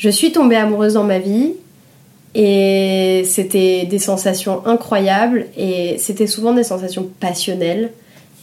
je 0.00 0.08
suis 0.08 0.32
tombée 0.32 0.56
amoureuse 0.56 0.94
dans 0.94 1.04
ma 1.04 1.18
vie 1.18 1.52
et 2.34 3.22
c'était 3.26 3.84
des 3.84 3.98
sensations 3.98 4.66
incroyables 4.66 5.44
et 5.58 5.96
c'était 5.98 6.26
souvent 6.26 6.54
des 6.54 6.64
sensations 6.64 7.06
passionnelles. 7.20 7.90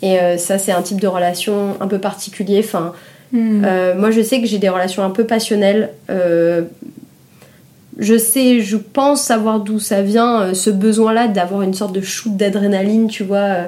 Et 0.04 0.20
euh, 0.20 0.38
ça, 0.38 0.60
c'est 0.60 0.72
un 0.72 0.84
type 0.84 1.02
de 1.02 1.08
relation 1.08 1.76
un 1.82 1.88
peu 1.88 1.98
particulier. 1.98 2.62
Enfin, 2.64 2.94
Hmm. 3.32 3.64
euh, 3.66 3.94
moi, 3.94 4.12
je 4.12 4.22
sais 4.22 4.40
que 4.40 4.48
j'ai 4.48 4.58
des 4.58 4.70
relations 4.70 5.04
un 5.04 5.10
peu 5.10 5.26
passionnelles. 5.26 5.90
Euh, 6.10 6.62
je 7.98 8.18
sais, 8.18 8.62
je 8.62 8.78
pense 8.78 9.22
savoir 9.22 9.60
d'où 9.60 9.80
ça 9.80 10.02
vient, 10.02 10.54
ce 10.54 10.70
besoin-là 10.70 11.28
d'avoir 11.28 11.62
une 11.64 11.74
sorte 11.74 11.94
de 11.94 12.00
shoot 12.00 12.38
d'adrénaline, 12.38 13.08
tu 13.08 13.24
vois. 13.24 13.68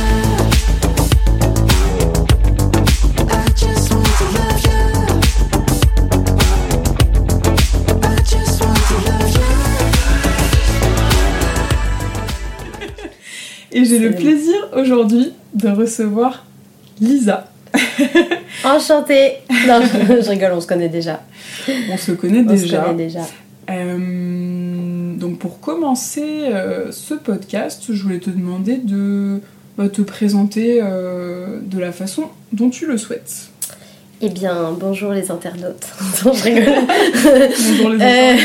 Et 13.73 13.85
j'ai 13.85 13.99
le 13.99 14.11
plaisir 14.11 14.55
aujourd'hui 14.75 15.31
de 15.53 15.69
recevoir 15.69 16.45
Lisa. 16.99 17.47
Enchantée 18.65 19.37
Non, 19.67 19.79
je 19.81 20.29
rigole, 20.29 20.51
on 20.53 20.61
se 20.61 20.67
connaît 20.67 20.89
déjà. 20.89 21.21
On 21.89 21.97
se 21.97 22.11
connaît 22.11 22.43
On 22.45 22.49
se 22.57 22.63
déjà. 22.63 22.81
connaît 22.81 23.05
déjà. 23.05 23.21
Euh, 23.69 25.15
donc 25.15 25.39
pour 25.39 25.61
commencer 25.61 26.43
euh, 26.47 26.91
ce 26.91 27.13
podcast, 27.13 27.85
je 27.89 28.03
voulais 28.03 28.19
te 28.19 28.29
demander 28.29 28.77
de 28.77 29.39
bah, 29.77 29.87
te 29.87 30.01
présenter 30.01 30.79
euh, 30.83 31.59
de 31.61 31.79
la 31.79 31.93
façon 31.93 32.29
dont 32.51 32.69
tu 32.69 32.87
le 32.87 32.97
souhaites. 32.97 33.49
Eh 34.23 34.29
bien, 34.29 34.71
bonjour 34.79 35.13
les 35.13 35.31
internautes. 35.31 35.87
Non, 36.25 36.31
je 36.33 36.43
rigole. 36.43 36.73
Bonjour 37.69 37.89
les 37.89 38.05
Euh, 38.05 38.35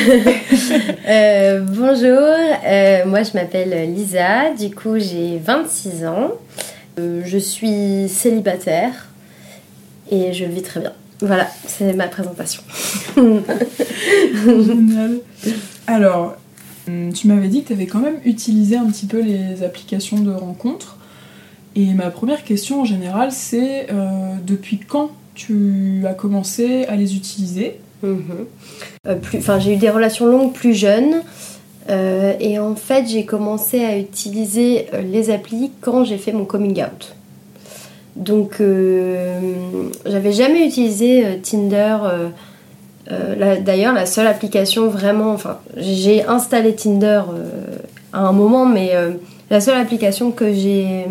euh, 1.11 1.61
bonjour, 1.61 2.33
euh, 2.67 3.05
moi 3.05 3.23
je 3.23 3.35
m'appelle 3.35 3.93
Lisa, 3.93 4.55
du 4.59 4.75
coup 4.75 4.99
j'ai 4.99 5.37
26 5.37 6.07
ans, 6.07 6.31
je 6.97 7.37
suis 7.37 8.09
célibataire 8.09 9.09
et 10.11 10.33
je 10.33 10.47
vis 10.47 10.63
très 10.63 10.81
bien. 10.81 10.95
Voilà, 11.21 11.47
c'est 11.67 11.93
ma 11.93 12.09
présentation. 12.09 12.63
Génial. 13.17 15.19
Alors, 15.87 16.37
hum, 16.89 17.13
tu 17.13 17.29
m'avais 17.29 17.49
dit 17.49 17.65
que 17.65 17.69
tu 17.69 17.73
avais 17.75 17.87
quand 17.87 18.01
même 18.01 18.21
utilisé 18.25 18.79
un 18.79 18.87
petit 18.87 19.05
peu 19.07 19.21
les 19.21 19.63
applications 19.63 20.21
de 20.21 20.33
rencontres. 20.33 20.97
Et 21.75 21.93
ma 21.93 22.09
première 22.09 22.45
question 22.45 22.81
en 22.81 22.87
général, 22.87 23.31
c'est 23.31 23.89
depuis 24.47 24.79
quand 24.79 25.11
tu 25.37 26.03
as 26.09 26.15
commencé 26.15 26.85
à 26.87 26.97
les 26.97 27.15
utiliser 27.15 27.79
Mhm. 28.03 28.47
Euh, 29.07 29.15
j'ai 29.59 29.75
eu 29.75 29.77
des 29.77 29.91
relations 29.91 30.27
longues 30.27 30.53
plus 30.53 30.75
jeunes. 30.75 31.23
euh, 31.89 32.33
et 32.41 32.59
en 32.59 32.75
fait, 32.75 33.07
j'ai 33.07 33.25
commencé 33.25 33.85
à 33.85 33.97
utiliser 33.97 34.87
euh, 34.93 35.03
les 35.03 35.31
applis 35.31 35.71
quand 35.81 36.05
j'ai 36.05 36.19
fait 36.19 36.33
mon 36.33 36.45
coming 36.45 36.83
out. 36.83 37.15
Donc, 38.17 38.63
j'avais 40.07 40.33
jamais 40.33 40.67
utilisé 40.67 41.39
Tinder. 41.43 41.99
D'ailleurs, 43.61 43.93
la 43.93 44.07
seule 44.07 44.27
application 44.27 44.89
vraiment. 44.89 45.35
Enfin, 45.35 45.59
j'ai 45.77 46.25
installé 46.25 46.75
Tinder 46.75 47.21
à 48.15 48.21
un 48.21 48.33
moment, 48.33 48.65
mais 48.65 48.93
la 49.51 49.61
seule 49.61 49.77
application 49.79 50.31
que 50.31 50.51
j'ai 50.51 51.05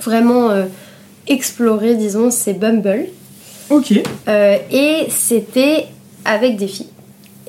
vraiment 0.00 0.48
explorée, 1.28 1.94
disons, 1.94 2.32
c'est 2.32 2.54
Bumble. 2.54 3.06
Ok. 3.70 3.94
Euh, 4.28 4.56
et 4.70 5.06
c'était 5.08 5.86
avec 6.24 6.56
des 6.56 6.66
filles. 6.66 6.88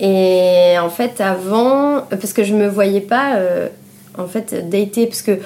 Et 0.01 0.75
en 0.79 0.89
fait, 0.89 1.21
avant, 1.21 2.01
parce 2.09 2.33
que 2.33 2.43
je 2.43 2.55
me 2.55 2.67
voyais 2.67 3.01
pas, 3.01 3.35
euh, 3.35 3.67
en 4.17 4.25
fait, 4.25 4.67
dater, 4.67 5.05
parce 5.05 5.21
que 5.21 5.37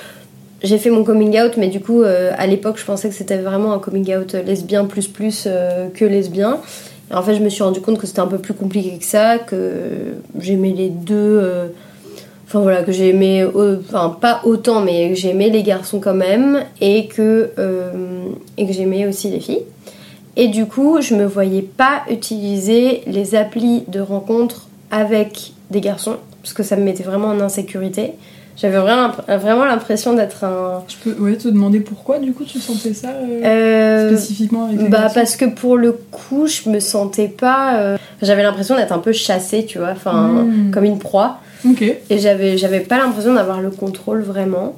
j'ai 0.63 0.78
fait 0.78 0.90
mon 0.90 1.03
coming 1.03 1.38
out, 1.41 1.58
mais 1.58 1.68
du 1.68 1.81
coup, 1.81 2.03
euh, 2.03 2.31
à 2.38 2.47
l'époque, 2.47 2.78
je 2.78 2.86
pensais 2.86 3.09
que 3.09 3.16
c'était 3.16 3.38
vraiment 3.38 3.74
un 3.74 3.80
coming 3.80 4.16
out 4.16 4.34
lesbien 4.34 4.86
plus 4.86 5.08
plus 5.08 5.44
euh, 5.46 5.90
que 5.94 6.06
lesbien. 6.06 6.59
Et 7.12 7.13
en 7.13 7.22
fait, 7.22 7.36
je 7.36 7.42
me 7.42 7.50
suis 7.50 7.63
rendu 7.63 7.81
compte 7.81 8.00
que 8.00 8.07
c'était 8.07 8.22
un 8.22 8.28
peu 8.28 8.38
plus 8.38 8.53
compliqué 8.53 8.97
que 8.97 9.03
ça, 9.03 9.40
que 9.40 10.16
j'aimais 10.40 10.72
les 10.72 10.90
deux. 10.90 11.69
Enfin 12.47 12.62
voilà, 12.62 12.81
que 12.84 12.92
j'aimais, 12.92 13.46
enfin 13.46 14.18
pas 14.19 14.42
autant, 14.44 14.81
mais 14.81 15.13
j'aimais 15.16 15.50
les 15.50 15.62
garçons 15.62 16.00
quand 16.00 16.16
même, 16.16 16.63
et 16.81 17.07
que, 17.07 17.52
et 18.57 18.66
que 18.66 18.74
j'aimais 18.74 19.06
aussi 19.06 19.30
les 19.30 19.40
filles. 19.40 19.66
Et 20.38 20.47
du 20.50 20.66
coup, 20.66 21.00
je 21.01 21.16
me 21.16 21.25
voyais 21.25 21.62
pas 21.62 22.01
utiliser 22.09 23.01
les 23.07 23.35
applis 23.35 23.84
de 23.88 24.00
rencontre 24.00 24.68
avec 24.91 25.53
des 25.72 25.81
garçons, 25.81 26.18
parce 26.41 26.53
que 26.53 26.63
ça 26.63 26.75
me 26.75 26.84
mettait 26.84 27.03
vraiment 27.03 27.29
en 27.29 27.40
insécurité. 27.40 28.13
J'avais 28.57 28.78
vraiment, 28.78 29.66
l'impression 29.66 30.13
d'être 30.13 30.45
un. 30.45 30.84
Je 30.88 30.95
peux 31.12 31.22
ouais, 31.22 31.35
te 31.35 31.50
demander 31.50 31.81
pourquoi 31.81 32.19
du 32.19 32.31
coup 32.31 32.45
tu 32.45 32.57
sentais 32.59 32.94
ça 32.94 33.09
euh, 33.09 33.41
Euh, 33.44 34.16
spécifiquement 34.16 34.68
avec 34.68 34.79
les 34.81 34.88
bah 34.88 35.00
garçons 35.01 35.13
parce 35.16 35.35
que 35.35 35.44
pour 35.45 35.75
le 35.75 35.91
coup, 35.91 36.47
je 36.47 36.69
me 36.69 36.79
sentais 36.79 37.28
pas. 37.28 37.79
euh, 37.79 37.97
J'avais 38.22 38.44
l'impression 38.44 38.78
d'être 38.78 38.94
un 38.94 39.00
peu 39.00 39.12
chassée, 39.12 39.66
tu 39.66 39.78
vois, 39.79 39.90
enfin 39.91 40.45
Hmm. 40.45 40.72
comme 40.72 40.85
une 40.85 41.00
proie. 41.00 41.40
Ok. 41.69 41.81
Et 41.81 42.18
j'avais, 42.19 42.57
j'avais 42.57 42.79
pas 42.79 42.97
l'impression 42.97 43.34
d'avoir 43.34 43.59
le 43.59 43.72
contrôle 43.72 44.22
vraiment. 44.22 44.75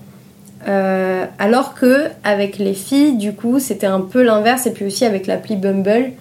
Euh, 0.68 1.26
alors 1.40 1.74
que 1.76 2.06
avec 2.24 2.58
les 2.58 2.74
filles, 2.74 3.18
du 3.18 3.34
coup, 3.34 3.60
c'était 3.60 3.88
un 3.88 4.02
peu 4.02 4.24
l'inverse. 4.24 4.66
Et 4.66 4.72
puis 4.72 4.86
aussi 4.86 5.06
avec 5.06 5.28
l'appli 5.28 5.56
Bumble, 5.56 6.12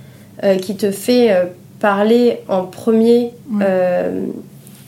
euh, 0.45 0.57
qui 0.57 0.77
te 0.77 0.91
fait 0.91 1.33
euh, 1.33 1.45
parler 1.81 2.41
en 2.49 2.65
premier 2.65 3.33
Ouais. 3.53 3.65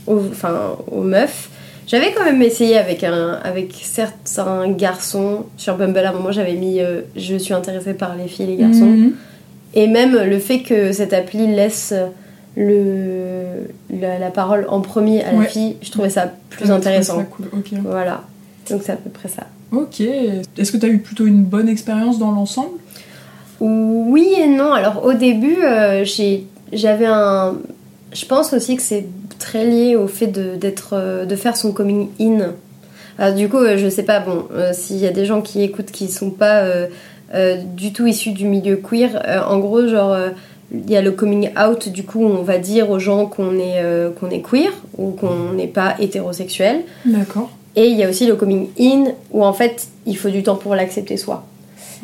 aux, 0.07 1.01
meufs. 1.03 1.51
J'avais 1.87 2.13
quand 2.13 2.25
même 2.25 2.43
essayé 2.43 2.77
avec, 2.77 3.03
un, 3.05 3.39
avec 3.45 3.75
certains 3.83 4.69
garçons 4.71 5.47
sur 5.57 5.77
Bumble. 5.77 5.99
À 6.01 6.11
un 6.11 6.13
moment, 6.13 6.33
j'avais 6.33 6.55
mis 6.55 6.81
Je 7.17 7.37
suis 7.37 7.55
intéressée 7.55 7.95
par 7.95 8.15
les 8.17 8.29
filles 8.29 8.47
et 8.47 8.57
les 8.57 8.57
garçons. 8.57 8.85
Mhm. 8.85 9.13
Et 9.75 9.87
même 9.87 10.15
le 10.17 10.39
fait 10.39 10.61
que 10.61 10.93
cette 10.93 11.13
appli 11.13 11.47
laisse 11.47 11.95
le, 12.57 13.45
la, 13.91 14.19
la 14.19 14.31
parole 14.31 14.67
en 14.69 14.81
premier 14.81 15.23
à 15.25 15.33
la 15.33 15.39
Ouais. 15.39 15.47
fille, 15.47 15.77
je 15.83 15.91
trouvais 15.91 16.11
ça 16.11 16.31
plus 16.51 16.71
intéressant. 16.71 17.19
ça 17.19 17.25
cool. 17.25 17.47
Voilà. 17.85 18.23
Donc 18.71 18.83
c'est 18.85 18.93
à 18.93 18.97
peu 18.97 19.11
près 19.11 19.29
ça. 19.29 19.45
Ok. 19.73 20.01
Est-ce 20.01 20.73
que 20.73 20.77
tu 20.77 20.87
as 20.87 20.89
eu 20.89 20.99
plutôt 20.99 21.27
une 21.27 21.43
bonne 21.45 21.69
expérience 21.69 22.19
dans 22.19 22.31
l'ensemble? 22.33 22.79
Oui 23.61 24.29
et 24.39 24.49
non. 24.49 24.73
Alors 24.73 25.05
au 25.05 25.13
début, 25.15 25.57
euh, 25.63 26.05
j'ai- 26.05 26.47
j'avais 26.73 27.07
un. 27.07 27.57
Je 28.13 28.25
pense 28.25 28.53
aussi 28.53 28.77
que 28.77 28.83
c'est 28.83 29.07
très 29.39 29.65
lié 29.67 29.97
au 29.97 30.07
fait 30.09 30.27
de, 30.29 30.57
d'être, 30.57 30.91
euh, 30.95 31.25
de 31.27 31.37
faire 31.37 31.57
son 31.57 31.73
coming 31.73 32.09
in. 32.21 32.53
Alors 33.19 33.35
du 33.35 33.49
coup, 33.49 33.59
euh, 33.59 33.77
je 33.77 33.89
sais 33.89 34.05
pas, 34.05 34.21
bon, 34.21 34.45
euh, 34.55 34.73
s'il 34.73 34.97
y 34.99 35.07
a 35.07 35.11
des 35.11 35.25
gens 35.27 35.43
qui 35.43 35.63
écoutent 35.63 35.91
qui 35.91 36.09
sont 36.09 36.31
pas 36.31 36.61
euh, 36.61 36.87
euh, 37.35 37.57
du 37.57 37.93
tout 37.93 38.07
issus 38.07 38.31
du 38.33 38.47
milieu 38.47 38.77
queer, 38.77 39.45
en 39.51 39.59
gros, 39.59 39.87
genre, 39.89 40.17
il 40.73 40.91
y 40.91 40.97
a 40.97 41.03
le 41.03 41.11
coming 41.11 41.51
out, 41.59 41.89
du 41.89 42.05
coup, 42.05 42.25
on 42.25 42.43
va 42.43 42.59
dire 42.59 42.91
aux 42.91 42.99
gens 42.99 43.27
qu'on 43.27 43.59
est, 43.59 43.83
qu'on 44.19 44.31
est 44.31 44.41
queer 44.41 44.71
ou 44.97 45.11
qu'on 45.11 45.53
n'est 45.53 45.67
pas 45.67 45.97
hétérosexuel. 45.99 46.83
D'accord. 47.05 47.51
Et 47.79 47.87
il 47.87 47.97
y 47.97 48.03
a 48.03 48.09
aussi 48.09 48.27
le 48.27 48.35
coming 48.35 48.69
in, 48.81 49.05
où 49.31 49.45
en 49.45 49.53
fait, 49.53 49.87
il 50.05 50.17
faut 50.17 50.31
du 50.31 50.43
temps 50.43 50.57
pour 50.57 50.75
l'accepter 50.75 51.17
soi. 51.17 51.45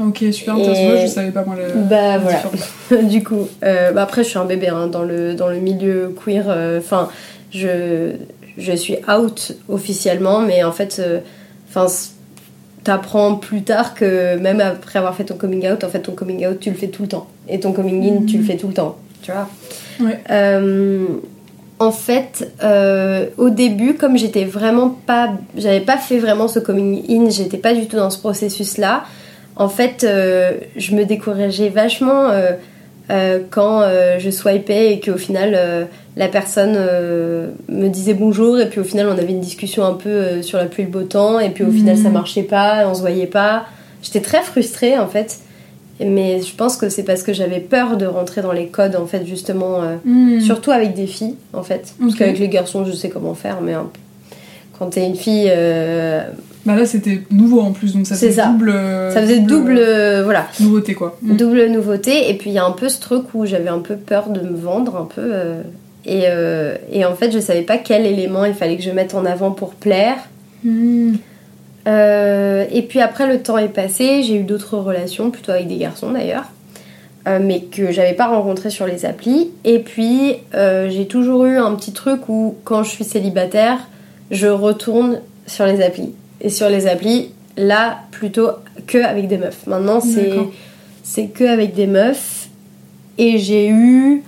Ok, 0.00 0.24
super 0.30 0.54
intéressant. 0.54 1.02
Je 1.02 1.06
savais 1.08 1.30
pas 1.32 1.44
moi 1.44 1.56
la. 1.56 1.74
Bah 1.74 2.18
voilà. 2.18 3.02
du 3.02 3.24
coup, 3.24 3.48
euh, 3.64 3.90
bah 3.92 4.02
après 4.02 4.22
je 4.22 4.28
suis 4.28 4.38
un 4.38 4.44
bébé 4.44 4.68
hein, 4.68 4.86
dans, 4.86 5.02
le, 5.02 5.34
dans 5.34 5.48
le 5.48 5.56
milieu 5.58 6.14
queer. 6.24 6.44
euh, 6.48 6.78
Enfin, 6.78 7.08
je, 7.52 8.12
je 8.56 8.72
suis 8.72 8.96
out 9.08 9.52
officiellement, 9.68 10.40
mais 10.40 10.62
en 10.62 10.70
fait, 10.72 10.96
euh, 11.00 11.18
enfin, 11.68 11.86
t'apprends 12.84 13.34
plus 13.34 13.62
tard 13.62 13.94
que 13.94 14.36
même 14.38 14.60
après 14.60 14.98
avoir 15.00 15.16
fait 15.16 15.24
ton 15.24 15.34
coming 15.36 15.68
out, 15.70 15.82
en 15.82 15.88
fait 15.88 16.00
ton 16.00 16.12
coming 16.12 16.46
out 16.46 16.60
tu 16.60 16.70
le 16.70 16.76
fais 16.76 16.88
tout 16.88 17.02
le 17.02 17.08
temps. 17.08 17.26
Et 17.48 17.58
ton 17.60 17.72
coming 17.72 18.02
in 18.08 18.26
tu 18.26 18.38
le 18.38 18.44
fais 18.44 18.56
tout 18.56 18.68
le 18.68 18.74
temps, 18.74 18.96
tu 19.22 19.32
vois. 19.32 19.48
Ouais. 20.00 20.20
En 21.80 21.90
fait, 21.90 22.52
euh, 22.62 23.26
au 23.36 23.50
début, 23.50 23.94
comme 23.94 24.16
j'étais 24.16 24.44
vraiment 24.44 24.90
pas, 24.90 25.32
j'avais 25.56 25.80
pas 25.80 25.96
fait 25.96 26.18
vraiment 26.18 26.46
ce 26.46 26.60
coming 26.60 27.02
in, 27.08 27.30
j'étais 27.30 27.56
pas 27.56 27.74
du 27.74 27.86
tout 27.86 27.96
dans 27.96 28.10
ce 28.10 28.18
processus-là. 28.18 29.04
En 29.56 29.68
fait, 29.68 30.04
euh, 30.04 30.52
je 30.76 30.94
me 30.94 31.04
décourageais 31.04 31.70
vachement 31.70 32.28
euh, 33.10 33.38
quand 33.50 33.82
je 34.18 34.30
swipais 34.30 34.94
et 34.94 35.00
qu'au 35.00 35.18
final 35.18 35.88
la 36.16 36.28
personne 36.28 36.78
me 37.68 37.88
disait 37.88 38.14
bonjour 38.14 38.58
et 38.58 38.66
puis 38.70 38.80
au 38.80 38.84
final 38.84 39.08
on 39.08 39.18
avait 39.18 39.32
une 39.32 39.42
discussion 39.42 39.84
un 39.84 39.92
peu 39.92 40.40
sur 40.40 40.56
la 40.56 40.64
pluie 40.64 40.84
et 40.84 40.86
le 40.86 40.90
beau 40.90 41.02
temps 41.02 41.38
et 41.38 41.50
puis 41.50 41.64
au 41.64 41.70
final 41.70 41.98
ça 41.98 42.08
marchait 42.08 42.44
pas, 42.44 42.88
on 42.88 42.94
se 42.94 43.00
voyait 43.00 43.26
pas. 43.26 43.66
J'étais 44.02 44.20
très 44.20 44.40
frustrée 44.40 44.98
en 44.98 45.06
fait 45.06 45.38
mais 46.00 46.42
je 46.42 46.54
pense 46.54 46.76
que 46.76 46.88
c'est 46.88 47.04
parce 47.04 47.22
que 47.22 47.32
j'avais 47.32 47.60
peur 47.60 47.96
de 47.96 48.06
rentrer 48.06 48.42
dans 48.42 48.52
les 48.52 48.66
codes 48.66 48.96
en 48.96 49.06
fait 49.06 49.24
justement 49.24 49.80
hmm. 50.04 50.40
surtout 50.40 50.70
avec 50.70 50.94
des 50.94 51.06
filles 51.06 51.36
en 51.52 51.62
fait 51.62 51.94
parce 52.00 52.14
qu'avec 52.16 52.38
les 52.38 52.48
garçons 52.48 52.84
je 52.84 52.92
sais 52.92 53.08
comment 53.08 53.34
faire 53.34 53.60
mais 53.60 53.74
quand 54.76 54.86
t'es 54.88 55.06
une 55.06 55.14
fille 55.14 55.50
bah 56.66 56.76
là 56.76 56.86
c'était 56.86 57.20
nouveau 57.30 57.60
en 57.60 57.72
plus 57.72 57.94
donc 57.94 58.06
ça 58.06 58.14
faisait 58.14 58.42
double. 58.42 58.72
Ça 59.12 59.20
faisait 59.20 59.40
double, 59.40 59.76
euh, 59.78 60.22
voilà. 60.24 60.46
Nouveauté 60.60 60.94
quoi. 60.94 61.16
Mm. 61.22 61.36
Double 61.36 61.66
nouveauté 61.66 62.30
et 62.30 62.34
puis 62.34 62.50
il 62.50 62.54
y 62.54 62.58
a 62.58 62.64
un 62.64 62.70
peu 62.70 62.88
ce 62.88 63.00
truc 63.00 63.34
où 63.34 63.44
j'avais 63.44 63.68
un 63.68 63.80
peu 63.80 63.96
peur 63.96 64.30
de 64.30 64.40
me 64.40 64.56
vendre 64.56 64.96
un 64.96 65.04
peu 65.04 65.22
euh, 65.22 65.62
et, 66.06 66.22
euh, 66.24 66.76
et, 66.90 67.04
en 67.04 67.14
fait 67.14 67.30
je 67.30 67.38
savais 67.38 67.62
pas 67.62 67.76
quel 67.76 68.06
élément 68.06 68.44
il 68.44 68.54
fallait 68.54 68.76
que 68.76 68.82
je 68.82 68.90
mette 68.90 69.14
en 69.14 69.24
avant 69.26 69.50
pour 69.50 69.74
plaire. 69.74 70.16
Mm. 71.86 72.72
et 72.72 72.82
puis 72.88 73.00
après 73.00 73.26
le 73.26 73.42
temps 73.42 73.58
est 73.58 73.68
passé, 73.68 74.22
j'ai 74.22 74.36
eu 74.36 74.42
d'autres 74.42 74.78
relations 74.78 75.30
plutôt 75.30 75.52
avec 75.52 75.68
des 75.68 75.76
garçons 75.76 76.12
d'ailleurs. 76.12 76.44
mais 77.26 77.60
que 77.60 77.90
j'avais 77.90 78.12
pas 78.12 78.26
rencontré 78.26 78.70
sur 78.70 78.86
les 78.86 79.04
applis. 79.06 79.50
Et 79.64 79.78
puis 79.78 80.36
j'ai 80.52 81.06
toujours 81.06 81.44
eu 81.44 81.56
un 81.56 81.74
petit 81.74 81.92
truc 81.92 82.28
où 82.28 82.56
quand 82.64 82.82
je 82.82 82.90
suis 82.90 83.04
célibataire, 83.04 83.78
je 84.30 84.46
retourne 84.46 85.20
sur 85.46 85.66
les 85.66 85.82
applis 85.82 86.12
et 86.40 86.50
sur 86.50 86.68
les 86.68 86.86
applis, 86.86 87.30
là, 87.56 88.00
plutôt 88.10 88.50
que 88.86 88.98
avec 88.98 89.28
des 89.28 89.38
meufs. 89.38 89.66
Maintenant, 89.66 90.00
c'est, 90.00 90.32
c'est 91.02 91.26
que 91.26 91.44
avec 91.44 91.74
des 91.74 91.86
meufs. 91.86 92.48
Et 93.16 93.38
j'ai 93.38 93.68
eu 93.68 94.24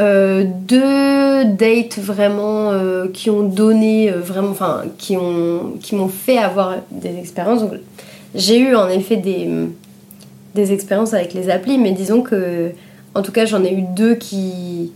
euh, 0.00 0.44
deux 0.46 1.44
dates 1.44 1.98
vraiment 1.98 2.70
euh, 2.70 3.08
qui 3.12 3.30
ont 3.30 3.42
donné 3.42 4.12
euh, 4.12 4.20
vraiment, 4.20 4.50
enfin, 4.50 4.84
qui, 4.96 5.16
ont, 5.16 5.74
qui 5.80 5.96
m'ont 5.96 6.08
fait 6.08 6.38
avoir 6.38 6.76
des 6.92 7.18
expériences. 7.18 7.62
J'ai 8.34 8.58
eu 8.58 8.76
en 8.76 8.88
effet 8.88 9.16
des, 9.16 9.48
des 10.54 10.72
expériences 10.72 11.14
avec 11.14 11.34
les 11.34 11.50
applis, 11.50 11.78
mais 11.78 11.90
disons 11.90 12.22
que, 12.22 12.70
en 13.16 13.22
tout 13.22 13.32
cas, 13.32 13.44
j'en 13.44 13.64
ai 13.64 13.72
eu 13.72 13.82
deux 13.96 14.14
qui, 14.14 14.92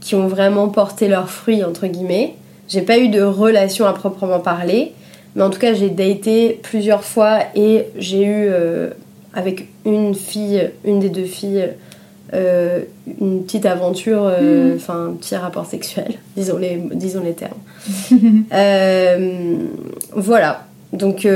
qui 0.00 0.14
ont 0.14 0.28
vraiment 0.28 0.68
porté 0.68 1.08
leurs 1.08 1.30
fruits, 1.30 1.64
entre 1.64 1.88
guillemets. 1.88 2.34
J'ai 2.68 2.82
pas 2.82 2.98
eu 2.98 3.08
de 3.08 3.22
relation 3.22 3.86
à 3.86 3.92
proprement 3.92 4.38
parler, 4.38 4.92
mais 5.34 5.42
en 5.42 5.50
tout 5.50 5.58
cas, 5.58 5.74
j'ai 5.74 5.90
daté 5.90 6.60
plusieurs 6.62 7.02
fois 7.02 7.40
et 7.56 7.86
j'ai 7.96 8.24
eu 8.24 8.48
avec 9.34 9.68
une 9.84 10.14
fille, 10.14 10.70
une 10.84 11.00
des 11.00 11.08
deux 11.08 11.24
filles, 11.24 11.70
euh, 12.34 12.80
une 13.20 13.44
petite 13.44 13.66
aventure, 13.66 14.24
euh, 14.24 14.70
mhm. 14.70 14.76
enfin 14.76 15.06
un 15.06 15.12
petit 15.12 15.36
rapport 15.36 15.66
sexuel, 15.66 16.14
disons 16.36 16.58
les, 16.58 16.82
disons 16.92 17.22
les 17.22 17.34
termes. 17.34 17.52
voilà. 20.14 20.64
Donc 20.92 21.26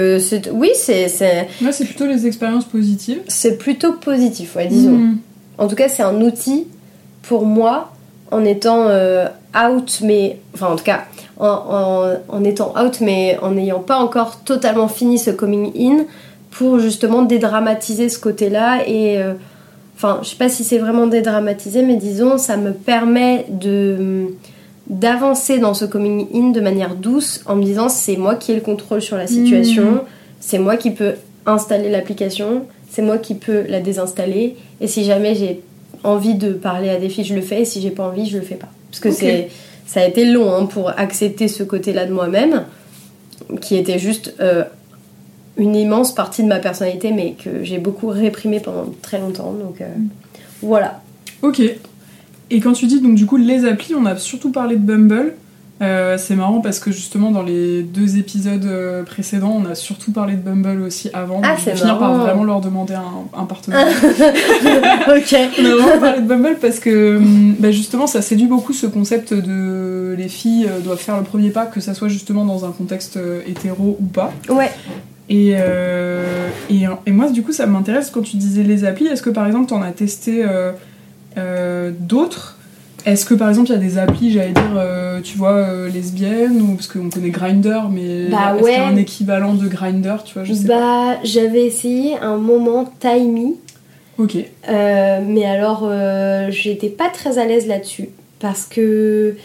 oui, 0.52 0.70
c'est... 0.74 1.08
c'est 1.08 1.84
plutôt 1.84 2.06
les 2.06 2.26
expériences 2.26 2.64
positives. 2.64 3.20
C'est 3.26 3.58
plutôt 3.58 3.94
positif, 3.94 4.54
ouais, 4.54 4.68
disons. 4.68 4.92
Mhm. 4.92 5.18
En 5.58 5.66
tout 5.66 5.74
cas, 5.74 5.88
c'est 5.88 6.04
un 6.04 6.20
outil 6.20 6.68
pour 7.22 7.44
moi 7.44 7.90
en 8.30 8.44
étant 8.44 8.86
out, 8.86 10.00
mais... 10.04 10.38
Enfin, 10.54 10.68
en 10.68 10.76
tout 10.76 10.84
cas, 10.84 11.06
en, 11.38 12.44
étant 12.44 12.74
out, 12.80 13.00
mais 13.00 13.38
en 13.42 13.52
n'ayant 13.52 13.80
pas 13.80 13.98
encore 13.98 14.40
totalement 14.40 14.88
fini 14.88 15.18
ce 15.18 15.30
coming 15.30 15.72
in, 15.76 16.04
pour 16.50 16.78
justement 16.78 17.22
dédramatiser 17.22 18.08
ce 18.08 18.18
côté-là. 18.18 18.86
Et 18.86 19.18
euh, 19.18 19.34
enfin, 19.98 20.20
je 20.22 20.28
sais 20.30 20.36
pas 20.36 20.48
si 20.48 20.62
c'est 20.62 20.78
vraiment 20.78 21.08
dédramatiser, 21.08 21.82
mais 21.82 21.96
disons, 21.96 22.38
ça 22.38 22.56
me 22.56 22.72
permet 22.72 23.46
de 23.50 24.28
d'avancer 24.88 25.58
dans 25.58 25.74
ce 25.74 25.84
coming 25.84 26.28
in 26.32 26.48
de 26.48 26.60
manière 26.62 26.94
douce 26.94 27.42
en 27.44 27.56
me 27.56 27.62
disant 27.62 27.90
c'est 27.90 28.16
moi 28.16 28.36
qui 28.36 28.52
ai 28.52 28.54
le 28.54 28.62
contrôle 28.62 29.02
sur 29.02 29.18
la 29.18 29.26
situation, 29.26 29.90
mmh. 29.92 30.00
c'est 30.40 30.58
moi 30.58 30.78
qui 30.78 30.92
peux 30.92 31.12
installer 31.44 31.90
l'application, 31.90 32.62
c'est 32.88 33.02
moi 33.02 33.18
qui 33.18 33.34
peux 33.34 33.64
la 33.68 33.80
désinstaller 33.80 34.56
et 34.80 34.86
si 34.86 35.04
jamais 35.04 35.34
j'ai 35.34 35.60
envie 36.04 36.36
de 36.36 36.52
parler 36.54 36.88
à 36.88 36.96
des 36.96 37.10
filles, 37.10 37.24
je 37.24 37.34
le 37.34 37.42
fais 37.42 37.62
et 37.62 37.64
si 37.66 37.82
j'ai 37.82 37.90
pas 37.90 38.04
envie, 38.04 38.26
je 38.26 38.38
le 38.38 38.44
fais 38.44 38.54
pas. 38.54 38.70
Parce 38.90 39.00
que 39.00 39.10
c'est 39.10 39.50
ça 39.86 40.00
a 40.00 40.04
été 40.04 40.26
long 40.26 40.54
hein, 40.54 40.66
pour 40.66 40.90
accepter 40.90 41.48
ce 41.48 41.62
côté-là 41.62 42.04
de 42.04 42.12
moi-même, 42.12 42.64
qui 43.62 43.74
était 43.76 43.98
juste 43.98 44.34
euh, 44.40 44.64
une 45.58 45.74
immense 45.74 46.14
partie 46.14 46.42
de 46.42 46.48
ma 46.48 46.60
personnalité, 46.60 47.12
mais 47.12 47.32
que 47.32 47.64
j'ai 47.64 47.78
beaucoup 47.78 48.08
réprimé 48.08 48.60
pendant 48.60 48.86
très 49.02 49.18
longtemps. 49.18 49.52
Donc 49.52 49.80
euh, 49.80 49.88
voilà. 50.62 51.00
Ok. 51.42 51.60
Et 52.50 52.60
quand 52.60 52.72
tu 52.72 52.86
dis 52.86 53.00
donc 53.00 53.16
du 53.16 53.26
coup 53.26 53.36
les 53.36 53.66
applis, 53.66 53.94
on 53.94 54.06
a 54.06 54.16
surtout 54.16 54.50
parlé 54.50 54.76
de 54.76 54.82
Bumble. 54.82 55.34
Euh, 55.80 56.16
c'est 56.18 56.34
marrant 56.34 56.60
parce 56.60 56.80
que 56.80 56.90
justement 56.90 57.30
dans 57.30 57.44
les 57.44 57.84
deux 57.84 58.16
épisodes 58.18 58.64
euh, 58.64 59.04
précédents, 59.04 59.54
on 59.54 59.64
a 59.64 59.76
surtout 59.76 60.10
parlé 60.10 60.34
de 60.34 60.40
Bumble 60.40 60.80
aussi 60.82 61.10
avant. 61.12 61.40
Ah, 61.44 61.56
c'est 61.58 61.76
finir 61.76 61.98
par 61.98 62.16
vraiment 62.18 62.44
leur 62.44 62.60
demander 62.60 62.94
un, 62.94 63.44
partenaire. 63.44 63.86
ok. 65.08 65.36
On 65.58 65.64
a 65.64 65.74
vraiment 65.76 66.00
parlé 66.00 66.20
de 66.20 66.26
Bumble 66.26 66.56
parce 66.60 66.78
que 66.78 67.16
hum, 67.16 67.56
bah, 67.58 67.72
justement 67.72 68.06
ça 68.06 68.22
séduit 68.22 68.46
beaucoup 68.46 68.72
ce 68.72 68.86
concept 68.86 69.34
de 69.34 70.14
les 70.16 70.28
filles 70.28 70.68
doivent 70.84 70.98
faire 70.98 71.16
le 71.16 71.24
premier 71.24 71.50
pas, 71.50 71.66
que 71.66 71.80
ça 71.80 71.94
soit 71.94 72.08
justement 72.08 72.44
dans 72.44 72.64
un 72.64 72.70
contexte 72.70 73.18
hétéro 73.46 73.96
ou 74.00 74.06
pas. 74.06 74.32
Ouais. 74.48 74.70
Et, 75.30 75.50
et, 76.70 76.86
et, 77.06 77.10
moi, 77.12 77.30
du 77.30 77.42
coup, 77.42 77.52
ça 77.52 77.66
m'intéresse 77.66 78.10
quand 78.10 78.22
tu 78.22 78.36
disais 78.36 78.62
les 78.62 78.84
applis. 78.84 79.06
Est-ce 79.06 79.22
que 79.22 79.30
par 79.30 79.46
exemple, 79.46 79.66
tu 79.68 79.74
en 79.74 79.82
as 79.82 79.92
testé 79.92 80.44
d'autres? 82.00 82.58
Est-ce 83.08 83.24
que 83.24 83.34
par 83.34 83.48
exemple 83.48 83.70
il 83.70 83.72
y 83.72 83.76
a 83.76 83.78
des 83.78 83.98
applis, 83.98 84.32
j'allais 84.32 84.52
dire, 84.52 84.74
euh, 84.76 85.20
tu 85.22 85.38
vois, 85.38 85.54
euh, 85.54 85.88
lesbiennes 85.88 86.60
ou 86.60 86.74
parce 86.74 86.88
qu'on 86.88 87.08
connaît 87.10 87.30
Grinder, 87.30 87.80
mais 87.90 88.26
bah 88.26 88.54
est-ce 88.54 88.64
qu'il 88.64 88.72
y 88.72 88.76
a 88.76 88.86
un 88.86 88.96
équivalent 88.96 89.54
de 89.54 89.66
Grinder, 89.68 90.16
tu 90.24 90.34
vois, 90.34 90.44
je 90.44 90.52
sais 90.52 90.66
bah, 90.66 91.18
j'avais 91.22 91.64
essayé 91.64 92.18
un 92.18 92.36
moment 92.36 92.92
Timey. 93.00 93.54
Ok. 94.18 94.36
Euh, 94.36 95.20
mais 95.24 95.44
alors, 95.44 95.90
j'étais 96.50 96.90
pas 96.90 97.08
très 97.08 97.38
à 97.38 97.46
l'aise 97.46 97.66
là-dessus 97.66 98.10
parce 98.40 98.64
que, 98.64 99.36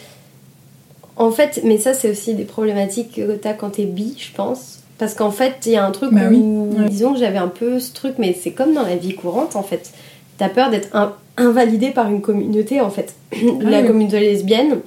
en 1.15 1.31
fait, 1.31 1.61
mais 1.63 1.77
ça 1.77 1.93
c'est 1.93 2.09
aussi 2.09 2.33
des 2.33 2.45
problématiques 2.45 3.13
que 3.15 3.35
t'as 3.35 3.53
quand 3.53 3.71
t'es 3.71 3.85
bi, 3.85 4.15
je 4.17 4.35
pense. 4.35 4.82
Parce 4.97 5.15
qu'en 5.15 5.31
fait, 5.31 5.55
il 5.65 5.73
y 5.73 5.75
a 5.75 5.85
un 5.85 5.91
truc 5.91 6.13
bah 6.13 6.29
où, 6.31 6.75
disons 6.87 7.13
que 7.13 7.19
j'avais 7.19 7.37
un 7.37 7.47
peu 7.47 7.79
ce 7.79 7.93
truc, 7.93 8.15
mais 8.19 8.37
c'est 8.39 8.51
comme 8.51 8.73
dans 8.73 8.83
la 8.83 8.95
vie 8.95 9.15
courante 9.15 9.55
en 9.55 9.63
fait. 9.63 9.91
T'as 10.37 10.49
peur 10.49 10.69
d'être 10.69 10.95
un 10.95 11.13
invalidée 11.37 11.89
par 11.89 12.09
une 12.09 12.21
communauté 12.21 12.79
en 12.79 12.89
fait, 12.89 13.15
ah 13.33 13.37
la 13.61 13.83
communauté 13.83 14.19
lesbienne. 14.19 14.79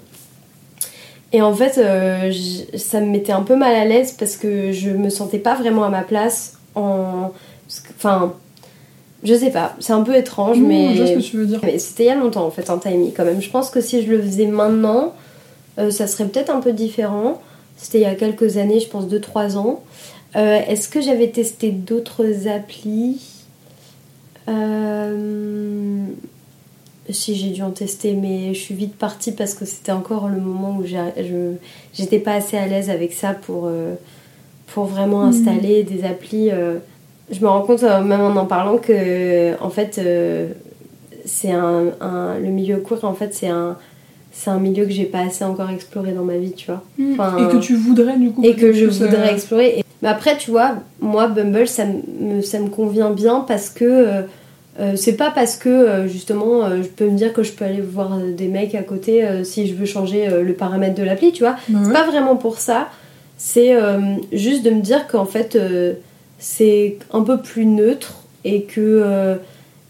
Et 1.32 1.42
en 1.42 1.52
fait, 1.52 1.78
euh, 1.78 2.32
ça 2.76 3.00
me 3.00 3.06
mettait 3.06 3.32
un 3.32 3.42
peu 3.42 3.56
mal 3.56 3.74
à 3.74 3.84
l'aise 3.84 4.12
parce 4.12 4.36
que 4.36 4.72
je 4.72 4.90
me 4.90 5.10
sentais 5.10 5.38
pas 5.38 5.54
vraiment 5.54 5.84
à 5.84 5.88
ma 5.88 6.02
place 6.02 6.58
en. 6.74 7.32
Enfin, 7.96 8.34
je 9.24 9.34
sais 9.34 9.50
pas, 9.50 9.74
c'est 9.80 9.92
un 9.92 10.02
peu 10.02 10.14
étrange, 10.14 10.58
mais. 10.58 10.94
Je 10.94 11.04
ce 11.04 11.12
que 11.14 11.20
tu 11.20 11.36
veux 11.36 11.46
dire. 11.46 11.60
Mais 11.64 11.78
c'était 11.78 12.04
il 12.04 12.06
y 12.06 12.10
a 12.10 12.14
longtemps 12.14 12.46
en 12.46 12.50
fait, 12.50 12.70
en 12.70 12.78
timing 12.78 13.12
quand 13.12 13.24
même. 13.24 13.42
Je 13.42 13.50
pense 13.50 13.70
que 13.70 13.80
si 13.80 14.02
je 14.02 14.10
le 14.10 14.22
faisais 14.22 14.46
maintenant, 14.46 15.14
euh, 15.78 15.90
ça 15.90 16.06
serait 16.06 16.26
peut-être 16.26 16.50
un 16.50 16.60
peu 16.60 16.72
différent. 16.72 17.40
C'était 17.76 17.98
il 17.98 18.02
y 18.02 18.06
a 18.06 18.14
quelques 18.14 18.56
années, 18.56 18.80
je 18.80 18.88
pense 18.88 19.06
2-3 19.06 19.56
ans. 19.56 19.82
Euh, 20.34 20.60
est-ce 20.68 20.88
que 20.88 21.00
j'avais 21.00 21.28
testé 21.28 21.70
d'autres 21.70 22.48
applis? 22.48 23.20
Euh 24.48 26.06
si 27.08 27.36
j'ai 27.36 27.50
dû 27.50 27.62
en 27.62 27.70
tester, 27.70 28.14
mais 28.14 28.52
je 28.52 28.58
suis 28.58 28.74
vite 28.74 28.96
partie 28.96 29.30
parce 29.30 29.54
que 29.54 29.64
c'était 29.64 29.92
encore 29.92 30.28
le 30.28 30.40
moment 30.40 30.76
où 30.76 30.84
j'étais 31.94 32.18
pas 32.18 32.32
assez 32.32 32.56
à 32.56 32.66
l'aise 32.66 32.90
avec 32.90 33.12
ça 33.12 33.32
pour, 33.32 33.66
euh, 33.66 33.94
pour 34.74 34.86
vraiment 34.86 35.24
hmm. 35.24 35.28
installer 35.28 35.84
des 35.84 36.02
applis. 36.02 36.50
Je 37.30 37.40
me 37.40 37.46
rends 37.46 37.62
compte, 37.62 37.82
même 37.82 38.20
en 38.20 38.34
en 38.34 38.46
parlant, 38.46 38.78
que 38.78 39.54
en 39.62 39.70
fait, 39.70 40.00
c'est 41.24 41.52
un, 41.52 41.92
le 42.40 42.48
milieu 42.48 42.78
court, 42.78 43.04
en 43.04 43.14
fait, 43.14 43.34
c'est 43.34 43.50
un, 43.50 43.76
c'est 44.36 44.50
un 44.50 44.58
milieu 44.58 44.84
que 44.84 44.92
j'ai 44.92 45.06
pas 45.06 45.20
assez 45.20 45.44
encore 45.44 45.70
exploré 45.70 46.12
dans 46.12 46.24
ma 46.24 46.36
vie, 46.36 46.52
tu 46.52 46.66
vois. 46.66 46.82
Hmm. 46.98 47.14
et 47.38 47.52
que 47.52 47.56
tu 47.56 47.74
voudrais, 47.74 48.18
du 48.18 48.30
coup. 48.30 48.42
Et 48.44 48.54
que 48.54 48.72
je 48.72 48.86
voudrais 48.86 49.32
explorer. 49.32 49.82
Mais 50.02 50.08
après, 50.08 50.36
tu 50.36 50.50
vois, 50.50 50.74
moi, 51.00 51.28
Bumble, 51.28 51.66
ça 51.66 51.84
me, 52.20 52.42
ça 52.42 52.60
me 52.60 52.68
convient 52.68 53.10
bien 53.10 53.40
parce 53.40 53.70
que 53.70 54.26
euh, 54.78 54.92
c'est 54.94 55.14
pas 55.14 55.30
parce 55.30 55.56
que 55.56 55.70
euh, 55.70 56.06
justement 56.06 56.64
euh, 56.64 56.82
je 56.82 56.88
peux 56.88 57.06
me 57.06 57.16
dire 57.16 57.32
que 57.32 57.42
je 57.42 57.52
peux 57.52 57.64
aller 57.64 57.80
voir 57.80 58.18
des 58.18 58.48
mecs 58.48 58.74
à 58.74 58.82
côté 58.82 59.26
si 59.42 59.66
je 59.66 59.74
veux 59.74 59.86
changer 59.86 60.28
le 60.28 60.52
paramètre 60.52 60.94
de 60.94 61.02
l'appli, 61.02 61.32
tu 61.32 61.42
vois. 61.42 61.56
C'est 61.66 61.92
pas 61.92 62.06
vraiment 62.06 62.36
pour 62.36 62.58
ça. 62.58 62.88
C'est 63.38 63.76
juste 64.32 64.64
de 64.64 64.70
me 64.70 64.80
dire 64.80 65.06
qu'en 65.06 65.26
fait 65.26 65.58
c'est 66.38 66.98
un 67.12 67.22
peu 67.22 67.38
plus 67.40 67.66
neutre 67.66 68.14
et 68.44 68.62
que 68.62 69.36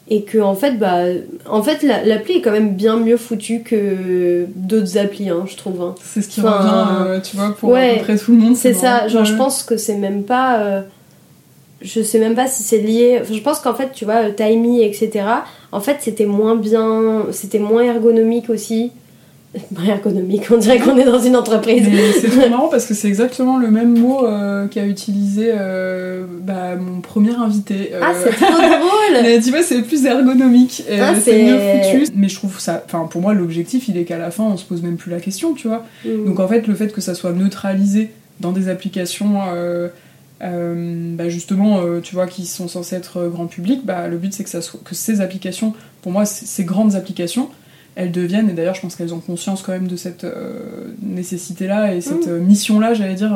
et 0.09 0.23
que 0.23 0.39
en 0.39 0.55
fait 0.55 0.79
bah 0.79 1.01
en 1.49 1.63
fait 1.63 1.83
l'appli 1.83 2.35
est 2.35 2.41
quand 2.41 2.53
même 2.53 2.75
bien 2.75 2.97
mieux 2.97 3.17
foutue 3.17 3.63
que 3.63 4.47
d'autres 4.55 4.99
applis 4.99 5.31
hein, 5.31 5.45
je 5.47 5.57
trouve 5.57 5.83
hein. 5.83 5.95
c'est 6.01 6.23
ce 6.23 6.29
qui 6.29 6.41
revient 6.41 7.21
tu 7.23 7.37
vois 7.37 7.57
pour 7.57 7.75
rencontrer 7.75 8.17
tout 8.17 8.33
le 8.33 8.39
monde 8.39 8.57
c'est 8.57 8.73
ça 8.75 9.09
genre 9.09 9.25
je 9.25 9.35
pense 9.35 9.65
que 9.65 9.77
c'est 9.77 9.97
même 9.97 10.23
pas 10.23 10.85
je 11.83 12.03
sais 12.03 12.19
même 12.19 12.35
pas 12.35 12.47
si 12.47 12.63
c'est 12.63 12.79
lié. 12.79 13.23
je 13.31 13.41
pense 13.41 13.61
qu'en 13.61 13.75
fait, 13.75 13.93
tu 13.93 14.05
vois, 14.05 14.31
Timey, 14.31 14.85
etc. 14.85 15.27
En 15.73 15.81
fait, 15.81 15.99
c'était 16.01 16.27
moins 16.27 16.57
bien, 16.57 17.27
c'était 17.33 17.59
moins 17.59 17.83
ergonomique 17.83 18.51
aussi. 18.51 18.93
Ergonomique, 19.89 20.51
on 20.51 20.59
dirait 20.59 20.79
qu'on 20.79 20.97
est 20.97 21.05
dans 21.05 21.21
une 21.21 21.37
entreprise. 21.37 21.87
C'est 22.21 22.29
trop 22.29 22.49
marrant 22.51 22.69
parce 22.69 22.87
que 22.87 22.95
c'est 22.95 23.09
exactement 23.09 23.59
le 23.59 23.71
même 23.71 23.99
mot 23.99 24.27
euh, 24.27 24.67
qu'a 24.67 24.85
utilisé 24.87 25.51
euh, 25.53 26.25
bah, 26.43 26.77
mon 26.77 27.01
premier 27.01 27.35
invité. 27.35 27.93
Euh, 27.95 28.01
ah, 28.03 28.13
c'est 28.15 28.31
trop 28.33 28.53
drôle 28.57 29.23
Mais 29.23 29.41
tu 29.41 29.51
vois, 29.51 29.63
c'est 29.63 29.83
plus 29.83 30.05
ergonomique. 30.05 30.85
Ah, 31.01 31.15
c'est 31.23 31.45
mieux 31.45 31.59
foutu. 31.59 32.13
Mais 32.15 32.29
je 32.29 32.37
trouve 32.37 32.59
ça. 32.61 32.83
Enfin, 32.87 33.07
pour 33.11 33.21
moi, 33.21 33.35
l'objectif, 33.35 33.89
il 33.89 33.97
est 33.97 34.05
qu'à 34.05 34.19
la 34.19 34.31
fin, 34.31 34.45
on 34.45 34.57
se 34.57 34.65
pose 34.65 34.83
même 34.83 34.97
plus 34.97 35.11
la 35.11 35.21
question, 35.21 35.55
tu 35.55 35.69
vois. 35.69 35.85
Mm. 36.05 36.27
Donc 36.27 36.41
en 36.41 36.49
fait, 36.49 36.67
le 36.67 36.75
fait 36.75 36.93
que 36.93 37.01
ça 37.01 37.15
soit 37.15 37.33
neutralisé 37.33 38.11
dans 38.41 38.53
des 38.53 38.69
applications. 38.69 39.41
bah 40.41 41.29
justement, 41.29 41.81
tu 42.03 42.15
vois, 42.15 42.27
qui 42.27 42.47
sont 42.47 42.69
censées 42.69 42.97
être 42.97 43.29
grand 43.29 43.47
public, 43.47 43.85
bah, 43.85 44.09
le 44.09 44.19
but 44.19 44.33
c'est 44.33 44.45
que, 44.45 44.51
ça 44.51 44.61
soit, 44.61 44.81
que 44.85 44.95
ces 44.95 45.21
applications, 45.21 45.73
pour 46.03 46.13
moi, 46.13 46.27
ces 46.27 46.65
grandes 46.65 46.95
applications, 46.95 47.49
elles 47.97 48.13
deviennent, 48.13 48.51
et 48.51 48.53
d'ailleurs 48.53 48.75
je 48.75 48.83
pense 48.83 48.95
qu'elles 48.95 49.15
ont 49.15 49.21
conscience 49.21 49.63
quand 49.63 49.73
même 49.73 49.89
de 49.89 49.97
cette 49.97 50.25
euh, 50.25 50.89
nécessité-là 51.03 51.95
et 51.95 52.03
cette 52.03 52.27
mm. 52.27 52.31
euh, 52.31 52.41
mission-là, 52.41 52.93
j'allais 52.93 53.15
dire, 53.15 53.35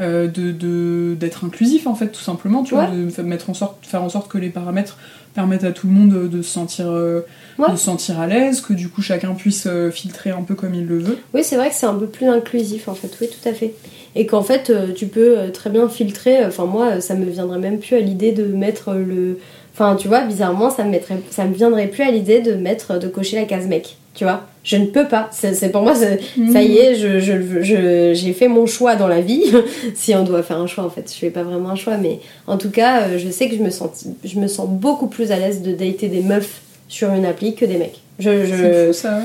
euh, 0.00 0.26
de 0.26 1.14
d'être 1.14 1.44
inclusif 1.44 1.86
en 1.86 1.94
fait, 1.94 2.08
tout 2.08 2.22
simplement, 2.22 2.64
tu 2.64 2.74
vois, 2.74 2.86
de 2.86 3.22
mettre 3.22 3.50
en 3.50 3.54
sorte, 3.54 3.86
faire 3.86 4.02
en 4.02 4.08
sorte 4.08 4.28
que 4.28 4.38
les 4.38 4.48
paramètres 4.48 4.98
permettent 5.34 5.64
à 5.64 5.72
tout 5.72 5.86
le 5.86 5.92
monde 5.92 6.28
de 6.28 6.42
se 6.42 6.50
sentir, 6.50 6.86
de 6.90 7.24
se 7.58 7.76
sentir 7.76 8.18
à 8.18 8.26
l'aise, 8.26 8.62
que 8.62 8.72
du 8.72 8.88
coup 8.88 9.02
chacun 9.02 9.34
puisse 9.34 9.68
filtrer 9.92 10.30
un 10.30 10.42
peu 10.42 10.54
comme 10.54 10.74
il 10.74 10.86
le 10.86 10.98
veut. 10.98 11.18
Oui, 11.34 11.44
c'est 11.44 11.56
vrai 11.56 11.68
que 11.68 11.74
c'est 11.74 11.86
un 11.86 11.94
peu 11.94 12.06
plus 12.06 12.26
inclusif 12.26 12.88
en 12.88 12.94
fait, 12.94 13.16
oui, 13.20 13.28
tout 13.28 13.48
à 13.48 13.52
fait. 13.52 13.74
Et 14.14 14.26
qu'en 14.26 14.42
fait, 14.42 14.72
tu 14.94 15.06
peux 15.06 15.36
très 15.54 15.70
bien 15.70 15.88
filtrer, 15.88 16.44
enfin 16.44 16.64
moi, 16.64 17.00
ça 17.00 17.14
me 17.14 17.24
viendrait 17.26 17.58
même 17.58 17.78
plus 17.78 17.94
à 17.94 18.00
l'idée 18.00 18.32
de 18.32 18.44
mettre 18.44 18.94
le 18.94 19.38
Enfin, 19.74 19.96
tu 19.96 20.08
vois, 20.08 20.22
bizarrement, 20.22 20.70
ça 20.70 20.84
me, 20.84 20.90
mettrait, 20.90 21.18
ça 21.30 21.44
me 21.44 21.54
viendrait 21.54 21.86
plus 21.86 22.02
à 22.02 22.10
l'idée 22.10 22.40
de 22.40 22.54
mettre, 22.54 22.98
de 22.98 23.08
cocher 23.08 23.36
la 23.36 23.44
case 23.44 23.66
mec. 23.66 23.96
Tu 24.14 24.24
vois, 24.24 24.42
je 24.62 24.76
ne 24.76 24.86
peux 24.86 25.08
pas. 25.08 25.30
C'est 25.32 25.72
pour 25.72 25.80
moi, 25.80 25.94
ça 25.94 26.62
y 26.62 26.76
est, 26.76 26.94
je, 26.94 27.18
je, 27.18 28.12
j'ai 28.12 28.32
fait 28.34 28.48
mon 28.48 28.66
choix 28.66 28.94
dans 28.96 29.08
la 29.08 29.22
vie. 29.22 29.44
si 29.94 30.14
on 30.14 30.24
doit 30.24 30.42
faire 30.42 30.58
un 30.58 30.66
choix, 30.66 30.84
en 30.84 30.90
fait, 30.90 31.10
je 31.10 31.18
fais 31.18 31.30
pas 31.30 31.42
vraiment 31.42 31.70
un 31.70 31.76
choix, 31.76 31.96
mais 31.96 32.20
en 32.46 32.58
tout 32.58 32.70
cas, 32.70 33.02
euh, 33.02 33.18
je 33.18 33.30
sais 33.30 33.48
que 33.48 33.56
je 33.56 33.62
me 33.62 33.70
sens, 33.70 34.06
je 34.22 34.38
me 34.38 34.46
sens 34.46 34.68
beaucoup 34.68 35.06
plus 35.06 35.32
à 35.32 35.38
l'aise 35.38 35.62
de 35.62 35.72
dater 35.72 36.08
des 36.08 36.20
meufs 36.20 36.60
sur 36.88 37.10
une 37.14 37.24
appli 37.24 37.54
que 37.54 37.64
des 37.64 37.78
mecs. 37.78 38.00
Je, 38.18 38.44
je, 38.44 38.86
fou, 38.88 38.92
ça. 38.92 39.20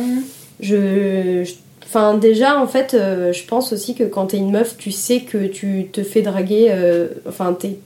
Je, 0.62 1.44
Enfin, 1.88 2.18
déjà, 2.18 2.60
en 2.60 2.68
fait, 2.68 2.94
euh, 2.94 3.32
je 3.32 3.46
pense 3.46 3.72
aussi 3.72 3.96
que 3.96 4.04
quand 4.04 4.27
t'es 4.27 4.38
une 4.38 4.51
meuf, 4.51 4.75
tu 4.77 4.92
sais 4.92 5.22
que 5.22 5.48
tu 5.48 5.88
te 5.89 6.04
fais 6.04 6.22
draguer. 6.22 6.68
Euh, 6.70 7.08
enfin, 7.27 7.56
t'es 7.58 7.77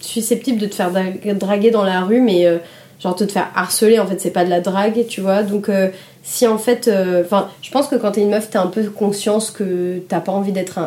susceptible 0.00 0.58
de 0.58 0.66
te 0.66 0.74
faire 0.74 0.90
draguer 0.90 1.70
dans 1.70 1.84
la 1.84 2.02
rue, 2.02 2.20
mais 2.20 2.46
euh, 2.46 2.58
genre 3.00 3.14
te 3.14 3.26
faire 3.26 3.50
harceler, 3.54 3.98
en 3.98 4.06
fait, 4.06 4.20
c'est 4.20 4.30
pas 4.30 4.44
de 4.44 4.50
la 4.50 4.60
drague, 4.60 5.06
tu 5.08 5.20
vois. 5.20 5.42
Donc, 5.42 5.68
euh, 5.68 5.88
si 6.22 6.46
en 6.46 6.58
fait. 6.58 6.88
Euh, 6.88 7.22
enfin, 7.24 7.48
je 7.62 7.70
pense 7.70 7.88
que 7.88 7.96
quand 7.96 8.12
t'es 8.12 8.22
une 8.22 8.30
meuf, 8.30 8.50
t'as 8.50 8.62
un 8.62 8.68
peu 8.68 8.84
conscience 8.84 9.50
que 9.50 9.98
t'as 10.08 10.20
pas 10.20 10.32
envie 10.32 10.52
d'être 10.52 10.78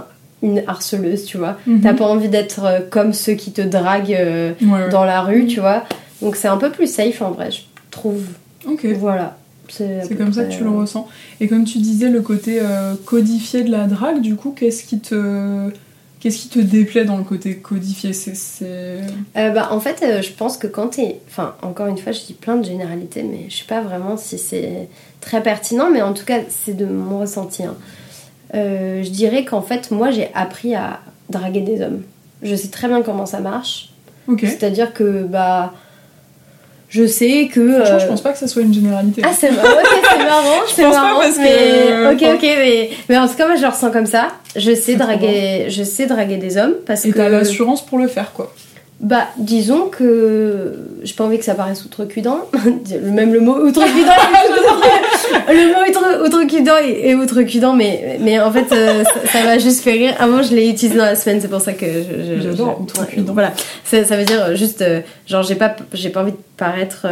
une 0.42 0.64
harceleuse, 0.68 1.26
tu 1.26 1.38
vois. 1.38 1.58
Mhm. 1.68 1.82
T'as 1.82 1.94
pas 1.94 2.06
envie 2.06 2.30
d'être 2.30 2.88
comme 2.90 3.14
ceux 3.14 3.34
qui 3.34 3.52
te 3.52 3.62
draguent 3.62 4.56
dans 4.92 5.04
la 5.04 5.22
rue, 5.22 5.48
tu 5.48 5.60
vois. 5.60 5.84
Donc, 6.22 6.36
c'est 6.36 6.48
un 6.48 6.58
peu 6.58 6.70
plus 6.70 6.88
safe 6.88 7.22
en 7.22 7.32
vrai, 7.32 7.52
je 7.52 7.62
trouve. 7.92 8.24
Ok. 8.66 8.86
Voilà. 8.98 9.38
C'est 9.68 10.18
comme 10.18 10.34
ça 10.34 10.46
que 10.46 10.52
tu 10.52 10.64
le 10.64 10.72
ressens. 10.72 11.08
Et 11.40 11.48
comme 11.48 11.64
tu 11.64 11.78
disais, 11.78 12.10
le 12.10 12.22
côté 12.22 12.60
codifié 13.06 13.64
de 13.64 13.72
la 13.72 13.86
drague, 13.86 14.22
du 14.22 14.36
coup, 14.36 14.54
qu'est-ce 14.58 14.84
qui 14.84 15.00
te 15.00 15.72
Qu'est-ce 16.20 16.38
qui 16.38 16.50
te 16.50 16.60
déplaît 16.60 17.06
dans 17.06 17.18
le 17.18 17.24
côté 17.24 17.58
codifié 17.58 18.12
c'est, 18.12 18.34
euh, 18.64 19.02
bah, 19.52 19.70
En 19.72 19.80
fait, 19.80 20.04
euh, 20.04 20.22
je 20.22 20.32
pense 20.32 20.58
que 20.58 20.68
quand 20.68 20.90
t'es... 20.90 21.20
Enfin, 21.28 21.56
encore 21.62 21.88
une 21.88 21.98
fois, 21.98 22.12
je 22.12 22.22
dis 22.26 22.34
plein 22.34 22.58
de 22.58 22.66
généralités, 22.66 23.24
mais 23.24 23.46
je 23.50 23.58
sais 23.58 23.66
pas 23.66 23.80
vraiment 23.80 24.18
si 24.18 24.38
c'est 24.38 24.90
très 25.22 25.42
pertinent, 25.42 25.90
mais 25.90 26.02
en 26.02 26.14
tout 26.14 26.26
cas, 26.26 26.40
c'est 26.50 26.76
de 26.76 26.86
mon 26.86 27.22
ressenti. 27.22 27.64
Hein. 27.64 27.78
Euh, 28.54 29.02
je 29.02 29.10
dirais 29.10 29.46
qu'en 29.46 29.62
fait, 29.62 29.92
moi, 29.92 30.12
j'ai 30.12 30.30
appris 30.34 30.76
à 30.76 31.00
draguer 31.30 31.62
des 31.62 31.82
hommes. 31.82 32.02
Je 32.42 32.56
sais 32.56 32.70
très 32.70 32.90
bien 32.90 33.02
comment 33.02 33.26
ça 33.26 33.40
marche. 33.40 33.94
C'est-à-dire 34.38 34.94
que, 34.94 35.24
bah 35.24 35.74
je 36.90 37.06
sais 37.06 37.50
que. 37.54 37.76
Franchement, 37.76 38.00
je 38.00 38.08
pense 38.08 38.22
pas 38.22 38.32
que 38.32 38.40
ça 38.40 38.48
soit 38.48 38.64
une 38.64 38.74
généralité. 38.74 39.22
Ah, 39.24 39.30
c'est 39.32 39.52
marrant, 39.52 39.68
c'est 40.04 40.26
marrant, 40.26 40.44
c'est 40.68 40.90
marrant. 40.90 41.20
parce 41.20 41.38
que... 41.38 42.14
Ok, 42.14 42.36
ok, 42.36 42.42
mais... 42.42 42.90
mais 43.08 43.18
en 43.18 43.28
tout 43.28 43.36
cas, 43.36 43.46
moi 43.48 43.56
je 43.56 43.62
le 43.62 43.68
ressens 43.68 43.92
comme 43.92 44.08
ça. 44.08 44.30
Je 44.56 44.74
sais, 44.74 44.96
draguer, 44.96 45.66
je 45.70 45.84
sais 45.84 46.08
draguer 46.08 46.38
des 46.38 46.58
hommes 46.58 46.74
parce 46.86 47.06
Et 47.06 47.12
que. 47.12 47.16
Et 47.16 47.22
t'as 47.22 47.30
l'assurance 47.30 47.86
pour 47.86 48.00
le 48.00 48.08
faire, 48.08 48.34
quoi. 48.34 48.52
Bah, 49.02 49.30
disons 49.38 49.88
que 49.88 50.74
j'ai 51.04 51.14
pas 51.14 51.24
envie 51.24 51.38
que 51.38 51.46
ça 51.46 51.56
paraisse 51.56 51.86
outrecuidant. 51.86 52.50
Même 53.02 53.34
le 53.34 53.40
mot 53.40 53.56
outrecuidant, 53.56 54.12
le 55.48 55.74
mot 55.74 56.26
outrecuidant 56.26 56.76
est, 56.78 57.16
outrecuidant, 57.16 57.74
mais, 57.74 58.18
mais 58.20 58.42
en 58.42 58.52
fait, 58.52 58.70
euh, 58.74 59.06
ça, 59.32 59.44
va 59.44 59.58
juste 59.58 59.84
faire 59.86 59.94
rire. 59.94 60.16
Avant, 60.20 60.44
je 60.44 60.54
l'ai 60.54 60.70
utilisé 60.70 60.98
dans 60.98 61.06
la 61.06 61.16
semaine, 61.16 61.40
c'est 61.40 61.48
pour 61.48 61.62
ça 61.62 61.72
que 61.72 61.86
j'adore 62.42 62.82
outrecuidant. 62.82 63.32
Voilà, 63.32 63.54
ça, 63.86 64.04
ça, 64.04 64.18
veut 64.18 64.26
dire 64.26 64.54
juste, 64.58 64.82
euh, 64.82 65.00
genre, 65.26 65.44
j'ai 65.44 65.56
pas, 65.56 65.78
j'ai 65.94 66.10
pas 66.10 66.24
envie 66.24 66.34
de 66.34 66.38
paraître 66.58 67.08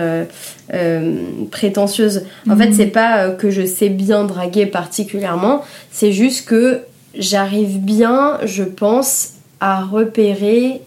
euh, 0.74 1.16
prétentieuse. 1.52 2.24
En 2.50 2.58
fait, 2.58 2.68
mhm. 2.68 2.74
c'est 2.76 2.88
pas 2.88 3.30
que 3.30 3.50
je 3.50 3.66
sais 3.66 3.88
bien 3.88 4.26
draguer 4.26 4.66
particulièrement, 4.66 5.64
c'est 5.90 6.12
juste 6.12 6.50
que 6.50 6.82
j'arrive 7.18 7.80
bien, 7.80 8.40
je 8.44 8.64
pense, 8.64 9.30
à 9.62 9.82
repérer 9.86 10.82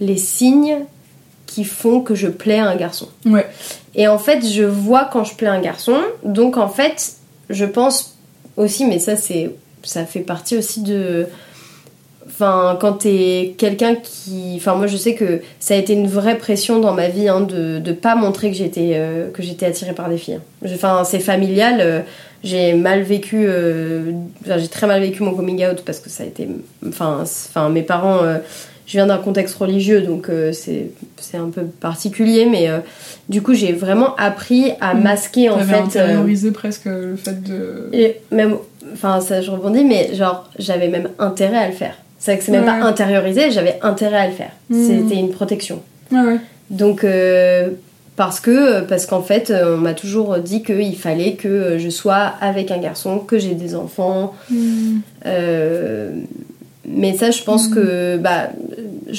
les 0.00 0.16
signes 0.16 0.78
qui 1.46 1.64
font 1.64 2.00
que 2.00 2.14
je 2.14 2.28
plais 2.28 2.58
à 2.58 2.66
un 2.66 2.76
garçon. 2.76 3.08
Ouais. 3.24 3.46
Et 3.94 4.08
en 4.08 4.18
fait, 4.18 4.46
je 4.46 4.64
vois 4.64 5.08
quand 5.10 5.24
je 5.24 5.34
plais 5.34 5.48
à 5.48 5.52
un 5.52 5.60
garçon. 5.60 5.96
Donc 6.24 6.56
en 6.56 6.68
fait, 6.68 7.14
je 7.50 7.64
pense 7.64 8.16
aussi, 8.56 8.84
mais 8.84 8.98
ça 8.98 9.16
c'est, 9.16 9.50
ça 9.82 10.04
fait 10.04 10.20
partie 10.20 10.56
aussi 10.56 10.82
de, 10.82 11.26
enfin 12.26 12.76
quand 12.80 12.94
t'es 12.94 13.54
quelqu'un 13.56 13.94
qui, 13.94 14.54
enfin 14.56 14.74
moi 14.74 14.86
je 14.86 14.96
sais 14.96 15.14
que 15.14 15.40
ça 15.60 15.74
a 15.74 15.76
été 15.76 15.92
une 15.92 16.08
vraie 16.08 16.36
pression 16.36 16.80
dans 16.80 16.92
ma 16.92 17.08
vie 17.08 17.28
hein, 17.28 17.40
de 17.40 17.78
de 17.78 17.92
pas 17.92 18.16
montrer 18.16 18.50
que 18.50 18.56
j'étais 18.56 18.92
euh, 18.94 19.30
que 19.30 19.42
j'étais 19.42 19.66
attirée 19.66 19.94
par 19.94 20.08
des 20.08 20.18
filles. 20.18 20.40
Enfin 20.64 21.04
c'est 21.04 21.20
familial. 21.20 21.78
Euh, 21.80 22.00
j'ai 22.44 22.74
mal 22.74 23.02
vécu, 23.02 23.46
euh, 23.48 24.12
j'ai 24.44 24.68
très 24.68 24.86
mal 24.86 25.00
vécu 25.00 25.22
mon 25.22 25.34
coming 25.34 25.66
out 25.66 25.82
parce 25.84 25.98
que 25.98 26.08
ça 26.08 26.22
a 26.22 26.26
été, 26.26 26.46
enfin, 26.86 27.22
enfin 27.22 27.70
mes 27.70 27.82
parents 27.82 28.20
je 28.86 28.92
viens 28.92 29.06
d'un 29.06 29.18
contexte 29.18 29.56
religieux, 29.56 30.02
donc 30.02 30.28
euh, 30.28 30.52
c'est 30.52 31.36
un 31.36 31.50
peu 31.50 31.62
particulier, 31.62 32.46
mais 32.46 32.68
euh, 32.68 32.78
du 33.28 33.42
coup 33.42 33.52
j'ai 33.52 33.72
vraiment 33.72 34.14
appris 34.16 34.72
à 34.80 34.94
mm. 34.94 35.02
masquer 35.02 35.50
en 35.50 35.58
fait. 35.58 35.74
Euh, 35.74 35.82
intériorisé 35.82 36.52
presque 36.52 36.84
le 36.84 37.16
fait 37.16 37.42
de. 37.42 37.88
Et 37.92 38.20
même, 38.30 38.56
enfin 38.92 39.20
ça 39.20 39.42
je 39.42 39.50
rebondis, 39.50 39.84
mais 39.84 40.14
genre 40.14 40.48
j'avais 40.58 40.88
même 40.88 41.08
intérêt 41.18 41.58
à 41.58 41.66
le 41.66 41.74
faire. 41.74 41.94
C'est 42.18 42.32
vrai 42.32 42.38
que 42.38 42.44
c'est 42.44 42.52
même 42.52 42.64
pas 42.64 42.86
intériorisé, 42.86 43.50
j'avais 43.50 43.78
intérêt 43.82 44.18
à 44.18 44.26
le 44.28 44.32
faire. 44.32 44.52
Mm. 44.70 44.86
C'était 44.86 45.16
une 45.16 45.30
protection. 45.30 45.82
Ouais, 46.12 46.38
donc 46.70 47.04
parce 48.14 48.38
que 48.38 48.82
parce 48.82 49.04
qu'en 49.06 49.22
fait 49.22 49.52
on 49.52 49.78
m'a 49.78 49.94
toujours 49.94 50.38
dit 50.38 50.62
qu'il 50.62 50.96
fallait 50.96 51.32
que 51.32 51.76
je 51.78 51.88
sois 51.88 52.34
avec 52.40 52.70
un 52.70 52.78
garçon, 52.78 53.18
que 53.18 53.40
j'ai 53.40 53.54
des 53.54 53.74
enfants. 53.74 54.32
Mm. 54.48 55.00
Mais 56.88 57.16
ça, 57.16 57.30
je 57.30 57.42
pense 57.42 57.68
que 57.68 58.16
bah, 58.16 58.50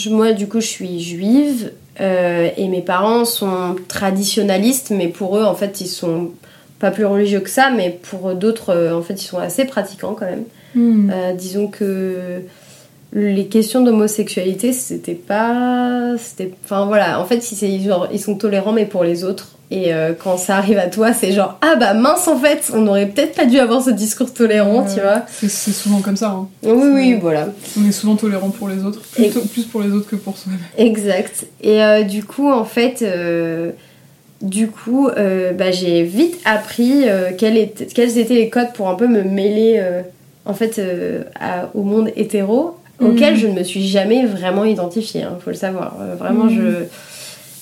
moi, 0.09 0.33
du 0.33 0.47
coup, 0.47 0.61
je 0.61 0.67
suis 0.67 0.99
juive 0.99 1.71
euh, 1.99 2.49
et 2.55 2.67
mes 2.67 2.81
parents 2.81 3.25
sont 3.25 3.75
traditionnalistes, 3.87 4.91
mais 4.91 5.07
pour 5.07 5.37
eux, 5.37 5.43
en 5.43 5.55
fait, 5.55 5.81
ils 5.81 5.87
sont 5.87 6.31
pas 6.79 6.91
plus 6.91 7.05
religieux 7.05 7.39
que 7.39 7.49
ça, 7.49 7.71
mais 7.71 7.99
pour 8.09 8.35
d'autres, 8.35 8.69
euh, 8.69 8.95
en 8.95 9.01
fait, 9.01 9.15
ils 9.15 9.25
sont 9.25 9.39
assez 9.39 9.65
pratiquants 9.65 10.13
quand 10.13 10.25
même. 10.25 10.43
Hmm. 10.75 11.09
Euh, 11.11 11.33
disons 11.33 11.67
que 11.67 12.41
les 13.13 13.47
questions 13.47 13.83
d'homosexualité, 13.83 14.73
c'était 14.73 15.13
pas. 15.13 16.15
Enfin 16.65 16.85
voilà, 16.85 17.19
en 17.19 17.25
fait, 17.25 17.51
ils, 17.61 17.91
ils 18.11 18.19
sont 18.19 18.35
tolérants, 18.35 18.73
mais 18.73 18.85
pour 18.85 19.03
les 19.03 19.23
autres. 19.23 19.57
Et 19.69 19.93
euh, 19.93 20.13
quand 20.17 20.37
ça 20.37 20.57
arrive 20.57 20.77
à 20.77 20.87
toi, 20.87 21.11
c'est 21.11 21.33
genre 21.33 21.57
ah 21.61 21.75
bah 21.75 21.93
mince 21.93 22.27
en 22.29 22.37
fait, 22.37 22.71
on 22.73 22.87
aurait 22.87 23.07
peut-être 23.07 23.35
pas 23.35 23.45
dû 23.45 23.59
avoir 23.59 23.81
ce 23.81 23.89
discours 23.89 24.33
tolérant, 24.33 24.85
tu 24.85 25.01
vois. 25.01 25.23
C'est 25.29 25.49
souvent 25.49 25.99
comme 25.99 26.15
ça. 26.15 26.29
Hein. 26.29 26.47
Oui 26.63 26.87
oui 26.93 27.17
voilà. 27.21 27.49
On 27.77 27.85
est 27.85 27.91
souvent 27.91 28.15
tolérant 28.15 28.49
pour 28.49 28.69
les 28.69 28.83
autres, 28.83 29.01
plus 29.51 29.65
pour 29.65 29.81
les 29.81 29.91
autres 29.91 30.09
que 30.09 30.15
pour 30.15 30.37
soi-même. 30.37 30.61
Exact. 30.77 31.47
Et 31.61 31.83
euh, 31.83 32.03
du 32.03 32.23
coup 32.23 32.49
en 32.49 32.63
fait, 32.63 33.01
euh, 33.01 33.71
du 34.41 34.69
coup 34.69 35.09
bah, 35.09 35.71
j'ai 35.71 36.03
vite 36.03 36.39
appris 36.45 37.03
quels, 37.37 37.57
étaient, 37.57 37.87
quels 37.87 38.17
étaient 38.17 38.35
les 38.35 38.49
codes 38.49 38.71
pour 38.73 38.87
un 38.87 38.95
peu 38.95 39.07
me 39.07 39.23
mêler 39.23 39.83
en 40.45 40.53
fait 40.53 40.81
au 41.73 41.83
monde 41.83 42.09
hétéro 42.15 42.77
auquel 42.99 43.33
mhm. 43.33 43.39
je 43.39 43.47
ne 43.47 43.53
me 43.53 43.63
suis 43.63 43.87
jamais 43.87 44.25
vraiment 44.25 44.65
identifiée. 44.65 45.21
Il 45.21 45.25
hein, 45.25 45.37
faut 45.43 45.51
le 45.51 45.55
savoir. 45.55 45.95
vraiment 46.17 46.45
mhm. 46.45 46.55
je 46.55 46.85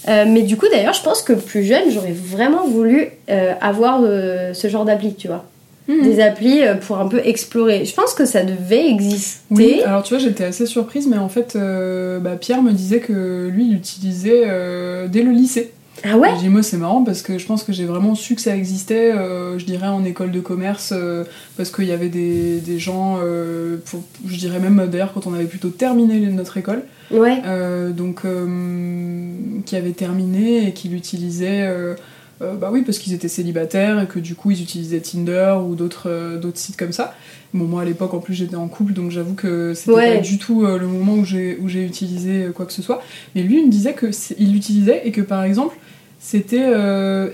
euh, 0.08 0.25
mais 0.27 0.44
du 0.44 0.58
coup, 0.58 0.68
d'ailleurs, 0.72 0.94
je 0.94 1.01
pense 1.01 1.22
que 1.22 1.34
plus 1.34 1.63
jeune, 1.63 1.89
j'aurais 1.89 2.12
vraiment 2.12 2.68
voulu 2.68 3.10
euh, 3.30 3.54
avoir 3.60 4.01
euh, 4.04 4.54
ce 4.54 4.68
genre 4.68 4.86
d'appli, 4.86 5.15
tu 5.15 5.27
vois. 5.27 5.46
Mhm. 5.88 6.04
Des 6.04 6.20
applis 6.20 6.63
euh, 6.63 6.75
pour 6.75 7.00
un 7.00 7.08
peu 7.08 7.22
explorer. 7.24 7.86
Je 7.86 7.94
pense 7.94 8.13
que 8.13 8.25
ça 8.25 8.44
devait 8.44 8.88
exister. 8.89 9.42
Oui, 9.51 9.82
alors 9.84 10.04
tu 10.04 10.13
vois, 10.13 10.24
j'étais 10.24 10.44
assez 10.44 10.65
surprise, 10.65 11.08
mais 11.08 11.18
en 11.18 11.30
fait, 11.30 11.58
bah, 12.22 12.36
Pierre 12.39 12.62
me 12.62 12.72
disait 12.72 13.00
que 13.00 13.48
lui, 13.51 13.65
il 13.65 13.74
l'utilisait 13.74 14.44
dès 15.10 15.24
le 15.24 15.32
lycée. 15.32 15.72
Ah 16.07 16.17
ouais 16.17 16.50
moi 16.50 16.62
c'est 16.62 16.77
marrant 16.77 17.03
parce 17.03 17.21
que 17.21 17.38
je 17.38 17.45
pense 17.45 17.63
que 17.63 17.74
j'ai 17.74 17.85
vraiment 17.85 18.13
su 18.13 18.35
que 18.35 18.41
ça 18.41 18.55
existait, 18.55 19.12
euh, 19.12 19.57
je 19.57 19.65
dirais 19.65 19.88
en 19.88 20.05
école 20.05 20.31
de 20.31 20.39
commerce, 20.39 20.93
euh, 20.95 21.24
parce 21.57 21.71
qu'il 21.71 21.85
y 21.85 21.91
avait 21.91 22.09
des, 22.09 22.59
des 22.59 22.77
gens, 22.77 23.17
euh, 23.24 23.77
je 24.25 24.38
dirais 24.38 24.59
même 24.59 24.88
d'ailleurs 24.88 25.13
quand 25.13 25.25
on 25.25 25.33
avait 25.33 25.45
plutôt 25.45 25.69
terminé 25.69 26.19
notre 26.27 26.57
école, 26.57 26.83
ouais. 27.12 27.41
donc 27.91 28.21
qui 29.65 29.75
avaient 29.75 29.91
terminé 29.91 30.67
et 30.67 30.74
qui 30.74 30.89
l'utilisaient, 30.89 31.67
bah 32.39 32.69
oui 32.71 32.83
parce 32.83 33.00
qu'ils 33.00 33.13
étaient 33.13 33.27
célibataires 33.27 34.01
et 34.01 34.07
que 34.07 34.19
du 34.19 34.35
coup 34.35 34.51
ils 34.51 34.62
utilisaient 34.62 35.00
Tinder 35.00 35.55
ou 35.67 35.75
d'autres 35.75 36.38
d'autres 36.39 36.59
sites 36.59 36.77
comme 36.77 36.91
ça. 36.91 37.15
Bon 37.53 37.65
moi 37.65 37.81
à 37.81 37.85
l'époque 37.85 38.13
en 38.13 38.19
plus 38.19 38.33
j'étais 38.33 38.57
en 38.57 38.67
couple 38.67 38.93
donc 38.93 39.09
j'avoue 39.09 39.33
que 39.33 39.74
c'était 39.74 39.93
pas 39.93 40.17
du 40.17 40.38
tout 40.38 40.65
le 40.65 40.85
moment 40.85 41.13
où 41.13 41.25
j'ai 41.25 41.57
où 41.62 41.69
j'ai 41.69 41.83
utilisé 41.85 42.50
quoi 42.53 42.65
que 42.65 42.74
ce 42.74 42.81
soit. 42.81 43.01
Mais 43.33 43.41
lui 43.41 43.59
il 43.59 43.65
me 43.65 43.71
disait 43.71 43.93
que 43.93 44.07
il 44.38 44.53
l'utilisait 44.53 45.01
et 45.05 45.12
que 45.12 45.21
par 45.21 45.43
exemple 45.43 45.77
c'était 46.25 46.63
euh, 46.63 47.29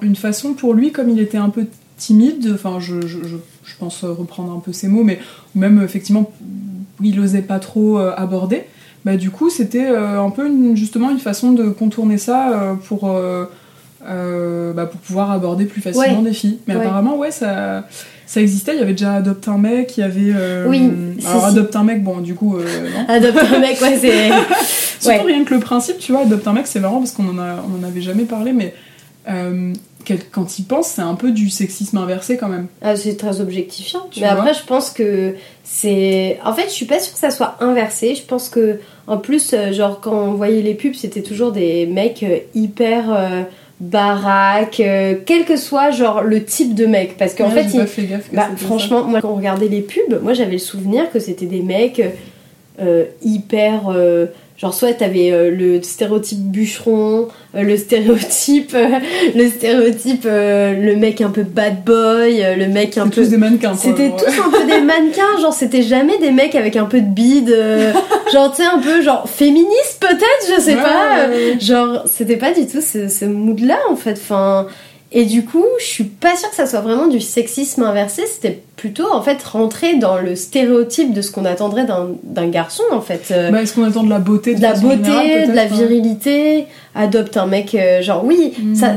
une 0.00 0.14
façon 0.14 0.54
pour 0.54 0.72
lui, 0.72 0.92
comme 0.92 1.10
il 1.10 1.18
était 1.18 1.38
un 1.38 1.50
peu 1.50 1.66
timide, 1.96 2.52
enfin 2.54 2.78
je, 2.78 3.04
je, 3.04 3.18
je, 3.18 3.76
pense 3.80 4.04
reprendre 4.04 4.52
un 4.52 4.60
peu 4.60 4.72
ses 4.72 4.86
mots, 4.86 5.02
mais 5.02 5.18
même 5.56 5.82
effectivement 5.82 6.30
il 7.02 7.18
osait 7.18 7.42
pas 7.42 7.58
trop 7.58 7.98
euh, 7.98 8.12
aborder, 8.16 8.62
bah 9.04 9.16
du 9.16 9.32
coup 9.32 9.50
c'était 9.50 9.88
euh, 9.88 10.22
un 10.22 10.30
peu 10.30 10.48
justement 10.76 11.10
une 11.10 11.18
façon 11.18 11.50
de 11.50 11.68
contourner 11.70 12.16
ça 12.16 12.76
pour, 12.86 13.10
bah, 14.08 14.86
pour 14.86 15.00
pouvoir 15.00 15.30
aborder 15.30 15.64
plus 15.66 15.80
facilement 15.80 16.22
des 16.22 16.32
filles. 16.32 16.58
Mais 16.66 16.74
apparemment 16.74 17.16
ouais 17.16 17.30
ça 17.30 17.86
ça 18.26 18.42
existait, 18.42 18.74
il 18.74 18.78
y 18.78 18.82
avait 18.82 18.92
déjà 18.92 19.14
Adopte 19.14 19.48
un 19.48 19.56
mec, 19.56 19.96
il 19.96 20.00
y 20.00 20.02
avait. 20.02 20.34
oui. 20.66 20.90
Alors 21.26 21.46
Adopte 21.46 21.74
un 21.76 21.84
mec, 21.84 22.04
bon, 22.04 22.18
du 22.18 22.34
coup. 22.34 22.58
non. 22.58 22.64
Adopte 23.08 23.38
un 23.54 23.58
mec, 23.58 23.80
ouais, 23.80 23.98
c'est. 23.98 24.28
Surtout 25.00 25.26
rien 25.26 25.44
que 25.44 25.54
le 25.54 25.60
principe, 25.60 25.98
tu 25.98 26.12
vois, 26.12 26.22
adopte 26.22 26.46
un 26.46 26.52
mec, 26.52 26.66
c'est 26.66 26.80
marrant 26.80 26.98
parce 26.98 27.12
qu'on 27.12 27.28
en, 27.28 27.38
a, 27.38 27.64
on 27.66 27.80
en 27.80 27.88
avait 27.88 28.00
jamais 28.00 28.24
parlé, 28.24 28.52
mais 28.52 28.74
euh, 29.28 29.72
quand 30.32 30.58
il 30.58 30.64
pense, 30.64 30.88
c'est 30.88 31.02
un 31.02 31.14
peu 31.14 31.30
du 31.32 31.50
sexisme 31.50 31.98
inversé 31.98 32.36
quand 32.36 32.48
même. 32.48 32.66
Ah, 32.82 32.96
c'est 32.96 33.16
très 33.16 33.40
objectifiant. 33.40 34.08
mais 34.16 34.26
après, 34.26 34.54
je 34.54 34.64
pense 34.64 34.90
que 34.90 35.34
c'est. 35.64 36.38
En 36.44 36.54
fait, 36.54 36.64
je 36.64 36.72
suis 36.72 36.86
pas 36.86 36.98
sûre 36.98 37.12
que 37.12 37.18
ça 37.18 37.30
soit 37.30 37.56
inversé. 37.60 38.14
Je 38.14 38.22
pense 38.22 38.48
que, 38.48 38.80
en 39.06 39.18
plus, 39.18 39.52
euh, 39.52 39.72
genre, 39.72 40.00
quand 40.00 40.14
on 40.14 40.32
voyait 40.32 40.62
les 40.62 40.74
pubs, 40.74 40.94
c'était 40.94 41.22
toujours 41.22 41.52
des 41.52 41.86
mecs 41.86 42.22
euh, 42.22 42.38
hyper. 43.80 43.88
baraques, 43.88 44.82
quel 45.26 45.44
que 45.44 45.56
soit 45.56 45.90
genre 45.90 46.22
le 46.22 46.44
type 46.44 46.74
de 46.74 46.86
mec 46.86 47.16
parce 47.16 47.34
qu'en 47.34 47.50
fait, 47.50 47.66
il... 47.74 47.86
fait 47.86 48.04
gaffe 48.04 48.32
bah, 48.32 48.48
franchement 48.56 49.04
moi 49.04 49.20
quand 49.20 49.30
on 49.30 49.36
regardait 49.36 49.68
les 49.68 49.82
pubs 49.82 50.20
moi 50.22 50.32
j'avais 50.34 50.52
le 50.52 50.58
souvenir 50.58 51.10
que 51.10 51.18
c'était 51.18 51.46
des 51.46 51.62
mecs 51.62 52.02
hyper 53.22 53.90
Genre 54.58 54.74
soit 54.74 54.92
t'avais 54.92 55.30
euh, 55.30 55.52
le 55.52 55.80
stéréotype 55.82 56.40
bûcheron, 56.40 57.28
euh, 57.54 57.62
le 57.62 57.76
stéréotype, 57.76 58.72
euh, 58.74 58.98
le 59.36 59.48
stéréotype, 59.48 60.24
le 60.24 60.96
mec 60.96 61.20
un 61.20 61.30
peu 61.30 61.44
bad 61.44 61.84
boy, 61.84 62.42
le 62.56 62.66
mec 62.66 62.98
un 62.98 63.06
peu. 63.06 63.22
tous 63.22 63.28
des 63.28 63.36
mannequins. 63.36 63.76
C'était 63.76 64.10
tous 64.10 64.26
un 64.26 64.50
peu 64.50 64.66
des 64.66 64.80
mannequins. 64.80 65.38
Genre 65.40 65.52
c'était 65.52 65.82
jamais 65.82 66.18
des 66.18 66.32
mecs 66.32 66.56
avec 66.56 66.74
un 66.74 66.86
peu 66.86 67.00
de 67.00 67.06
bide, 67.06 67.56
genre 68.32 68.50
tu 68.50 68.62
sais 68.62 68.68
un 68.68 68.80
peu 68.80 69.00
genre 69.00 69.28
féministe 69.30 69.98
peut-être, 70.00 70.56
je 70.56 70.60
sais 70.60 70.74
pas. 70.74 71.30
genre 71.60 72.02
c'était 72.06 72.36
pas 72.36 72.52
du 72.52 72.66
tout 72.66 72.80
ce, 72.80 73.06
ce 73.06 73.26
mood 73.26 73.60
là 73.60 73.78
en 73.90 73.94
fait. 73.94 74.18
Enfin 74.20 74.66
et 75.10 75.24
du 75.24 75.44
coup, 75.44 75.64
je 75.78 75.84
suis 75.84 76.04
pas 76.04 76.36
sûre 76.36 76.50
que 76.50 76.56
ça 76.56 76.66
soit 76.66 76.80
vraiment 76.80 77.06
du 77.06 77.20
sexisme 77.20 77.82
inversé, 77.82 78.24
c'était 78.26 78.60
plutôt 78.76 79.10
en 79.10 79.22
fait 79.22 79.42
rentrer 79.42 79.96
dans 79.96 80.18
le 80.18 80.36
stéréotype 80.36 81.14
de 81.14 81.22
ce 81.22 81.32
qu'on 81.32 81.46
attendrait 81.46 81.86
d'un 81.86 82.48
garçon 82.48 82.82
en 82.92 83.00
fait. 83.00 83.30
Euh, 83.30 83.50
bah, 83.50 83.62
est-ce 83.62 83.74
qu'on 83.74 83.84
attend 83.84 84.04
de 84.04 84.10
la 84.10 84.18
beauté 84.18 84.54
De, 84.54 84.60
la 84.60 84.74
beauté, 84.74 85.46
de 85.46 85.52
la 85.54 85.62
hein. 85.62 85.66
virilité, 85.66 86.66
adopte 86.94 87.38
un 87.38 87.46
mec, 87.46 87.74
euh, 87.74 88.02
genre 88.02 88.22
oui, 88.22 88.52
hmm. 88.62 88.74
ça. 88.74 88.96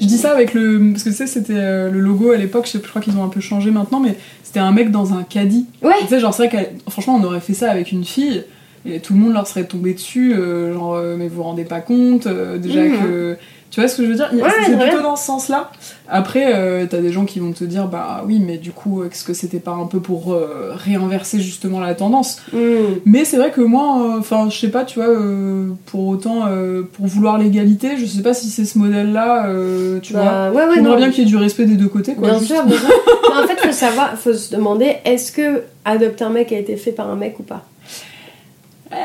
Je 0.00 0.06
dis 0.06 0.18
ça 0.18 0.32
avec 0.32 0.54
le. 0.54 0.92
Parce 0.92 1.02
que 1.02 1.10
tu 1.10 1.16
sais, 1.16 1.26
c'était 1.26 1.52
euh, 1.56 1.90
le 1.90 1.98
logo 1.98 2.30
à 2.30 2.36
l'époque, 2.36 2.70
je, 2.72 2.78
je 2.78 2.88
crois 2.88 3.02
qu'ils 3.02 3.16
ont 3.16 3.24
un 3.24 3.28
peu 3.28 3.40
changé 3.40 3.72
maintenant, 3.72 3.98
mais 3.98 4.14
c'était 4.44 4.60
un 4.60 4.70
mec 4.70 4.92
dans 4.92 5.14
un 5.14 5.24
caddie. 5.24 5.66
Ouais. 5.82 5.94
Tu 6.02 6.06
sais, 6.06 6.20
genre, 6.20 6.32
c'est 6.32 6.46
vrai 6.46 6.72
que 6.86 6.90
franchement, 6.90 7.18
on 7.20 7.24
aurait 7.24 7.40
fait 7.40 7.54
ça 7.54 7.72
avec 7.72 7.90
une 7.90 8.04
fille, 8.04 8.44
et 8.86 9.00
tout 9.00 9.14
le 9.14 9.18
monde 9.18 9.34
leur 9.34 9.48
serait 9.48 9.64
tombé 9.64 9.94
dessus, 9.94 10.32
genre, 10.72 10.96
mais 11.18 11.26
vous 11.26 11.36
vous 11.36 11.42
rendez 11.42 11.64
pas 11.64 11.80
compte, 11.80 12.28
déjà 12.28 12.84
hmm. 12.84 12.92
que 12.92 13.36
tu 13.70 13.80
vois 13.80 13.88
ce 13.88 13.96
que 13.96 14.04
je 14.04 14.08
veux 14.08 14.16
dire? 14.16 14.30
C'est 14.66 14.78
plutôt 14.78 15.02
dans 15.02 15.14
ce 15.14 15.24
sens-là. 15.26 15.70
Après, 16.08 16.52
euh, 16.54 16.86
t'as 16.90 16.98
des 16.98 17.12
gens 17.12 17.24
qui 17.24 17.38
vont 17.38 17.52
te 17.52 17.62
dire, 17.62 17.86
bah 17.86 18.24
oui, 18.26 18.40
mais 18.44 18.56
du 18.56 18.72
coup, 18.72 19.04
est-ce 19.04 19.22
que 19.22 19.32
c'était 19.32 19.60
pas 19.60 19.70
un 19.70 19.86
peu 19.86 20.00
pour 20.00 20.32
euh, 20.32 20.72
réinverser 20.74 21.38
justement 21.38 21.78
la 21.78 21.94
tendance? 21.94 22.42
Mm. 22.52 22.58
Mais 23.04 23.24
c'est 23.24 23.36
vrai 23.36 23.52
que 23.52 23.60
moi, 23.60 24.16
enfin, 24.18 24.48
je 24.50 24.58
sais 24.58 24.70
pas, 24.70 24.84
tu 24.84 24.98
vois, 24.98 25.08
euh, 25.08 25.68
pour 25.86 26.08
autant, 26.08 26.48
pour 26.92 27.06
vouloir 27.06 27.38
l'égalité, 27.38 27.96
je 27.96 28.06
sais 28.06 28.22
pas 28.22 28.34
si 28.34 28.48
c'est 28.48 28.64
ce 28.64 28.76
modèle-là, 28.78 29.48
tu 30.02 30.14
bah, 30.14 30.50
vois. 30.50 30.66
Ouais, 30.66 30.74
J'aimerais 30.74 30.96
bien 30.96 31.10
qu'il 31.10 31.24
y 31.24 31.26
ait 31.26 31.30
du 31.30 31.36
respect 31.36 31.64
des 31.64 31.76
deux 31.76 31.88
côtés, 31.88 32.14
quoi. 32.14 32.30
Bien 32.30 32.40
sûr, 32.40 32.64
bien 32.64 32.76
sûr. 32.76 32.88
en 33.32 33.46
fait, 33.46 33.56
faut 33.60 33.72
savoir, 33.72 34.18
faut 34.18 34.34
se 34.34 34.52
demander, 34.52 34.96
est-ce 35.04 35.30
que 35.30 35.62
adopter 35.84 36.24
un 36.24 36.30
mec 36.30 36.52
a 36.52 36.58
été 36.58 36.76
fait 36.76 36.92
par 36.92 37.08
un 37.08 37.16
mec 37.16 37.38
ou 37.38 37.44
pas? 37.44 37.64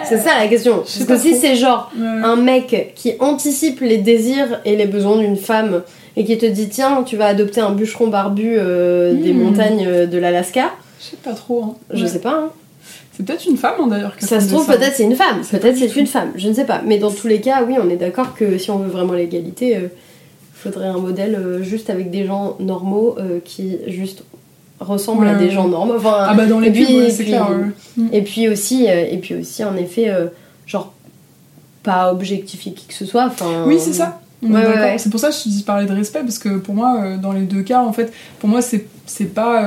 C'est 0.03 0.17
ça 0.17 0.37
la 0.37 0.47
question. 0.47 0.77
Parce 0.77 1.05
que 1.05 1.17
si 1.17 1.35
c'est 1.35 1.55
genre 1.55 1.91
un 1.97 2.35
mec 2.35 2.93
qui 2.95 3.13
anticipe 3.19 3.81
les 3.81 3.97
désirs 3.97 4.61
et 4.65 4.75
les 4.75 4.85
besoins 4.85 5.17
d'une 5.17 5.37
femme 5.37 5.83
et 6.17 6.25
qui 6.25 6.37
te 6.37 6.45
dit 6.45 6.69
tiens 6.69 7.03
tu 7.03 7.17
vas 7.17 7.27
adopter 7.27 7.61
un 7.61 7.71
bûcheron 7.71 8.07
barbu 8.07 8.55
euh, 8.57 9.13
des 9.13 9.33
hmm. 9.33 9.43
montagnes 9.43 9.85
euh, 9.87 10.05
de 10.05 10.17
l'Alaska. 10.17 10.71
Je 10.99 11.05
sais 11.05 11.17
pas 11.17 11.33
trop. 11.33 11.63
Hein. 11.63 11.75
Je 11.91 12.05
sais 12.05 12.19
pas. 12.19 12.45
Hein. 12.45 12.49
C'est 13.11 13.25
peut-être 13.25 13.45
une 13.45 13.57
femme 13.57 13.75
hein, 13.79 13.87
d'ailleurs. 13.87 14.15
Ça 14.19 14.39
se 14.39 14.47
trouve 14.47 14.65
peut-être 14.65 14.95
c'est 14.95 15.03
une 15.03 15.15
femme. 15.15 15.41
Peut-être 15.49 15.77
c'est 15.77 15.95
une 15.95 16.07
femme. 16.07 16.31
Je 16.35 16.49
ne 16.49 16.53
sais 16.53 16.65
pas. 16.65 16.81
Mais 16.85 16.97
dans 16.97 17.11
tous 17.11 17.27
les 17.27 17.41
cas 17.41 17.63
oui 17.67 17.75
on 17.81 17.89
est 17.89 17.97
d'accord 17.97 18.33
que 18.33 18.57
si 18.57 18.71
on 18.71 18.79
veut 18.79 18.89
vraiment 18.89 19.13
l'égalité. 19.13 19.71
il 19.71 19.75
euh, 19.75 19.87
faudrait 20.53 20.87
un 20.87 20.97
modèle 20.97 21.59
juste 21.61 21.91
avec 21.91 22.09
des 22.09 22.25
gens 22.25 22.55
normaux 22.59 23.17
qui 23.43 23.77
juste 23.87 24.23
ressemble 24.79 25.27
à 25.27 25.35
des 25.35 25.49
gens 25.49 25.67
normaux. 25.67 25.95
Enfin, 25.97 26.17
ah 26.19 26.33
bah 26.33 26.45
dans 26.45 26.59
les 26.59 26.71
pubs, 26.71 27.09
c'est 27.09 27.25
clair. 27.25 27.47
Et 28.11 28.21
puis 28.21 28.49
aussi, 28.49 28.89
euh, 28.89 29.05
et 29.09 29.17
puis 29.17 29.35
aussi 29.35 29.63
en 29.63 29.75
effet, 29.75 30.09
euh, 30.09 30.27
genre 30.65 30.93
pas 31.83 32.11
objectifier 32.11 32.73
qui 32.73 32.87
que 32.87 32.93
ce 32.93 33.05
soit. 33.05 33.25
Enfin. 33.25 33.63
Oui, 33.65 33.79
c'est 33.79 33.93
ça. 33.93 34.19
C'est 34.41 35.09
pour 35.09 35.19
ça 35.19 35.29
que 35.29 35.35
je 35.35 35.63
parlais 35.63 35.85
de 35.85 35.93
respect 35.93 36.21
parce 36.21 36.39
que 36.39 36.57
pour 36.57 36.75
moi, 36.75 36.99
euh, 37.01 37.17
dans 37.17 37.31
les 37.31 37.41
deux 37.41 37.63
cas, 37.63 37.81
en 37.81 37.93
fait, 37.93 38.13
pour 38.39 38.49
moi, 38.49 38.61
c'est 38.61 39.33
pas 39.33 39.63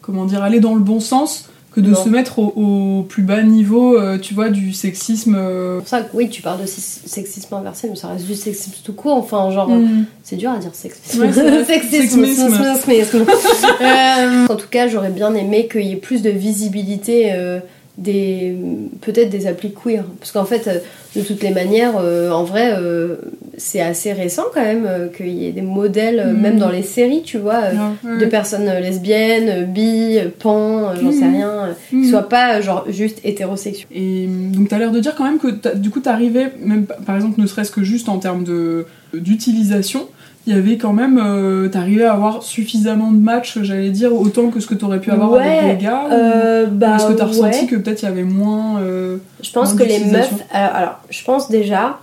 comment 0.00 0.24
dire 0.24 0.42
aller 0.42 0.60
dans 0.60 0.74
le 0.74 0.80
bon 0.80 1.00
sens 1.00 1.48
que 1.74 1.80
de 1.80 1.94
se 1.94 2.08
mettre 2.08 2.38
au, 2.38 3.04
plus 3.08 3.22
bas 3.22 3.42
niveau, 3.42 3.96
euh, 3.96 4.18
tu 4.18 4.34
vois, 4.34 4.50
du 4.50 4.72
sexisme. 4.72 5.36
C'est 5.36 5.78
pour 5.78 5.88
ça 5.88 6.06
oui, 6.12 6.28
tu 6.28 6.42
parles 6.42 6.60
de 6.60 6.66
sexisme 6.66 7.54
inversé, 7.54 7.88
mais 7.88 7.96
ça 7.96 8.08
reste 8.08 8.26
du 8.26 8.34
sexisme 8.34 8.72
tout 8.84 8.92
court. 8.92 9.16
Enfin, 9.16 9.50
genre, 9.50 9.68
mm. 9.68 10.04
c'est 10.22 10.36
dur 10.36 10.50
à 10.50 10.58
dire 10.58 10.74
sexisme. 10.74 11.32
sexisme. 11.66 12.26
sexisme. 12.26 13.24
euh, 13.80 14.46
en 14.48 14.56
tout 14.56 14.68
cas, 14.70 14.88
j'aurais 14.88 15.10
bien 15.10 15.34
aimé 15.34 15.68
qu'il 15.70 15.86
y 15.86 15.92
ait 15.92 15.96
plus 15.96 16.22
de 16.22 16.30
visibilité 16.30 17.32
euh, 17.32 17.60
des 17.98 18.56
peut-être 19.02 19.28
des 19.28 19.46
applis 19.46 19.72
queer. 19.72 20.04
Parce 20.18 20.32
qu'en 20.32 20.44
fait 20.44 20.66
euh, 20.66 20.78
de 21.14 21.20
toutes 21.20 21.42
les 21.42 21.50
manières 21.50 21.98
euh, 22.00 22.30
en 22.30 22.42
vrai 22.42 22.74
euh, 22.78 23.16
c'est 23.58 23.82
assez 23.82 24.14
récent 24.14 24.44
quand 24.54 24.62
même 24.62 24.88
qu'il 25.14 25.28
y 25.28 25.46
ait 25.46 25.52
des 25.52 25.60
modèles 25.60 26.34
même 26.34 26.58
dans 26.58 26.70
les 26.70 26.82
séries 26.82 27.20
tu 27.22 27.36
vois 27.36 27.64
de 28.02 28.24
personnes 28.24 28.64
lesbiennes 28.80 29.66
bi 29.66 30.16
pan 30.38 30.94
j'en 30.96 31.12
sais 31.12 31.26
rien 31.26 31.76
qui 31.90 32.08
soient 32.08 32.30
pas 32.30 32.62
genre 32.62 32.86
juste 32.88 33.20
hétérosexuels 33.24 33.86
et 33.94 34.26
donc 34.26 34.68
t'as 34.68 34.78
l'air 34.78 34.90
de 34.90 35.00
dire 35.00 35.14
quand 35.14 35.24
même 35.24 35.38
que 35.38 35.76
du 35.76 35.90
coup 35.90 36.00
t'arrivais 36.00 36.50
même 36.60 36.86
par 36.86 37.14
exemple 37.14 37.38
ne 37.38 37.46
serait-ce 37.46 37.70
que 37.70 37.82
juste 37.82 38.08
en 38.08 38.16
termes 38.18 38.44
de 38.44 38.86
d'utilisation 39.12 40.08
il 40.46 40.54
y 40.54 40.58
avait 40.58 40.76
quand 40.76 40.92
même, 40.92 41.20
euh, 41.22 41.68
t'arrivais 41.68 42.04
à 42.04 42.14
avoir 42.14 42.42
suffisamment 42.42 43.12
de 43.12 43.18
matchs, 43.18 43.58
j'allais 43.62 43.90
dire, 43.90 44.12
autant 44.12 44.48
que 44.48 44.58
ce 44.58 44.66
que 44.66 44.74
t'aurais 44.74 45.00
pu 45.00 45.10
avoir 45.10 45.34
avec 45.34 45.78
des 45.78 45.84
gars 45.84 46.06
euh, 46.10 46.66
bah, 46.66 46.96
Est-ce 46.96 47.06
que 47.06 47.12
t'as 47.12 47.26
ressenti 47.26 47.66
que 47.66 47.76
peut-être 47.76 48.02
il 48.02 48.06
y 48.06 48.08
avait 48.08 48.24
moins. 48.24 48.80
Euh, 48.80 49.18
je 49.40 49.52
pense 49.52 49.74
que 49.74 49.84
les 49.84 50.00
meufs. 50.00 50.32
Alors, 50.52 50.98
je 51.10 51.22
pense 51.24 51.48
déjà 51.48 52.00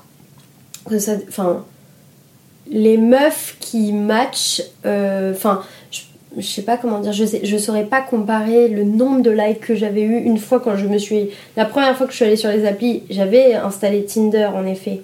que 0.88 1.00
ça. 1.00 1.14
Enfin, 1.28 1.66
les 2.72 2.98
meufs 2.98 3.58
qui 3.60 3.92
matchent. 3.92 4.62
Euh, 4.86 5.34
enfin, 5.34 5.62
je, 5.92 6.02
je, 6.38 6.48
sais 6.48 6.62
pas 6.62 6.78
comment 6.78 7.00
dire, 7.00 7.12
je, 7.12 7.26
sais, 7.26 7.42
je 7.44 7.58
saurais 7.58 7.86
pas 7.86 8.02
comparer 8.02 8.70
le 8.70 8.86
nombre 8.86 9.22
de 9.22 9.32
likes 9.32 9.60
que 9.60 9.76
j'avais 9.76 10.04
eu 10.04 10.18
une 10.18 10.38
fois 10.38 10.62
quand 10.62 10.78
je 10.78 10.88
me 10.88 10.98
suis. 10.98 11.30
La 11.58 11.66
première 11.66 11.98
fois 11.98 12.06
que 12.06 12.14
je 12.14 12.18
suis 12.18 12.26
allée 12.26 12.38
sur 12.38 12.50
les 12.50 12.66
applis, 12.66 13.04
j'avais 13.10 13.56
installé 13.56 14.06
Tinder 14.06 14.50
en 14.56 14.66
effet. 14.66 15.02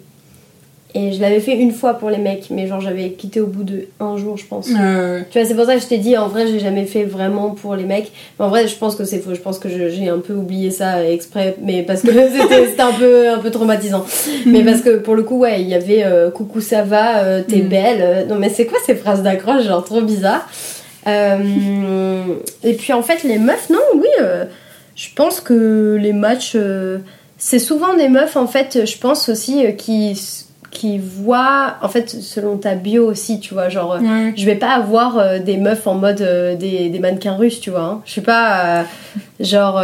Et 0.97 1.11
je 1.11 1.19
l'avais 1.19 1.41
fait 1.41 1.57
une 1.57 1.73
fois 1.73 1.95
pour 1.95 2.09
les 2.09 2.17
mecs, 2.17 2.49
mais 2.49 2.67
genre 2.67 2.79
j'avais 2.79 3.09
quitté 3.09 3.41
au 3.41 3.47
bout 3.47 3.65
de 3.65 3.89
un 3.99 4.15
jour, 4.15 4.37
je 4.37 4.45
pense. 4.45 4.67
Tu 4.67 4.73
vois, 4.73 5.45
c'est 5.45 5.53
pour 5.53 5.65
ça 5.65 5.75
que 5.75 5.81
je 5.81 5.87
t'ai 5.87 5.97
dit, 5.97 6.17
en 6.17 6.29
vrai, 6.29 6.47
j'ai 6.47 6.59
jamais 6.59 6.85
fait 6.85 7.03
vraiment 7.03 7.49
pour 7.49 7.75
les 7.75 7.83
mecs. 7.83 8.13
Mais 8.39 8.45
en 8.45 8.47
vrai, 8.47 8.65
je 8.69 8.77
pense 8.77 8.95
que 8.95 9.03
c'est 9.03 9.19
faux. 9.19 9.35
Je 9.35 9.41
pense 9.41 9.59
que 9.59 9.67
j'ai 9.67 10.07
un 10.07 10.19
peu 10.19 10.31
oublié 10.31 10.71
ça 10.71 11.05
exprès, 11.05 11.57
mais 11.61 11.83
parce 11.83 12.01
que 12.01 12.07
c'était 12.13 12.81
un 12.81 12.93
peu, 12.93 13.29
un 13.29 13.39
peu 13.39 13.51
traumatisant. 13.51 14.05
mais 14.45 14.63
parce 14.63 14.79
que 14.79 14.95
pour 14.95 15.15
le 15.15 15.23
coup, 15.23 15.39
ouais, 15.39 15.61
il 15.61 15.67
y 15.67 15.73
avait 15.73 16.05
euh, 16.05 16.31
coucou, 16.31 16.61
ça 16.61 16.83
va, 16.83 17.23
euh, 17.23 17.43
t'es 17.45 17.57
mm. 17.61 17.67
belle. 17.67 18.01
Euh, 18.01 18.25
non, 18.25 18.35
mais 18.35 18.47
c'est 18.47 18.65
quoi 18.65 18.77
ces 18.85 18.95
phrases 18.95 19.21
d'accroche, 19.21 19.63
genre 19.65 19.83
trop 19.83 20.01
bizarre? 20.01 20.47
Et 21.05 22.73
puis 22.73 22.93
en 22.93 23.01
fait, 23.01 23.23
les 23.23 23.37
meufs, 23.37 23.69
non, 23.69 23.79
oui, 23.95 24.25
je 24.95 25.07
pense 25.13 25.41
que 25.41 25.97
les 26.01 26.13
matchs, 26.13 26.55
c'est 27.37 27.59
souvent 27.59 27.95
des 27.95 28.07
meufs, 28.07 28.37
en 28.37 28.47
fait, 28.47 28.85
je 28.85 28.97
pense 28.97 29.27
aussi, 29.27 29.65
qui, 29.77 30.15
qui 30.75 30.99
voient, 30.99 31.75
en 31.81 31.87
fait, 31.89 32.09
selon 32.09 32.57
ta 32.57 32.75
bio 32.75 33.07
aussi, 33.09 33.39
tu 33.39 33.53
vois, 33.53 33.69
genre, 33.69 33.93
euh, 33.93 33.99
Ouais. 33.99 34.33
je 34.35 34.45
vais 34.45 34.55
pas 34.55 34.71
avoir 34.75 35.17
euh, 35.17 35.39
des 35.39 35.55
meufs 35.57 35.87
en 35.87 35.95
mode 35.95 36.21
euh, 36.21 36.55
des, 36.55 36.89
des 36.89 36.99
mannequins 36.99 37.35
russes, 37.35 37.61
tu 37.61 37.69
vois. 37.71 37.81
hein. 37.83 38.01
Je 38.05 38.11
suis 38.11 38.21
pas, 38.21 38.81
euh, 38.81 38.83
genre, 39.39 39.81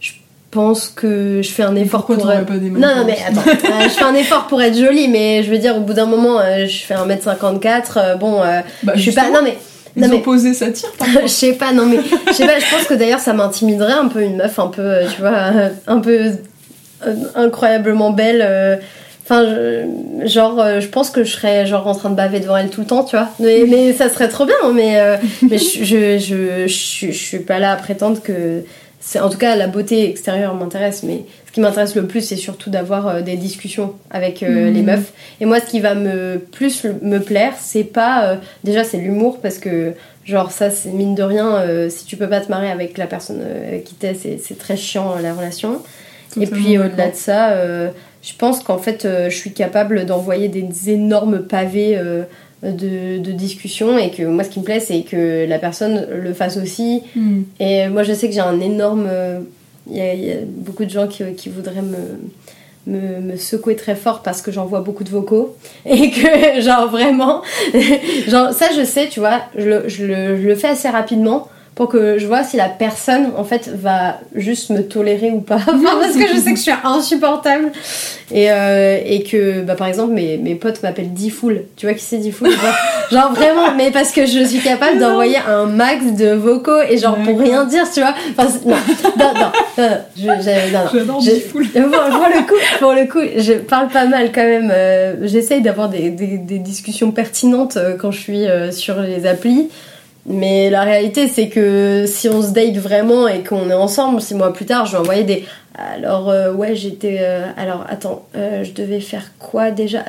je 0.00 0.12
pense 0.50 0.88
que 0.88 1.40
je 1.42 1.48
fais 1.50 1.62
un 1.62 1.76
effort 1.76 2.04
Pourquoi 2.06 2.16
pour 2.24 2.32
être- 2.32 2.46
pas 2.46 2.56
des 2.58 2.70
non, 2.70 2.80
non, 2.96 3.04
mais 3.06 3.16
attends, 3.28 3.42
je 3.84 3.88
fais 3.90 4.04
un 4.04 4.14
effort 4.14 4.46
pour 4.48 4.60
être 4.60 4.76
jolie, 4.76 5.06
mais 5.08 5.42
je 5.44 5.50
veux 5.50 5.58
dire, 5.58 5.76
au 5.76 5.80
bout 5.80 5.92
d'un 5.94 6.06
moment, 6.06 6.40
je 6.66 6.78
fais 6.84 6.94
1m54, 6.94 7.82
euh, 7.96 8.14
bon, 8.16 8.40
Bah, 8.82 8.92
je 8.96 9.00
suis 9.00 9.12
pas. 9.12 9.30
Non, 9.30 9.40
mais. 9.44 9.56
Non, 9.98 10.08
mais 10.08 10.16
opposés 10.16 10.52
s'attirent 10.52 10.90
je 11.22 11.26
sais 11.28 11.54
pas, 11.54 11.72
non, 11.72 11.86
mais. 11.86 11.98
Je 12.26 12.32
sais 12.32 12.46
pas, 12.46 12.58
je 12.58 12.68
pense 12.70 12.84
que 12.86 12.92
d'ailleurs, 12.94 13.20
ça 13.20 13.32
m'intimiderait 13.32 13.92
un 13.94 14.08
peu 14.08 14.20
une 14.22 14.36
meuf, 14.36 14.58
un 14.58 14.66
peu, 14.68 14.92
tu 15.14 15.20
vois, 15.22 15.70
un 15.86 16.00
peu 16.00 16.32
incroyablement 17.34 18.10
belle. 18.10 18.80
Enfin, 19.28 19.44
je- 19.44 20.26
genre, 20.28 20.60
euh, 20.60 20.78
je 20.80 20.86
pense 20.86 21.10
que 21.10 21.24
je 21.24 21.32
serais 21.32 21.66
genre 21.66 21.86
en 21.88 21.94
train 21.96 22.10
de 22.10 22.14
baver 22.14 22.38
devant 22.38 22.56
elle 22.56 22.70
tout 22.70 22.80
le 22.82 22.86
temps, 22.86 23.02
tu 23.02 23.16
vois. 23.16 23.28
Mais, 23.40 23.64
mais 23.68 23.92
ça 23.92 24.08
serait 24.08 24.28
trop 24.28 24.46
bien, 24.46 24.54
mais, 24.72 25.00
euh, 25.00 25.16
mais 25.50 25.58
je, 25.58 25.82
je, 25.84 26.18
je, 26.18 26.66
je, 26.68 27.10
suis 27.12 27.40
pas 27.40 27.58
là 27.58 27.72
à 27.72 27.76
prétendre 27.76 28.22
que. 28.22 28.62
c'est 29.00 29.18
En 29.18 29.28
tout 29.28 29.38
cas, 29.38 29.56
la 29.56 29.66
beauté 29.66 30.08
extérieure 30.08 30.54
m'intéresse, 30.54 31.02
mais 31.02 31.24
ce 31.46 31.50
qui 31.52 31.60
m'intéresse 31.60 31.96
le 31.96 32.06
plus, 32.06 32.20
c'est 32.20 32.36
surtout 32.36 32.70
d'avoir 32.70 33.08
euh, 33.08 33.20
des 33.20 33.34
discussions 33.36 33.94
avec 34.10 34.44
euh, 34.44 34.68
Mhm. 34.68 34.74
les 34.74 34.82
meufs. 34.82 35.12
Et 35.40 35.44
moi, 35.44 35.58
ce 35.58 35.66
qui 35.66 35.80
va 35.80 35.96
me 35.96 36.38
plus 36.38 36.84
me 37.02 37.18
plaire, 37.18 37.54
c'est 37.60 37.82
pas. 37.84 38.38
déjà, 38.62 38.84
c'est 38.84 38.98
l'humour, 38.98 39.40
parce 39.42 39.58
que, 39.58 39.92
genre, 40.24 40.52
ça, 40.52 40.70
c'est 40.70 40.90
mine 40.90 41.16
de 41.16 41.22
rien, 41.24 41.64
si 41.88 42.04
tu 42.04 42.16
peux 42.16 42.28
pas 42.28 42.40
te 42.40 42.48
marrer 42.48 42.70
avec 42.70 42.96
la 42.96 43.06
personne 43.08 43.40
avec 43.68 43.82
qui 43.82 43.94
t'es, 43.94 44.14
c'est 44.14 44.38
c'est 44.40 44.56
très 44.56 44.76
chiant 44.76 45.16
la 45.20 45.34
relation. 45.34 45.82
Et 46.40 46.46
puis 46.46 46.78
au-delà 46.78 47.08
de 47.08 47.14
ça, 47.16 47.54
je 48.22 48.32
pense 48.38 48.60
qu'en 48.62 48.78
fait, 48.78 49.04
euh, 49.04 49.30
je 49.30 49.36
suis 49.36 49.52
capable 49.52 50.04
d'envoyer 50.06 50.48
des 50.48 50.90
énormes 50.90 51.40
pavés 51.46 51.96
euh, 51.96 52.22
de, 52.62 53.18
de 53.18 53.32
discussion 53.32 53.96
et 53.98 54.10
que 54.10 54.22
moi, 54.24 54.42
ce 54.44 54.50
qui 54.50 54.58
me 54.60 54.64
plaît, 54.64 54.80
c'est 54.80 55.02
que 55.02 55.46
la 55.48 55.58
personne 55.58 56.06
le 56.10 56.32
fasse 56.34 56.56
aussi. 56.56 57.02
Hmm. 57.14 57.42
Et 57.60 57.88
moi, 57.88 58.02
je 58.02 58.12
sais 58.12 58.28
que 58.28 58.34
j'ai 58.34 58.40
un 58.40 58.60
énorme. 58.60 59.06
euh, 59.08 59.38
Il 59.88 59.96
y, 59.96 60.00
a- 60.00 60.14
il 60.14 60.24
y 60.24 60.32
a 60.32 60.36
beaucoup 60.44 60.84
de 60.84 60.90
gens 60.90 61.06
qui, 61.06 61.22
qui 61.36 61.48
voudraient 61.48 61.80
me, 61.82 62.18
me, 62.92 63.20
me 63.20 63.36
secouer 63.36 63.76
très 63.76 63.94
fort 63.94 64.22
parce 64.22 64.42
que 64.42 64.50
j'envoie 64.50 64.80
beaucoup 64.80 65.04
de 65.04 65.10
vocaux 65.10 65.54
et 65.86 66.10
que, 66.10 66.60
genre, 66.60 66.88
vraiment. 66.90 67.42
genre, 68.28 68.52
ça, 68.52 68.66
je 68.76 68.84
sais, 68.84 69.06
tu 69.08 69.20
vois, 69.20 69.42
je 69.56 69.68
le, 69.68 69.88
je 69.88 70.04
le, 70.04 70.36
je 70.42 70.48
le 70.48 70.54
fais 70.56 70.68
assez 70.68 70.88
rapidement 70.88 71.46
pour 71.76 71.88
que 71.88 72.18
je 72.18 72.26
vois 72.26 72.42
si 72.42 72.56
la 72.56 72.68
personne 72.70 73.28
en 73.36 73.44
fait 73.44 73.68
va 73.68 74.18
juste 74.34 74.70
me 74.70 74.82
tolérer 74.82 75.30
ou 75.30 75.40
pas. 75.40 75.58
Parce 76.00 76.14
que 76.14 76.26
je 76.26 76.40
sais 76.40 76.50
que 76.52 76.56
je 76.56 76.62
suis 76.62 76.72
insupportable. 76.82 77.70
Et, 78.32 78.50
euh, 78.50 78.98
et 79.04 79.22
que 79.22 79.60
bah, 79.60 79.74
par 79.76 79.86
exemple 79.86 80.12
mes, 80.12 80.36
mes 80.38 80.56
potes 80.56 80.82
m'appellent 80.82 81.12
Diffoul. 81.12 81.62
Tu 81.76 81.86
vois 81.86 81.94
qui 81.94 82.02
c'est 82.02 82.18
pas 82.32 82.48
genre 83.12 83.32
vraiment 83.34 83.72
mais 83.76 83.90
parce 83.92 84.10
que 84.10 84.26
je 84.26 84.42
suis 84.44 84.58
capable 84.60 84.98
d'envoyer 84.98 85.36
un 85.46 85.66
max 85.66 86.04
de 86.18 86.30
vocaux 86.32 86.80
et 86.88 86.98
genre 86.98 87.16
pour 87.18 87.38
rien 87.38 87.64
dire 87.66 87.84
tu 87.92 88.00
vois. 88.00 88.14
Enfin, 88.36 88.48
non. 88.64 88.74
Non 89.18 89.34
non. 89.34 89.52
Non, 89.78 89.88
non, 90.26 90.34
je- 90.40 90.98
non, 90.98 91.04
non. 91.06 91.20
Je- 91.20 91.30
pour, 91.50 91.60
pour 91.90 92.26
le 92.28 92.46
coup, 92.46 92.54
pour 92.80 92.92
le 92.94 93.06
coup, 93.06 93.20
je 93.36 93.52
parle 93.52 93.88
pas 93.88 94.06
mal 94.06 94.32
quand 94.34 94.42
même. 94.44 94.72
euh, 94.74 95.14
J'essaye 95.22 95.60
d'avoir 95.60 95.88
des, 95.90 96.08
des- 96.10 96.38
des 96.38 96.58
discussions 96.58 97.10
pertinentes 97.12 97.76
euh, 97.76 97.96
quand 98.00 98.10
je 98.10 98.18
suis 98.20 98.46
euh, 98.46 98.72
sur 98.72 98.98
les 99.00 99.26
applis. 99.26 99.68
Mais 100.28 100.70
la 100.70 100.82
réalité, 100.82 101.28
c'est 101.28 101.48
que 101.48 102.04
si 102.06 102.28
on 102.28 102.42
se 102.42 102.50
date 102.50 102.76
vraiment 102.78 103.28
et 103.28 103.44
qu'on 103.44 103.70
est 103.70 103.74
ensemble, 103.74 104.20
six 104.20 104.34
mois 104.34 104.52
plus 104.52 104.64
tard, 104.66 104.84
je 104.86 104.92
vais 104.92 104.98
envoyer 104.98 105.22
des. 105.24 105.44
Alors, 105.94 106.30
euh, 106.30 106.52
ouais, 106.52 106.74
j'étais. 106.74 107.18
euh, 107.20 107.46
alors, 107.56 107.84
attends, 107.88 108.26
euh, 108.34 108.64
je 108.64 108.72
devais 108.72 108.98
faire 109.00 109.32
quoi 109.38 109.70
déjà 109.70 110.02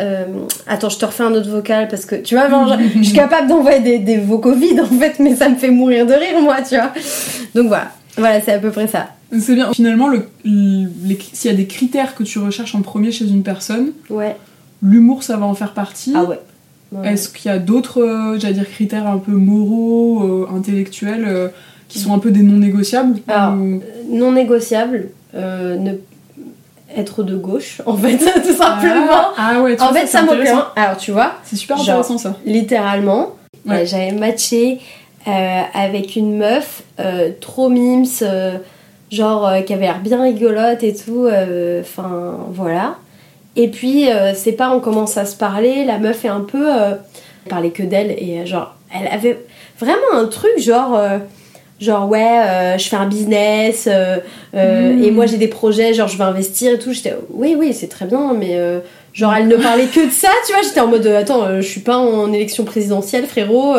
Attends, 0.65 0.89
je 0.89 0.97
te 0.97 1.05
refais 1.05 1.23
un 1.23 1.33
autre 1.33 1.49
vocal 1.49 1.87
parce 1.87 2.05
que 2.05 2.15
tu 2.15 2.35
vois, 2.35 2.47
je, 2.49 2.99
je 2.99 3.03
suis 3.03 3.13
capable 3.13 3.47
d'envoyer 3.47 3.79
des, 3.81 3.99
des 3.99 4.17
vocaux 4.17 4.53
vides 4.55 4.79
en 4.79 4.85
fait, 4.97 5.19
mais 5.19 5.35
ça 5.35 5.49
me 5.49 5.55
fait 5.55 5.69
mourir 5.69 6.05
de 6.07 6.13
rire, 6.13 6.39
moi, 6.41 6.57
tu 6.67 6.75
vois. 6.75 6.91
Donc 7.53 7.67
voilà, 7.67 7.89
voilà, 8.17 8.41
c'est 8.41 8.53
à 8.53 8.59
peu 8.59 8.71
près 8.71 8.87
ça. 8.87 9.07
C'est 9.37 9.55
bien. 9.55 9.73
Finalement, 9.73 10.07
le- 10.07 10.25
s'il 10.45 11.51
y 11.51 11.53
a 11.53 11.57
des 11.57 11.67
critères 11.67 12.15
que 12.15 12.23
tu 12.23 12.39
recherches 12.39 12.73
en 12.75 12.81
premier 12.81 13.11
chez 13.11 13.25
une 13.25 13.43
personne, 13.43 13.91
Ouais. 14.09 14.37
l'humour, 14.81 15.21
ça 15.21 15.35
va 15.37 15.45
en 15.45 15.53
faire 15.53 15.73
partie. 15.73 16.13
Ah 16.15 16.23
ouais. 16.23 16.39
Ouais. 16.91 17.13
Est-ce 17.13 17.29
qu'il 17.29 17.51
y 17.51 17.53
a 17.53 17.59
d'autres, 17.59 18.01
euh, 18.01 18.39
j'allais 18.39 18.53
dire, 18.53 18.69
critères 18.69 19.07
un 19.07 19.17
peu 19.17 19.31
moraux, 19.33 20.23
euh, 20.23 20.55
intellectuels, 20.55 21.25
euh, 21.27 21.47
qui 21.89 21.99
sont 21.99 22.13
un 22.13 22.19
peu 22.19 22.31
des 22.31 22.41
non 22.43 22.57
négociables 22.57 23.19
Alors, 23.27 23.53
ou- 23.55 23.81
non 24.09 24.31
négociable, 24.31 25.09
ne 25.33 25.93
être 26.95 27.23
de 27.23 27.35
gauche, 27.35 27.81
en 27.85 27.95
fait, 27.97 28.17
tout 28.17 28.53
simplement. 28.53 29.05
Ah, 29.37 29.51
ah 29.55 29.61
ouais, 29.61 29.75
tu 29.75 29.83
en 29.83 29.89
vois, 29.91 29.99
fait, 30.01 30.07
ça 30.07 30.21
intéressant. 30.21 30.61
plaît. 30.73 30.81
Alors, 30.83 30.97
tu 30.97 31.11
vois, 31.11 31.33
C'est 31.43 31.57
super 31.57 31.77
Genre- 31.77 31.83
intéressant 31.97 32.17
ça. 32.17 32.37
littéralement, 32.45 33.31
Ouais. 33.65 33.81
euh, 33.81 33.85
j'avais 33.85 34.11
matché 34.13 34.79
euh, 35.27 35.61
avec 35.73 36.15
une 36.15 36.37
meuf 36.37 36.83
euh, 37.01 37.31
trop 37.41 37.67
mimes, 37.69 38.05
genre 39.11 39.51
qui 39.65 39.73
avait 39.73 39.85
l'air 39.87 39.99
bien 39.99 40.21
rigolote 40.21 40.83
et 40.83 40.95
tout. 40.95 41.27
Enfin, 41.81 42.37
voilà. 42.51 42.95
Et 43.57 43.67
puis, 43.67 44.09
euh, 44.09 44.33
ses 44.33 44.53
parents 44.53 44.79
commencent 44.79 45.17
à 45.17 45.25
se 45.25 45.35
parler. 45.35 45.83
La 45.83 45.97
meuf 45.97 46.23
est 46.23 46.29
un 46.29 46.41
peu. 46.41 46.65
Euh, 46.69 46.91
elle 47.45 47.49
parlait 47.49 47.71
que 47.71 47.83
d'elle 47.83 48.11
et 48.11 48.39
euh, 48.41 48.45
genre, 48.45 48.75
elle 48.93 49.07
avait 49.11 49.37
vraiment 49.79 50.13
un 50.13 50.25
truc 50.25 50.57
genre. 50.59 50.95
euh, 50.97 51.17
Genre 51.79 52.09
ouais, 52.09 52.75
je 52.79 52.89
fais 52.89 52.95
un 52.95 53.05
business 53.05 53.87
euh, 53.87 54.17
Mm. 54.51 55.03
et 55.03 55.11
moi 55.11 55.27
j'ai 55.27 55.37
des 55.37 55.47
projets, 55.47 55.93
genre 55.93 56.07
je 56.07 56.17
vais 56.17 56.23
investir 56.23 56.73
et 56.73 56.79
tout. 56.79 56.91
J'étais 56.91 57.13
oui 57.29 57.55
oui 57.55 57.71
c'est 57.71 57.85
très 57.87 58.05
bien, 58.07 58.33
mais 58.33 58.57
genre 59.13 59.31
elle 59.35 59.47
ne 59.47 59.57
parlait 59.57 59.85
que 59.85 60.07
de 60.07 60.11
ça, 60.11 60.29
tu 60.47 60.53
vois. 60.53 60.63
J'étais 60.63 60.79
en 60.79 60.87
mode 60.87 61.05
attends, 61.05 61.57
je 61.57 61.67
suis 61.67 61.81
pas 61.81 61.97
en 61.97 62.33
élection 62.33 62.63
présidentielle 62.65 63.27
frérot, 63.27 63.75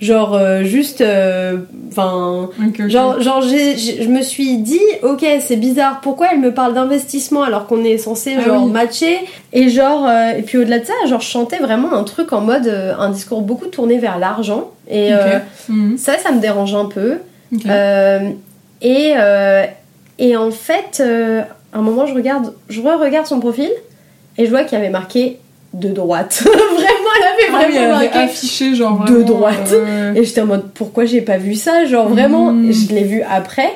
genre 0.00 0.34
euh, 0.34 0.64
juste, 0.64 1.00
euh, 1.02 1.58
enfin. 1.88 2.48
Genre, 2.88 3.20
genre 3.20 3.42
je 3.42 4.08
me 4.08 4.22
suis 4.22 4.56
dit, 4.58 4.80
ok, 5.02 5.24
c'est 5.40 5.56
bizarre, 5.56 6.00
pourquoi 6.02 6.28
elle 6.32 6.40
me 6.40 6.52
parle 6.54 6.74
d'investissement 6.74 7.42
alors 7.42 7.66
qu'on 7.66 7.84
est 7.84 7.98
censé 7.98 8.34
Ah 8.38 8.42
genre 8.42 8.64
oui. 8.64 8.70
matcher? 8.72 9.18
Et 9.52 9.68
genre, 9.68 10.06
euh, 10.08 10.30
et 10.38 10.42
puis 10.42 10.58
au-delà 10.58 10.78
de 10.78 10.84
ça, 10.86 10.92
genre 11.06 11.20
je 11.20 11.28
chantais 11.28 11.58
vraiment 11.58 11.92
un 11.92 12.04
truc 12.04 12.32
en 12.32 12.40
mode, 12.40 12.66
un 12.98 13.10
discours 13.10 13.42
beaucoup 13.42 13.66
tourné 13.66 13.98
vers 13.98 14.18
l'argent. 14.18 14.70
Et 14.90 15.10
Mhm. 15.68 15.96
ça, 15.98 16.18
ça 16.18 16.32
me 16.32 16.40
dérange 16.40 16.74
un 16.74 16.86
peu. 16.86 17.18
Et, 18.82 19.14
et 20.18 20.36
en 20.36 20.50
fait, 20.50 21.02
à 21.72 21.78
un 21.78 21.82
moment, 21.82 22.06
je 22.06 22.14
regarde, 22.14 22.52
je 22.68 22.80
re-regarde 22.80 23.26
son 23.26 23.40
profil 23.40 23.70
et 24.38 24.44
je 24.46 24.50
vois 24.50 24.64
qu'il 24.64 24.78
y 24.78 24.80
avait 24.80 24.90
marqué 24.90 25.38
de 25.74 25.88
droite. 25.88 26.42
vraiment, 26.44 27.10
elle 27.18 27.26
avait 27.26 27.42
Ah 27.52 27.66
oui, 27.68 27.74
elle 27.76 27.88
vraiment 27.90 27.98
avait 27.98 28.08
affiché 28.24 28.74
genre 28.74 29.04
de 29.04 29.12
vraiment, 29.12 29.26
droite. 29.26 29.70
euh, 29.72 30.14
Et 30.14 30.24
j'étais 30.24 30.40
en 30.40 30.46
mode 30.46 30.70
pourquoi 30.74 31.04
j'ai 31.04 31.20
pas 31.20 31.36
vu 31.38 31.54
ça 31.54 31.84
Genre 31.84 32.08
vraiment, 32.08 32.52
Mhm. 32.52 32.72
je 32.72 32.92
l'ai 32.94 33.04
vu 33.04 33.22
après. 33.22 33.70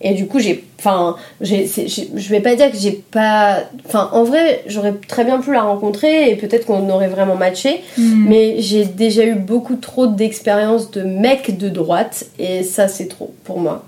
Et 0.00 0.14
du 0.14 0.26
coup, 0.26 0.38
j'ai. 0.40 0.64
Enfin, 0.78 1.16
je 1.40 2.28
vais 2.30 2.40
pas 2.40 2.54
dire 2.54 2.70
que 2.70 2.76
j'ai 2.76 2.92
pas. 3.10 3.58
Enfin, 3.86 4.10
en 4.12 4.22
vrai, 4.22 4.62
j'aurais 4.66 4.94
très 5.08 5.24
bien 5.24 5.38
pu 5.40 5.52
la 5.52 5.62
rencontrer 5.62 6.30
et 6.30 6.36
peut-être 6.36 6.66
qu'on 6.66 6.88
aurait 6.90 7.08
vraiment 7.08 7.34
matché. 7.34 7.82
hmm. 7.96 8.24
Mais 8.28 8.56
j'ai 8.60 8.84
déjà 8.84 9.24
eu 9.24 9.34
beaucoup 9.34 9.76
trop 9.76 10.06
d'expériences 10.06 10.90
de 10.92 11.02
mecs 11.02 11.58
de 11.58 11.68
droite 11.68 12.26
et 12.38 12.62
ça, 12.62 12.86
c'est 12.86 13.06
trop 13.08 13.32
pour 13.44 13.58
moi. 13.58 13.84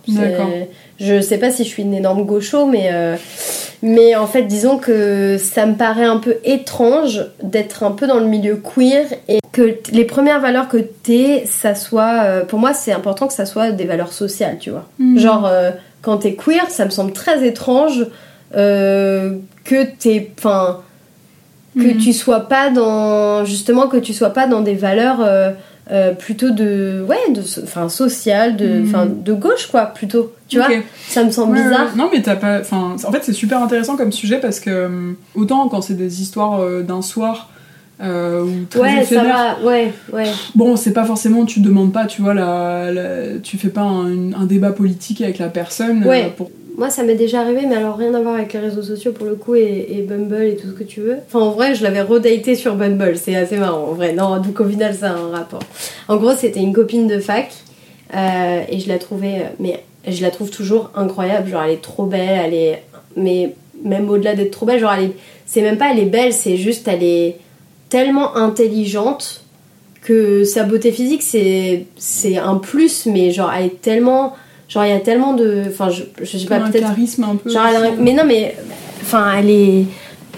Je 0.98 1.20
sais 1.20 1.38
pas 1.38 1.50
si 1.50 1.64
je 1.64 1.68
suis 1.68 1.82
une 1.84 1.94
énorme 1.94 2.24
gaucho, 2.24 2.66
mais. 2.66 2.88
euh, 2.92 3.16
Mais 3.82 4.14
en 4.14 4.26
fait, 4.26 4.42
disons 4.42 4.76
que 4.76 5.38
ça 5.38 5.64
me 5.64 5.74
paraît 5.74 6.04
un 6.04 6.18
peu 6.18 6.36
étrange 6.44 7.24
d'être 7.42 7.82
un 7.82 7.92
peu 7.92 8.06
dans 8.06 8.18
le 8.20 8.26
milieu 8.26 8.56
queer 8.56 9.06
et 9.28 9.38
que 9.52 9.78
les 9.92 10.04
premières 10.04 10.40
valeurs 10.40 10.68
que 10.68 10.76
t'es, 10.76 11.44
ça 11.46 11.74
soit. 11.74 12.24
euh, 12.24 12.44
pour 12.44 12.58
moi, 12.58 12.74
c'est 12.74 12.92
important 12.92 13.26
que 13.26 13.32
ça 13.32 13.46
soit 13.46 13.70
des 13.70 13.84
valeurs 13.84 14.12
sociales, 14.12 14.58
tu 14.60 14.68
vois. 14.70 14.86
Hmm. 14.98 15.16
Genre, 15.18 15.46
euh, 15.46 15.70
quand 16.02 16.18
t'es 16.18 16.34
queer, 16.34 16.66
ça 16.70 16.79
me 16.84 16.90
semble 16.90 17.12
très 17.12 17.46
étrange 17.46 18.06
euh, 18.56 19.34
que 19.64 19.84
t'es. 19.98 20.30
Enfin. 20.38 20.80
Que 21.76 21.94
Mhm. 21.94 21.98
tu 21.98 22.12
sois 22.12 22.48
pas 22.48 22.70
dans. 22.70 23.44
Justement, 23.44 23.86
que 23.86 23.96
tu 23.96 24.12
sois 24.12 24.30
pas 24.30 24.46
dans 24.48 24.60
des 24.60 24.74
valeurs. 24.74 25.18
euh, 25.20 25.52
euh, 25.92 26.12
plutôt 26.12 26.50
de 26.50 27.04
ouais 27.08 27.32
de 27.34 27.40
enfin 27.64 27.88
sociales 27.88 28.56
de 28.56 28.64
Mhm. 28.68 28.86
enfin 28.88 29.06
de 29.06 29.32
gauche 29.32 29.66
quoi 29.72 29.86
plutôt 29.86 30.32
tu 30.46 30.58
vois? 30.58 30.68
Ça 31.08 31.24
me 31.24 31.32
semble 31.32 31.56
Ouais, 31.56 31.64
bizarre. 31.64 31.96
Non, 31.96 32.08
mais 32.12 32.22
t'as 32.22 32.36
pas. 32.36 32.60
Enfin, 32.60 32.94
en 33.04 33.10
fait, 33.10 33.24
c'est 33.24 33.32
super 33.32 33.60
intéressant 33.60 33.96
comme 33.96 34.12
sujet 34.12 34.38
parce 34.38 34.60
que 34.60 34.88
autant 35.34 35.66
quand 35.68 35.80
c'est 35.82 35.94
des 35.96 36.22
histoires 36.22 36.60
d'un 36.82 37.02
soir 37.02 37.50
euh, 38.00 38.42
ou 38.44 38.66
très 38.70 38.80
ouais 38.80 38.94
ça 38.98 39.02
éphémères, 39.02 39.56
va 39.62 39.66
ouais 39.66 39.92
ouais 40.12 40.30
bon, 40.54 40.76
c'est 40.76 40.92
pas 40.92 41.04
forcément. 41.04 41.44
Tu 41.44 41.58
demandes 41.58 41.92
pas, 41.92 42.06
tu 42.06 42.22
vois, 42.22 42.34
la, 42.34 42.92
la- 42.92 43.38
tu 43.42 43.58
fais 43.58 43.68
pas 43.70 43.82
un, 43.82 44.32
un 44.32 44.46
débat 44.46 44.70
politique 44.70 45.20
avec 45.22 45.38
la 45.38 45.48
personne. 45.48 46.04
euh, 46.04 46.08
Ouais. 46.08 46.32
pour... 46.36 46.50
Moi, 46.80 46.88
ça 46.88 47.02
m'est 47.02 47.14
déjà 47.14 47.42
arrivé, 47.42 47.66
mais 47.68 47.76
alors 47.76 47.98
rien 47.98 48.14
à 48.14 48.22
voir 48.22 48.36
avec 48.36 48.54
les 48.54 48.58
réseaux 48.58 48.80
sociaux 48.80 49.12
pour 49.12 49.26
le 49.26 49.34
coup 49.34 49.54
et, 49.54 50.02
Bumble 50.08 50.44
et 50.44 50.56
tout 50.56 50.68
ce 50.68 50.72
que 50.72 50.82
tu 50.82 51.02
veux. 51.02 51.18
Enfin, 51.26 51.40
en 51.40 51.50
vrai, 51.50 51.74
je 51.74 51.82
l'avais 51.82 52.00
redaté 52.00 52.54
sur 52.54 52.74
Bumble, 52.74 53.18
c'est 53.18 53.36
assez 53.36 53.58
marrant 53.58 53.88
en 53.88 53.92
vrai. 53.92 54.14
Non, 54.14 54.38
donc 54.40 54.58
au 54.60 54.64
final, 54.66 54.94
ça 54.94 55.10
a 55.10 55.14
un 55.14 55.28
rapport. 55.28 55.60
En 56.08 56.16
gros, 56.16 56.34
c'était 56.34 56.60
une 56.60 56.72
copine 56.72 57.06
de 57.06 57.18
fac 57.18 57.52
euh, 58.16 58.62
et 58.66 58.80
je 58.80 58.88
la 58.88 58.98
trouvais, 58.98 59.52
mais 59.58 59.84
je 60.08 60.22
la 60.22 60.30
trouve 60.30 60.48
toujours 60.48 60.90
incroyable. 60.94 61.50
Genre, 61.50 61.62
elle 61.62 61.72
est 61.72 61.82
trop 61.82 62.06
belle, 62.06 62.46
elle 62.46 62.54
est. 62.54 62.82
Mais 63.14 63.54
même 63.84 64.08
au-delà 64.08 64.34
d'être 64.34 64.52
trop 64.52 64.64
belle, 64.64 64.80
genre, 64.80 64.94
elle 64.94 65.04
est. 65.04 65.12
C'est 65.44 65.60
même 65.60 65.76
pas 65.76 65.92
elle 65.92 65.98
est 65.98 66.06
belle, 66.06 66.32
c'est 66.32 66.56
juste 66.56 66.88
elle 66.88 67.02
est 67.02 67.36
tellement 67.90 68.38
intelligente 68.38 69.44
que 70.00 70.44
sa 70.44 70.64
beauté 70.64 70.92
physique, 70.92 71.22
c'est 71.22 71.84
c'est 71.98 72.38
un 72.38 72.56
plus, 72.56 73.04
mais 73.04 73.32
genre, 73.32 73.52
elle 73.54 73.66
est 73.66 73.82
tellement 73.82 74.32
Genre, 74.70 74.84
il 74.84 74.90
y 74.90 74.92
a 74.94 75.00
tellement 75.00 75.34
de. 75.34 75.64
Enfin, 75.68 75.90
je, 75.90 76.04
je 76.22 76.38
sais 76.38 76.46
pas, 76.46 76.60
peut-être. 76.60 76.86
charisme 76.86 77.24
un 77.24 77.36
peu. 77.36 77.50
Genre, 77.50 77.66
elle- 77.66 77.94
mais 77.98 78.12
non, 78.14 78.22
mais. 78.24 78.56
Enfin, 79.02 79.32
elle 79.38 79.50
est. 79.50 79.84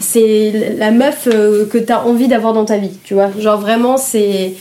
C'est 0.00 0.74
la 0.78 0.90
meuf 0.90 1.28
euh, 1.32 1.66
que 1.66 1.78
t'as 1.78 2.02
envie 2.02 2.26
d'avoir 2.26 2.52
dans 2.54 2.64
ta 2.64 2.76
vie, 2.78 2.90
tu 3.04 3.14
vois. 3.14 3.30
Genre, 3.38 3.60
vraiment, 3.60 3.96
c'est. 3.98 4.54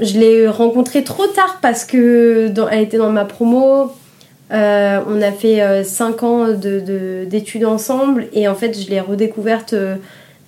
Je 0.00 0.18
l'ai 0.18 0.48
rencontrée 0.48 1.02
trop 1.04 1.26
tard 1.26 1.58
parce 1.60 1.84
que 1.84 2.48
dans- 2.48 2.68
elle 2.68 2.82
était 2.82 2.96
dans 2.98 3.10
ma 3.10 3.24
promo. 3.24 3.92
Euh, 4.52 4.98
on 5.08 5.20
a 5.22 5.30
fait 5.30 5.84
5 5.84 6.22
ans 6.22 6.48
de- 6.48 6.80
de- 6.80 7.24
d'études 7.24 7.64
ensemble 7.64 8.26
et 8.32 8.48
en 8.48 8.54
fait, 8.54 8.76
je 8.80 8.88
l'ai 8.90 8.98
redécouverte 9.00 9.74
euh, 9.74 9.94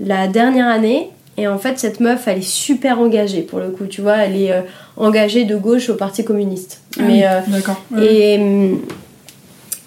la 0.00 0.26
dernière 0.26 0.66
année. 0.68 1.10
Et 1.36 1.48
en 1.48 1.58
fait, 1.58 1.78
cette 1.78 2.00
meuf, 2.00 2.28
elle 2.28 2.38
est 2.38 2.42
super 2.42 2.98
engagée 3.00 3.42
pour 3.42 3.58
le 3.58 3.70
coup, 3.70 3.86
tu 3.86 4.02
vois. 4.02 4.16
Elle 4.16 4.36
est 4.36 4.52
euh, 4.52 4.60
engagée 4.96 5.44
de 5.44 5.56
gauche 5.56 5.88
au 5.88 5.94
Parti 5.94 6.24
communiste. 6.24 6.80
Ah 6.98 7.02
mais 7.02 7.12
oui, 7.12 7.24
euh, 7.24 7.40
D'accord. 7.48 7.82
et, 8.00 8.38
hum, 8.38 8.80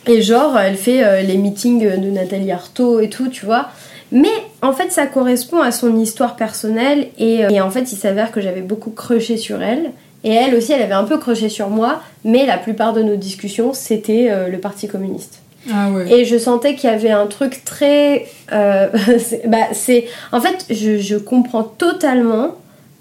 et 0.07 0.21
genre, 0.21 0.57
elle 0.57 0.75
fait 0.75 1.03
euh, 1.03 1.21
les 1.21 1.37
meetings 1.37 1.99
de 1.99 2.09
Nathalie 2.09 2.51
Arthaud 2.51 2.99
et 2.99 3.09
tout, 3.09 3.27
tu 3.29 3.45
vois. 3.45 3.69
Mais 4.11 4.31
en 4.61 4.73
fait, 4.73 4.91
ça 4.91 5.05
correspond 5.07 5.61
à 5.61 5.71
son 5.71 5.97
histoire 5.99 6.35
personnelle. 6.35 7.09
Et, 7.17 7.41
et 7.49 7.61
en 7.61 7.69
fait, 7.69 7.91
il 7.91 7.97
s'avère 7.97 8.31
que 8.31 8.41
j'avais 8.41 8.61
beaucoup 8.61 8.91
crushé 8.91 9.37
sur 9.37 9.61
elle. 9.61 9.91
Et 10.25 10.33
elle 10.33 10.55
aussi, 10.55 10.73
elle 10.73 10.81
avait 10.81 10.93
un 10.93 11.03
peu 11.03 11.19
crushé 11.19 11.49
sur 11.49 11.69
moi. 11.69 12.01
Mais 12.23 12.45
la 12.47 12.57
plupart 12.57 12.93
de 12.93 13.03
nos 13.03 13.15
discussions, 13.15 13.73
c'était 13.73 14.27
euh, 14.29 14.47
le 14.49 14.57
Parti 14.57 14.87
communiste. 14.87 15.39
Ah 15.73 15.89
ouais. 15.91 16.11
Et 16.11 16.25
je 16.25 16.37
sentais 16.37 16.75
qu'il 16.75 16.89
y 16.89 16.93
avait 16.93 17.11
un 17.11 17.27
truc 17.27 17.63
très. 17.65 18.25
euh, 18.51 18.87
c'est- 19.19 19.47
bah, 19.47 19.57
c'est. 19.73 20.05
En 20.31 20.41
fait, 20.41 20.65
je, 20.69 20.97
je 20.97 21.15
comprends 21.17 21.63
totalement 21.63 22.55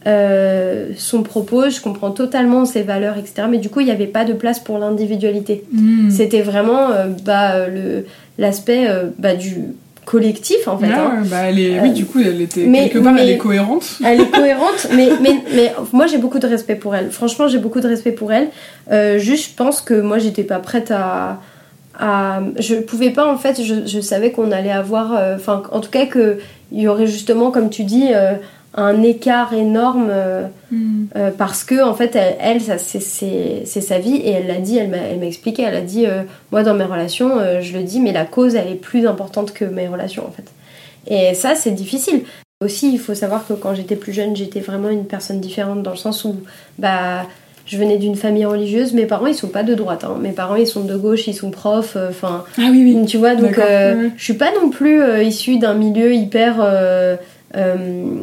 euh, 0.07 0.91
son 0.97 1.23
propos, 1.23 1.71
je 1.71 1.81
comprends 1.81 2.11
totalement 2.11 2.65
ses 2.67 2.83
valeurs, 2.83 3.17
etc. 3.17 3.47
Mais 3.51 3.59
du 3.59 3.71
coup, 3.71 3.81
il 3.81 3.87
n'y 3.87 3.93
avait 3.93 4.07
pas 4.07 4.25
de 4.25 4.33
place 4.35 4.61
pour 4.61 4.79
l'individualité. 4.79 5.65
Hmm. 5.73 6.11
C'était 6.11 6.43
vraiment 6.43 6.91
euh, 6.91 7.07
bah, 7.25 7.69
le- 7.69 8.05
l'aspect 8.39 8.87
bah, 9.19 9.35
du 9.35 9.57
collectif, 10.05 10.69
en 10.69 10.77
fait. 10.77 10.89
Ah 10.93 11.13
hein. 11.17 11.23
bah 11.25 11.45
elle 11.49 11.59
est... 11.59 11.81
Oui, 11.81 11.91
du 11.93 12.05
coup, 12.05 12.19
elle 12.21 12.43
était 12.43 12.67
mais- 12.67 12.91
quelque 12.91 13.03
part, 13.03 13.17
elle 13.17 13.31
est 13.31 13.39
cohérente. 13.39 13.99
Elle 14.05 14.21
est 14.21 14.31
cohérente, 14.31 14.89
mais, 14.95 15.09
mais, 15.23 15.37
mais 15.55 15.73
moi 15.93 16.07
j'ai 16.07 16.19
beaucoup 16.19 16.39
de 16.39 16.47
respect 16.47 16.75
pour 16.75 16.95
elle. 16.95 17.11
Franchement, 17.11 17.49
j'ai 17.49 17.57
beaucoup 17.59 17.81
de 17.81 17.89
respect 17.89 18.13
pour 18.13 18.31
elle. 18.31 18.49
Juste, 19.19 19.53
je 19.53 19.57
pense 19.57 19.81
que 19.81 19.95
moi 19.99 20.19
j'étais 20.19 20.43
pas 20.45 20.59
prête 20.59 20.91
à. 20.91 21.41
À 21.99 22.41
je 22.59 22.77
pouvais 22.77 23.11
pas, 23.11 23.27
en 23.33 23.37
fait, 23.39 23.63
je, 23.63 23.87
je 23.87 24.01
savais 24.01 24.31
qu'on 24.33 24.51
allait 24.53 24.71
avoir. 24.73 25.15
euh, 25.15 25.37
Enfin, 25.37 25.63
en 25.73 25.81
tout 25.81 25.91
cas, 25.91 26.07
qu'il 26.07 26.39
y 26.73 26.89
aurait 26.89 27.07
justement, 27.07 27.51
comme 27.51 27.71
tu 27.71 27.85
dis, 27.85 28.09
euh, 28.13 28.35
un 28.75 29.03
écart 29.03 29.55
énorme 29.55 30.09
euh, 30.11 30.45
Hmm. 30.71 31.07
parce 31.39 31.63
que, 31.63 31.81
en 31.85 31.95
fait, 31.95 32.17
elle, 32.17 32.35
elle, 32.41 32.61
ça, 32.61 32.79
c'est, 32.79 32.99
c'est, 32.99 33.63
c'est 33.65 33.81
sa 33.81 34.01
vie 34.01 34.17
et 34.17 34.31
elle 34.31 34.49
l'a 34.49 34.59
dit, 34.59 34.77
elle 34.77 34.89
m'a, 34.89 34.97
elle 34.97 35.21
m'a 35.21 35.27
expliqué, 35.27 35.63
elle 35.63 35.77
a 35.77 35.81
dit 35.83 36.05
Moi 36.51 36.65
dans 36.65 36.75
mes 36.75 36.83
relations, 36.85 37.39
je 37.61 37.73
le 37.77 37.85
dis, 37.85 38.01
mais 38.01 38.11
la 38.13 38.25
cause 38.25 38.57
elle 38.57 38.67
est 38.69 38.75
plus 38.75 39.07
importante 39.07 39.53
que 39.53 39.65
mes 39.65 39.87
relations 39.87 40.25
en 40.27 40.33
fait. 40.33 40.51
Et 41.07 41.35
ça, 41.35 41.55
c'est 41.55 41.71
difficile. 41.71 42.23
Aussi, 42.61 42.93
il 42.93 42.99
faut 42.99 43.15
savoir 43.15 43.47
que 43.47 43.53
quand 43.53 43.75
j'étais 43.77 43.95
plus 43.95 44.13
jeune, 44.13 44.35
j'étais 44.35 44.59
vraiment 44.61 44.89
une 44.89 45.05
personne 45.07 45.39
différente 45.41 45.83
dans 45.85 45.91
le 45.93 45.97
sens 45.97 46.25
où 46.25 46.35
bah, 46.79 47.27
je 47.67 47.77
venais 47.79 47.97
d'une 47.97 48.17
famille 48.17 48.45
religieuse. 48.45 48.93
Mes 48.93 49.07
parents, 49.07 49.27
ils 49.27 49.35
sont 49.35 49.49
pas 49.49 49.63
de 49.63 49.75
droite. 49.75 50.05
hein. 50.05 50.17
Mes 50.21 50.33
parents, 50.33 50.57
ils 50.57 50.67
sont 50.67 50.83
de 50.85 50.97
gauche, 50.97 51.27
ils 51.27 51.35
sont 51.35 51.51
profs. 51.51 51.97
euh, 51.97 52.11
Enfin, 52.11 52.45
Ah 52.59 52.69
oui, 52.71 52.95
oui. 52.97 53.07
tu 53.07 53.17
vois, 53.17 53.35
donc 53.35 53.59
euh, 53.59 54.09
je 54.17 54.23
suis 54.25 54.35
pas 54.35 54.51
non 54.61 54.71
plus 54.71 55.03
euh, 55.03 55.23
issue 55.23 55.59
d'un 55.59 55.75
milieu 55.75 56.13
hyper 56.15 56.57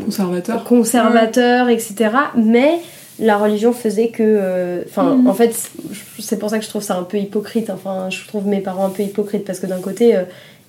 Conservateur. 0.05 0.63
conservateur, 0.63 1.69
etc. 1.69 1.95
Mais 2.35 2.79
la 3.19 3.37
religion 3.37 3.71
faisait 3.73 4.09
que. 4.09 4.83
Enfin, 4.87 5.15
Mhm. 5.15 5.27
en 5.27 5.33
fait, 5.33 5.53
c'est 6.19 6.37
pour 6.39 6.49
ça 6.49 6.57
que 6.59 6.65
je 6.65 6.69
trouve 6.69 6.81
ça 6.83 6.97
un 6.97 7.03
peu 7.03 7.17
hypocrite. 7.17 7.69
Enfin, 7.69 8.09
je 8.09 8.27
trouve 8.27 8.47
mes 8.47 8.59
parents 8.59 8.85
un 8.85 8.89
peu 8.89 9.03
hypocrites 9.03 9.45
parce 9.45 9.59
que 9.59 9.67
d'un 9.67 9.79
côté. 9.81 10.17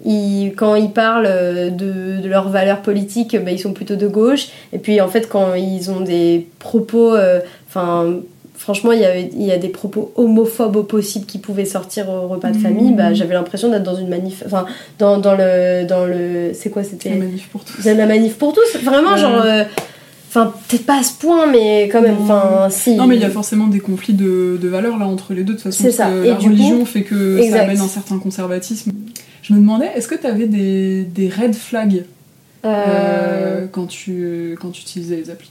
ils- 0.05 0.53
quand 0.57 0.75
ils 0.75 0.91
parlent 0.91 1.29
de, 1.77 2.21
de 2.21 2.29
leurs 2.29 2.49
valeurs 2.49 2.83
politiques, 2.83 3.37
bah, 3.45 3.53
ils 3.53 3.61
sont 3.61 3.73
plutôt 3.73 3.95
de 3.95 4.09
gauche. 4.09 4.49
Et 4.73 4.79
puis 4.79 5.01
en 5.01 5.07
fait, 5.07 5.29
quand 5.29 5.55
ils 5.55 5.93
ont 5.93 6.01
des 6.01 6.49
propos, 6.59 7.15
euh, 7.15 7.39
enfin, 7.69 8.17
franchement, 8.63 8.93
il 8.93 9.01
y, 9.01 9.05
avait, 9.05 9.29
il 9.35 9.43
y 9.43 9.53
a 9.53 9.59
des 9.59 9.69
propos 9.69 10.13
homophobes 10.17 10.77
au 10.77 10.83
possible 10.85 11.27
qui 11.27 11.39
pouvaient 11.39 11.65
sortir 11.65 12.09
au 12.09 12.29
repas 12.29 12.51
de 12.51 12.57
famille. 12.59 12.91
Mhm. 12.93 12.97
Bah, 12.97 13.13
j'avais 13.13 13.35
l'impression 13.35 13.69
d'être 13.71 13.83
dans 13.83 13.97
une 13.97 14.09
manif, 14.09 14.43
enfin, 14.47 14.65
dans, 14.99 15.19
dans 15.19 15.35
le, 15.35 15.85
dans 15.87 16.07
le, 16.07 16.53
c'est 16.55 16.71
quoi, 16.71 16.85
c'était? 16.85 17.11
La 17.11 17.17
manif 17.17 17.49
pour 17.49 17.65
tous. 17.65 17.85
la 17.85 18.07
manif 18.07 18.35
pour 18.35 18.53
tous, 18.55 18.79
vraiment, 18.83 19.13
Ouais. 19.13 19.19
genre. 19.19 19.43
euh, 19.45 19.65
Enfin, 20.35 20.51
peut-être 20.67 20.87
pas 20.87 20.99
à 20.99 21.03
ce 21.03 21.13
point, 21.13 21.47
mais 21.47 21.91
quand 21.93 22.01
même. 22.01 22.15
Non. 22.15 22.23
Enfin, 22.23 22.69
si. 22.71 22.95
Non, 22.97 23.07
mais 23.07 23.17
il 23.17 23.21
y 23.21 23.25
a 23.27 23.29
forcément 23.29 23.67
des 23.67 23.81
conflits 23.81 24.15
de, 24.15 24.59
de 24.59 24.67
valeurs 24.69 24.99
là 24.99 25.07
entre 25.07 25.35
les 25.35 25.43
deux, 25.45 25.53
de 25.53 25.59
toute 25.61 25.71
façon. 25.75 25.91
Ça. 25.91 26.09
la 26.09 26.37
religion 26.37 26.79
coup- 26.79 26.87
fait 26.87 27.03
que 27.03 27.37
Exact. 27.39 27.57
ça 27.59 27.63
amène 27.65 27.81
un 27.83 27.87
certain 27.89 28.19
conservatisme. 28.19 28.93
Je 29.43 29.53
me 29.53 29.59
demandais, 29.59 29.91
est-ce 29.95 30.09
que 30.09 30.15
tu 30.15 30.27
avais 30.27 30.47
des, 30.47 31.03
des 31.03 31.29
red 31.29 31.55
flags 31.55 32.05
Euh, 32.65 32.69
euh, 32.69 33.67
quand, 33.71 33.87
tu, 33.87 34.57
quand 34.59 34.71
tu 34.71 34.81
utilisais 34.81 35.17
les 35.17 35.29
applis? 35.29 35.51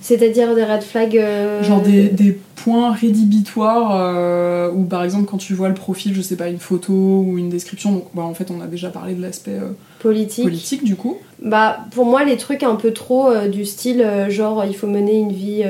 C'est-à-dire 0.00 0.54
des 0.54 0.64
red 0.64 0.82
flags. 0.82 1.16
euh, 1.16 1.62
Genre 1.62 1.80
des, 1.82 2.04
des 2.08 2.38
points 2.54 2.92
rédhibitoires 2.92 3.96
euh, 4.00 4.70
ou 4.70 4.82
par 4.84 5.02
exemple 5.04 5.24
quand 5.26 5.36
tu 5.38 5.54
vois 5.54 5.68
le 5.68 5.74
profil, 5.74 6.14
je 6.14 6.20
sais 6.22 6.36
pas, 6.36 6.48
une 6.48 6.58
photo 6.58 6.92
ou 6.92 7.38
une 7.38 7.48
description, 7.48 7.92
donc 7.92 8.04
bah, 8.14 8.22
en 8.22 8.34
fait 8.34 8.50
on 8.50 8.60
a 8.60 8.66
déjà 8.66 8.88
parlé 8.90 9.14
de 9.14 9.22
l'aspect 9.22 9.52
euh, 9.52 9.72
politiques. 10.00 10.44
politique 10.44 10.84
du 10.84 10.96
coup. 10.96 11.16
Bah, 11.42 11.78
pour 11.92 12.06
moi, 12.06 12.24
les 12.24 12.36
trucs 12.36 12.62
un 12.62 12.76
peu 12.76 12.92
trop 12.92 13.28
euh, 13.30 13.48
du 13.48 13.64
style, 13.64 14.06
genre, 14.28 14.64
il 14.64 14.74
faut 14.76 14.86
mener 14.86 15.14
une 15.18 15.32
vie. 15.32 15.64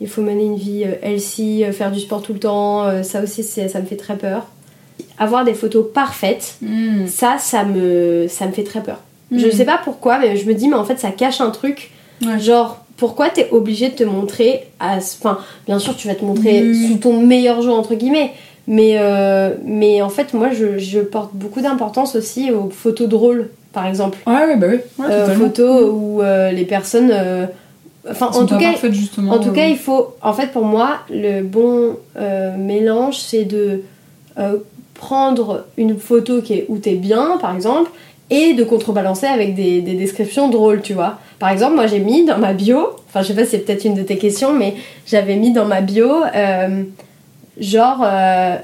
il 0.00 0.08
faut 0.08 0.22
mener 0.22 0.44
une 0.44 0.56
vie 0.56 0.84
healthy, 1.02 1.64
faire 1.72 1.92
du 1.92 2.00
sport 2.00 2.22
tout 2.22 2.32
le 2.32 2.40
temps, 2.40 3.02
ça 3.04 3.22
aussi, 3.22 3.42
ça 3.44 3.80
me 3.80 3.86
fait 3.86 3.96
très 3.96 4.16
peur. 4.16 4.46
Avoir 5.18 5.44
des 5.44 5.54
photos 5.54 5.86
parfaites, 5.92 6.56
ça, 7.06 7.36
ça 7.38 7.64
me, 7.64 8.26
ça 8.28 8.46
me 8.46 8.52
fait 8.52 8.64
très 8.64 8.82
peur. 8.82 9.00
Je 9.30 9.46
Mm. 9.46 9.50
sais 9.52 9.64
pas 9.64 9.80
pourquoi, 9.82 10.18
mais 10.18 10.36
je 10.36 10.46
me 10.46 10.52
dis, 10.54 10.68
mais 10.68 10.74
en 10.74 10.84
fait, 10.84 10.98
ça 10.98 11.10
cache 11.10 11.40
un 11.40 11.50
truc. 11.50 11.90
Ouais. 12.24 12.38
Genre, 12.38 12.81
pourquoi 13.02 13.30
t'es 13.30 13.48
obligé 13.50 13.88
de 13.88 13.94
te 13.94 14.04
montrer 14.04 14.60
à. 14.78 15.00
ce- 15.00 15.16
Enfin, 15.18 15.38
bien 15.66 15.80
sûr, 15.80 15.96
tu 15.96 16.06
vas 16.06 16.14
te 16.14 16.24
montrer 16.24 16.62
Mm. 16.62 16.74
sous 16.86 16.98
ton 16.98 17.14
meilleur 17.20 17.60
jour, 17.60 17.76
entre 17.76 17.94
guillemets. 17.96 18.30
Mais, 18.68 18.92
euh, 18.98 19.54
mais 19.64 20.00
en 20.02 20.08
fait, 20.08 20.34
moi, 20.34 20.50
je, 20.52 20.78
je 20.78 21.00
porte 21.00 21.30
beaucoup 21.34 21.60
d'importance 21.60 22.14
aussi 22.14 22.52
aux 22.52 22.70
photos 22.70 23.08
drôles, 23.08 23.50
par 23.72 23.86
exemple. 23.88 24.18
Ouais, 24.24 24.46
ouais, 24.46 24.56
bah 24.56 24.68
oui, 24.70 24.78
ouais, 25.00 25.06
Euh, 25.10 25.34
photos 25.34 25.90
où 25.92 26.22
euh, 26.22 26.52
les 26.52 26.64
personnes. 26.64 27.12
Enfin, 28.08 28.28
en 28.32 28.46
tout 28.46 28.56
cas. 28.58 28.72
justement. 28.92 29.32
En 29.32 29.40
tout 29.40 29.50
cas, 29.50 29.66
il 29.66 29.76
faut. 29.78 30.14
En 30.22 30.32
fait, 30.32 30.52
pour 30.52 30.64
moi, 30.64 30.98
le 31.10 31.42
bon 31.42 31.96
mélange, 32.56 33.18
c'est 33.18 33.44
de 33.44 33.82
prendre 34.94 35.64
une 35.76 35.98
photo 35.98 36.40
qui 36.42 36.52
est 36.54 36.66
où 36.68 36.78
t'es 36.78 36.94
bien, 36.94 37.38
par 37.40 37.52
exemple, 37.56 37.90
et 38.34 38.54
de 38.54 38.64
contrebalancer 38.64 39.26
avec 39.26 39.54
des, 39.54 39.80
des 39.80 39.94
descriptions 39.94 40.48
drôles, 40.48 40.80
tu 40.82 40.94
vois. 40.94 41.18
Par 41.38 41.50
exemple, 41.50 41.74
moi, 41.74 41.86
j'ai 41.86 41.98
mis 42.00 42.24
dans 42.24 42.38
ma 42.38 42.52
bio. 42.52 42.78
Enfin, 43.08 43.22
je 43.22 43.28
sais 43.28 43.34
pas, 43.34 43.44
si 43.44 43.50
c'est 43.52 43.58
peut-être 43.58 43.84
une 43.84 43.94
de 43.94 44.02
tes 44.02 44.16
questions, 44.16 44.52
mais 44.52 44.74
j'avais 45.06 45.36
mis 45.36 45.52
dans 45.52 45.66
ma 45.66 45.80
bio. 45.80 46.10
euh, 46.34 46.82
genre. 47.60 48.00
euh, 48.04 48.56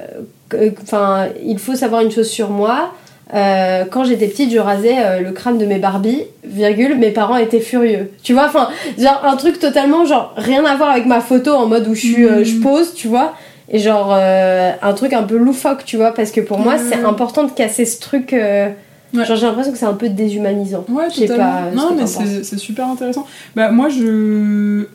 Enfin, 0.83 1.27
il 1.45 1.59
faut 1.59 1.75
savoir 1.75 2.01
une 2.01 2.11
chose 2.11 2.31
sur 2.31 2.49
moi. 2.49 2.95
Euh, 3.35 3.85
quand 3.91 4.05
j'étais 4.05 4.27
petite, 4.29 4.51
je 4.51 4.59
rasais 4.59 5.21
le 5.21 5.33
crâne 5.33 5.59
de 5.59 5.67
mes 5.67 5.79
Barbies, 5.79 6.23
virgule, 6.45 6.97
mes 6.97 7.11
parents 7.11 7.37
étaient 7.37 7.61
furieux. 7.61 8.11
Tu 8.23 8.33
vois, 8.33 8.47
enfin, 8.47 8.71
genre 8.99 9.21
un 9.25 9.37
truc 9.37 9.59
totalement, 9.59 10.07
genre, 10.07 10.33
rien 10.39 10.65
à 10.65 10.75
voir 10.77 10.89
avec 10.89 11.05
ma 11.05 11.21
photo 11.21 11.53
en 11.53 11.67
mode 11.67 11.87
où 11.87 11.95
je 11.95 12.55
Mhm. 12.57 12.63
pose, 12.63 12.95
tu 12.95 13.09
vois. 13.09 13.35
Et 13.71 13.79
genre, 13.79 14.09
euh, 14.19 14.71
un 14.81 14.93
truc 14.95 15.13
un 15.13 15.25
peu 15.25 15.37
loufoque, 15.37 15.85
tu 15.85 15.99
vois, 15.99 16.15
parce 16.15 16.31
que 16.31 16.41
pour 16.41 16.59
moi, 16.59 16.77
c'est 16.79 16.97
Mhm. 16.97 17.05
important 17.05 17.45
de 17.45 17.51
casser 17.51 17.85
ce 17.85 18.01
truc. 18.01 18.33
euh, 18.33 18.71
Ouais. 19.15 19.25
Genre, 19.25 19.37
j'ai 19.37 19.47
l'impression 19.47 19.73
que 19.73 19.79
c'est 19.79 19.87
un 19.87 19.95
peu 19.95 20.09
déshumanisant. 20.09 20.85
Ouais, 20.89 21.09
totalement. 21.09 21.45
pas, 21.45 21.71
non, 21.71 21.95
mais 21.95 22.07
c'est 22.07 22.59
super 22.59 22.89
intéressant. 22.89 23.27
Bah, 23.57 23.71
moi, 23.71 23.89
je. 23.89 24.87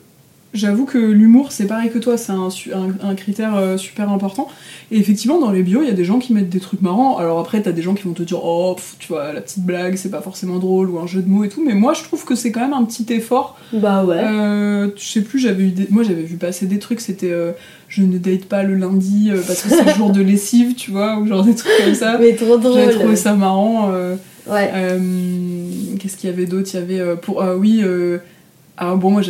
J'avoue 0.54 0.86
que 0.86 0.98
l'humour, 0.98 1.52
c'est 1.52 1.66
pareil 1.66 1.90
que 1.90 1.98
toi, 1.98 2.16
c'est 2.16 2.32
un, 2.32 2.48
un, 3.02 3.14
critère 3.14 3.56
euh, 3.56 3.76
super 3.76 4.10
important. 4.10 4.48
Et 4.90 4.98
effectivement, 4.98 5.38
dans 5.40 5.50
les 5.50 5.62
bios, 5.62 5.82
il 5.82 5.88
y 5.88 5.90
a 5.90 5.94
des 5.94 6.04
gens 6.04 6.20
qui 6.20 6.32
mettent 6.32 6.48
des 6.48 6.60
trucs 6.60 6.80
marrants. 6.80 7.18
Alors 7.18 7.40
après, 7.40 7.60
t'as 7.60 7.72
des 7.72 7.82
gens 7.82 7.94
qui 7.94 8.04
vont 8.04 8.12
te 8.12 8.22
dire, 8.22 8.42
oh, 8.42 8.76
tu 8.98 9.08
vois, 9.08 9.32
la 9.32 9.40
petite 9.40 9.64
blague, 9.64 9.96
c'est 9.96 10.10
pas 10.10 10.22
forcément 10.22 10.58
drôle, 10.58 10.90
ou 10.90 10.98
un 11.00 11.06
jeu 11.06 11.20
de 11.20 11.28
mots 11.28 11.44
et 11.44 11.48
tout. 11.48 11.62
Mais 11.64 11.74
moi, 11.74 11.92
je 11.92 12.04
trouve 12.04 12.24
que 12.24 12.36
c'est 12.36 12.52
quand 12.52 12.60
même 12.60 12.72
un 12.72 12.84
petit 12.84 13.12
effort. 13.12 13.58
Bah 13.72 14.04
ouais. 14.04 14.16
Euh, 14.16 14.88
je 14.96 15.04
sais 15.04 15.22
plus, 15.22 15.40
j'avais 15.40 15.64
eu 15.64 15.70
des... 15.70 15.88
moi 15.90 16.04
j'avais 16.04 16.22
vu 16.22 16.36
passer 16.36 16.66
des 16.66 16.78
trucs, 16.78 17.00
c'était 17.00 17.32
euh, 17.32 17.52
je 17.88 18.02
ne 18.02 18.18
date 18.18 18.44
pas 18.44 18.62
le 18.62 18.74
lundi 18.76 19.30
parce 19.46 19.62
que 19.62 19.68
c'est 19.70 19.84
le 19.84 19.92
jour 19.92 20.10
de 20.10 20.22
lessive, 20.22 20.74
tu 20.74 20.92
vois, 20.92 21.18
ou 21.18 21.26
genre 21.26 21.44
des 21.44 21.54
trucs 21.54 21.72
comme 21.84 21.94
ça. 21.94 22.16
Mais 22.20 22.34
trop 22.34 22.58
drôle. 22.58 22.80
J'avais 22.80 22.94
trouvé 22.94 23.16
ça 23.16 23.34
marrant. 23.34 23.90
ouais. 24.46 24.70
Qu'est-ce 25.98 26.16
qu'il 26.16 26.30
y 26.30 26.32
avait 26.32 26.46
d'autre? 26.46 26.70
Il 26.74 26.80
y 26.80 27.00
avait 27.00 27.16
pour. 27.16 27.44
oui 27.58 27.82
alors 28.76 28.96
bon, 28.96 29.10
moi, 29.10 29.22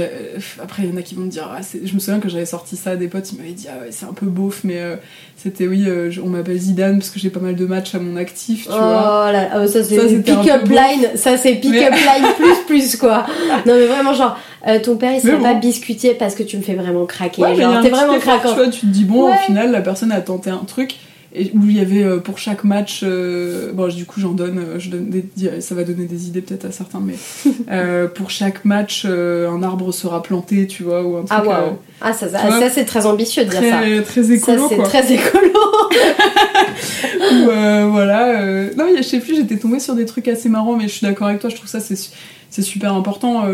après, 0.63 0.85
il 0.85 0.91
y 0.91 0.93
en 0.93 0.97
a 0.97 1.03
qui 1.03 1.15
vont 1.15 1.23
me 1.23 1.31
dire, 1.31 1.51
ah, 1.55 1.61
je 1.63 1.93
me 1.95 1.99
souviens 1.99 2.19
que 2.19 2.31
j'avais 2.31 2.47
sorti 2.47 2.77
ça 2.77 2.93
à 2.93 2.97
des 2.97 3.09
potes, 3.09 3.31
ils 3.33 3.39
m'avaient 3.39 3.53
dit, 3.53 3.67
ah 3.71 3.83
ouais, 3.83 3.89
c'est 3.91 4.07
un 4.07 4.15
peu 4.15 4.25
beauf, 4.25 4.63
mais 4.65 4.79
euh, 4.81 4.97
c'était, 5.37 5.67
oui, 5.67 5.85
euh, 5.87 6.11
on 6.25 6.29
m'appelle 6.29 6.57
Zidane 6.57 6.99
parce 6.99 7.11
que 7.11 7.21
j'ai 7.21 7.29
pas 7.29 7.41
mal 7.41 7.55
de 7.55 7.67
matchs 7.67 7.95
à 7.95 7.99
mon 7.99 8.17
actif, 8.17 8.63
tu 8.65 8.71
oh 8.73 8.77
vois. 8.77 9.33
Là, 9.33 9.51
oh, 9.57 9.67
ça 9.67 9.85
c'est 9.85 10.23
pick-up 10.23 10.67
line, 10.67 11.11
ça 11.17 11.37
c'est 11.37 11.57
pick-up 11.57 11.93
line 11.93 12.33
plus 12.39 12.57
plus 12.67 12.97
quoi. 12.97 13.27
Non 13.67 13.75
mais 13.75 13.87
vraiment, 13.87 14.15
genre, 14.15 14.39
euh, 14.67 14.81
ton 14.81 14.97
père 14.97 15.13
il 15.13 15.21
serait 15.21 15.39
pas 15.39 15.53
biscuitier 15.53 16.15
parce 16.15 16.35
que 16.35 16.43
tu 16.43 16.57
me 16.57 16.63
fais 16.63 16.75
vraiment 16.75 17.05
craquer. 17.05 17.43
genre, 17.55 17.83
t'es 17.83 17.91
vraiment 17.91 18.19
craquant. 18.19 18.49
Tu 18.49 18.55
vois, 18.55 18.69
tu 18.69 18.81
te 18.81 18.87
dis, 18.87 19.05
bon, 19.05 19.31
au 19.31 19.37
final, 19.45 19.71
la 19.73 19.83
personne 19.83 20.11
a 20.11 20.23
tenté 20.23 20.49
un 20.49 20.65
truc 20.67 20.97
et 21.35 21.51
où 21.55 21.65
il 21.65 21.77
y 21.77 21.81
avait 21.81 22.05
euh, 22.05 22.19
pour 22.19 22.39
chaque 22.39 22.65
match 22.65 23.01
euh, 23.03 23.73
bon 23.73 23.89
du 23.89 24.07
coup 24.07 24.21
j'en 24.21 24.33
donne 24.33 24.59
euh, 24.59 24.79
je 24.79 24.91
donne 24.91 25.09
des, 25.09 25.61
ça 25.61 25.75
va 25.75 25.83
donner 25.83 26.05
des 26.05 26.29
idées 26.29 26.41
peut-être 26.41 26.67
à 26.67 26.71
certains 26.71 27.01
mais 27.01 27.15
pour 28.15 28.31
chaque 28.31 28.65
match 28.65 29.05
un 29.05 29.63
arbre 29.63 29.93
sera 29.93 30.23
planté 30.23 30.67
tu 30.67 30.85
vois 30.85 31.03
ou 31.03 31.17
un 31.17 31.25
truc 31.25 31.31
ah 31.31 31.45
wow. 31.45 31.79
ah 32.01 32.13
ça, 32.13 32.29
ça, 32.29 32.71
c'est 32.71 32.85
très 32.85 33.07
ambitieux 33.07 33.45
de 33.45 33.51
dire 33.51 33.61
ça. 33.61 34.03
Très 34.05 34.33
écolo 34.33 34.69
ça 34.69 34.77
c'est 34.77 34.83
très 34.83 35.13
écolo. 35.13 35.51
Ou 37.33 37.45
voilà 37.91 38.43
non 38.77 38.85
je 38.97 39.03
sais 39.03 39.19
plus 39.19 39.37
j'étais 39.37 39.57
tombée 39.57 39.81
sur 39.81 39.95
des 39.95 40.05
trucs 40.05 40.29
assez 40.29 40.49
marrants 40.49 40.77
mais 40.77 40.85
je 40.85 40.95
suis 40.95 41.07
d'accord 41.07 41.29
avec 41.29 41.41
toi 41.41 41.51
je 41.51 41.57
trouve 41.57 41.69
ça 41.69 41.81
c'est 41.81 41.97
c'est 42.51 42.63
super 42.63 42.95
important 42.95 43.45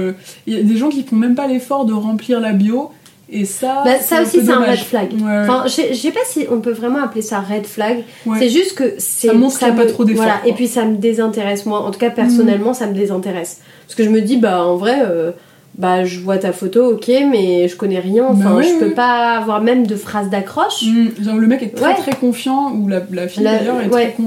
il 0.47 0.55
y 0.55 0.59
a 0.59 0.63
des 0.63 0.77
gens 0.77 0.89
qui 0.89 1.03
font 1.03 1.17
même 1.17 1.35
pas 1.35 1.47
l'effort 1.47 1.85
de 1.85 1.93
remplir 1.93 2.41
la 2.41 2.53
bio 2.53 2.91
et 3.33 3.45
ça, 3.45 3.83
bah, 3.85 3.99
ça 4.01 4.23
aussi, 4.23 4.45
c'est 4.45 4.51
un 4.51 4.65
red 4.65 4.79
flag. 4.79 5.11
Enfin, 5.15 5.65
je 5.67 5.95
sais 5.95 6.11
pas 6.11 6.21
si 6.27 6.47
on 6.51 6.61
peut 6.61 6.73
vraiment 6.73 7.03
appeler 7.03 7.23
ça 7.23 7.41
red 7.41 7.67
flag. 7.67 8.05
C'est 8.39 8.49
juste 8.49 8.75
que 8.75 8.95
c'est. 8.99 9.29
Ça 9.29 9.35
montre 9.35 9.59
qu'il 9.59 9.67
n'y 9.69 9.73
a 9.73 9.77
pas 9.77 9.87
trop 9.87 10.05
d'efforts. 10.05 10.25
Voilà. 10.25 10.41
Et 10.47 10.53
puis 10.53 10.67
ça 10.67 10.85
me 10.85 10.97
désintéresse, 10.97 11.67
moi. 11.67 11.81
En 11.81 11.91
tout 11.91 11.99
cas, 11.99 12.11
personnellement, 12.11 12.75
ça 12.75 12.87
me 12.87 12.95
désintéresse. 12.95 13.61
Parce 13.87 13.95
que 13.95 14.05
je 14.05 14.11
me 14.11 14.21
dis, 14.21 14.37
bah 14.37 14.65
en 14.65 14.77
vrai, 14.77 15.03
euh, 15.05 15.33
bah 15.79 16.05
je 16.05 16.21
vois 16.21 16.39
ta 16.39 16.53
photo, 16.53 16.93
ok, 16.95 17.09
mais 17.31 17.69
je 17.69 17.77
connais 17.77 18.01
rien. 18.01 18.33
Bah 18.33 18.53
enfin, 18.53 18.63
je 18.63 18.79
peux 18.79 18.93
pas 18.93 19.37
avoir 19.37 19.61
même 19.63 19.87
de 19.87 19.97
phrase 19.97 20.29
d'accroche. 20.29 20.83
Mmh. 20.83 21.25
Genre, 21.25 21.37
le 21.37 21.47
mec 21.47 21.63
est 21.63 21.75
très 21.75 21.95
très 21.95 22.13
confiant, 22.13 22.73
ou 22.73 22.89
la, 22.89 23.01
la 23.11 23.29
fille 23.29 23.45
d'ailleurs, 23.45 23.77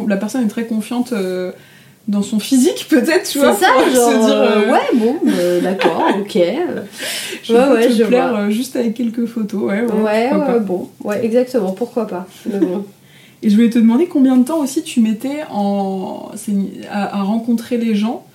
la 0.08 0.18
personne 0.18 0.46
est 0.46 0.50
très 0.50 0.66
confiante. 0.66 1.14
Euh, 1.14 1.52
dans 2.08 2.22
son 2.22 2.40
physique 2.40 2.88
peut-être 2.90 3.30
tu 3.30 3.40
vois 3.40 3.54
c'est 3.54 3.66
ça 3.66 3.72
genre 3.94 4.12
se 4.12 4.26
dire, 4.26 4.36
euh, 4.36 4.72
ouais 4.72 4.90
bon 4.94 5.16
euh, 5.26 5.62
d'accord 5.62 6.04
ok. 6.20 6.38
Je 7.44 7.54
ouais, 7.54 7.68
ouais, 7.70 7.88
te 7.88 7.94
je 7.94 8.04
plaire 8.04 8.36
euh, 8.36 8.50
juste 8.50 8.76
avec 8.76 8.94
quelques 8.94 9.26
photos 9.26 9.64
ouais 9.64 9.82
ouais, 9.84 10.34
ouais, 10.34 10.60
bon 10.60 10.90
ouais 11.04 11.24
exactement 11.26 11.72
pourquoi 11.72 12.08
pas 12.08 12.28
mais 12.46 12.60
bon. 12.60 12.86
Et 13.42 13.50
je 13.50 13.56
voulais 13.56 13.70
te 13.70 13.80
demander 13.80 14.08
combien 14.08 14.38
de 14.38 14.46
temps 14.46 14.60
aussi 14.60 14.84
tu 14.84 15.02
mettais 15.02 15.44
en 15.52 16.32
à, 16.90 17.24
rencontrer 17.24 17.78
les 17.78 17.96
gens 17.96 18.26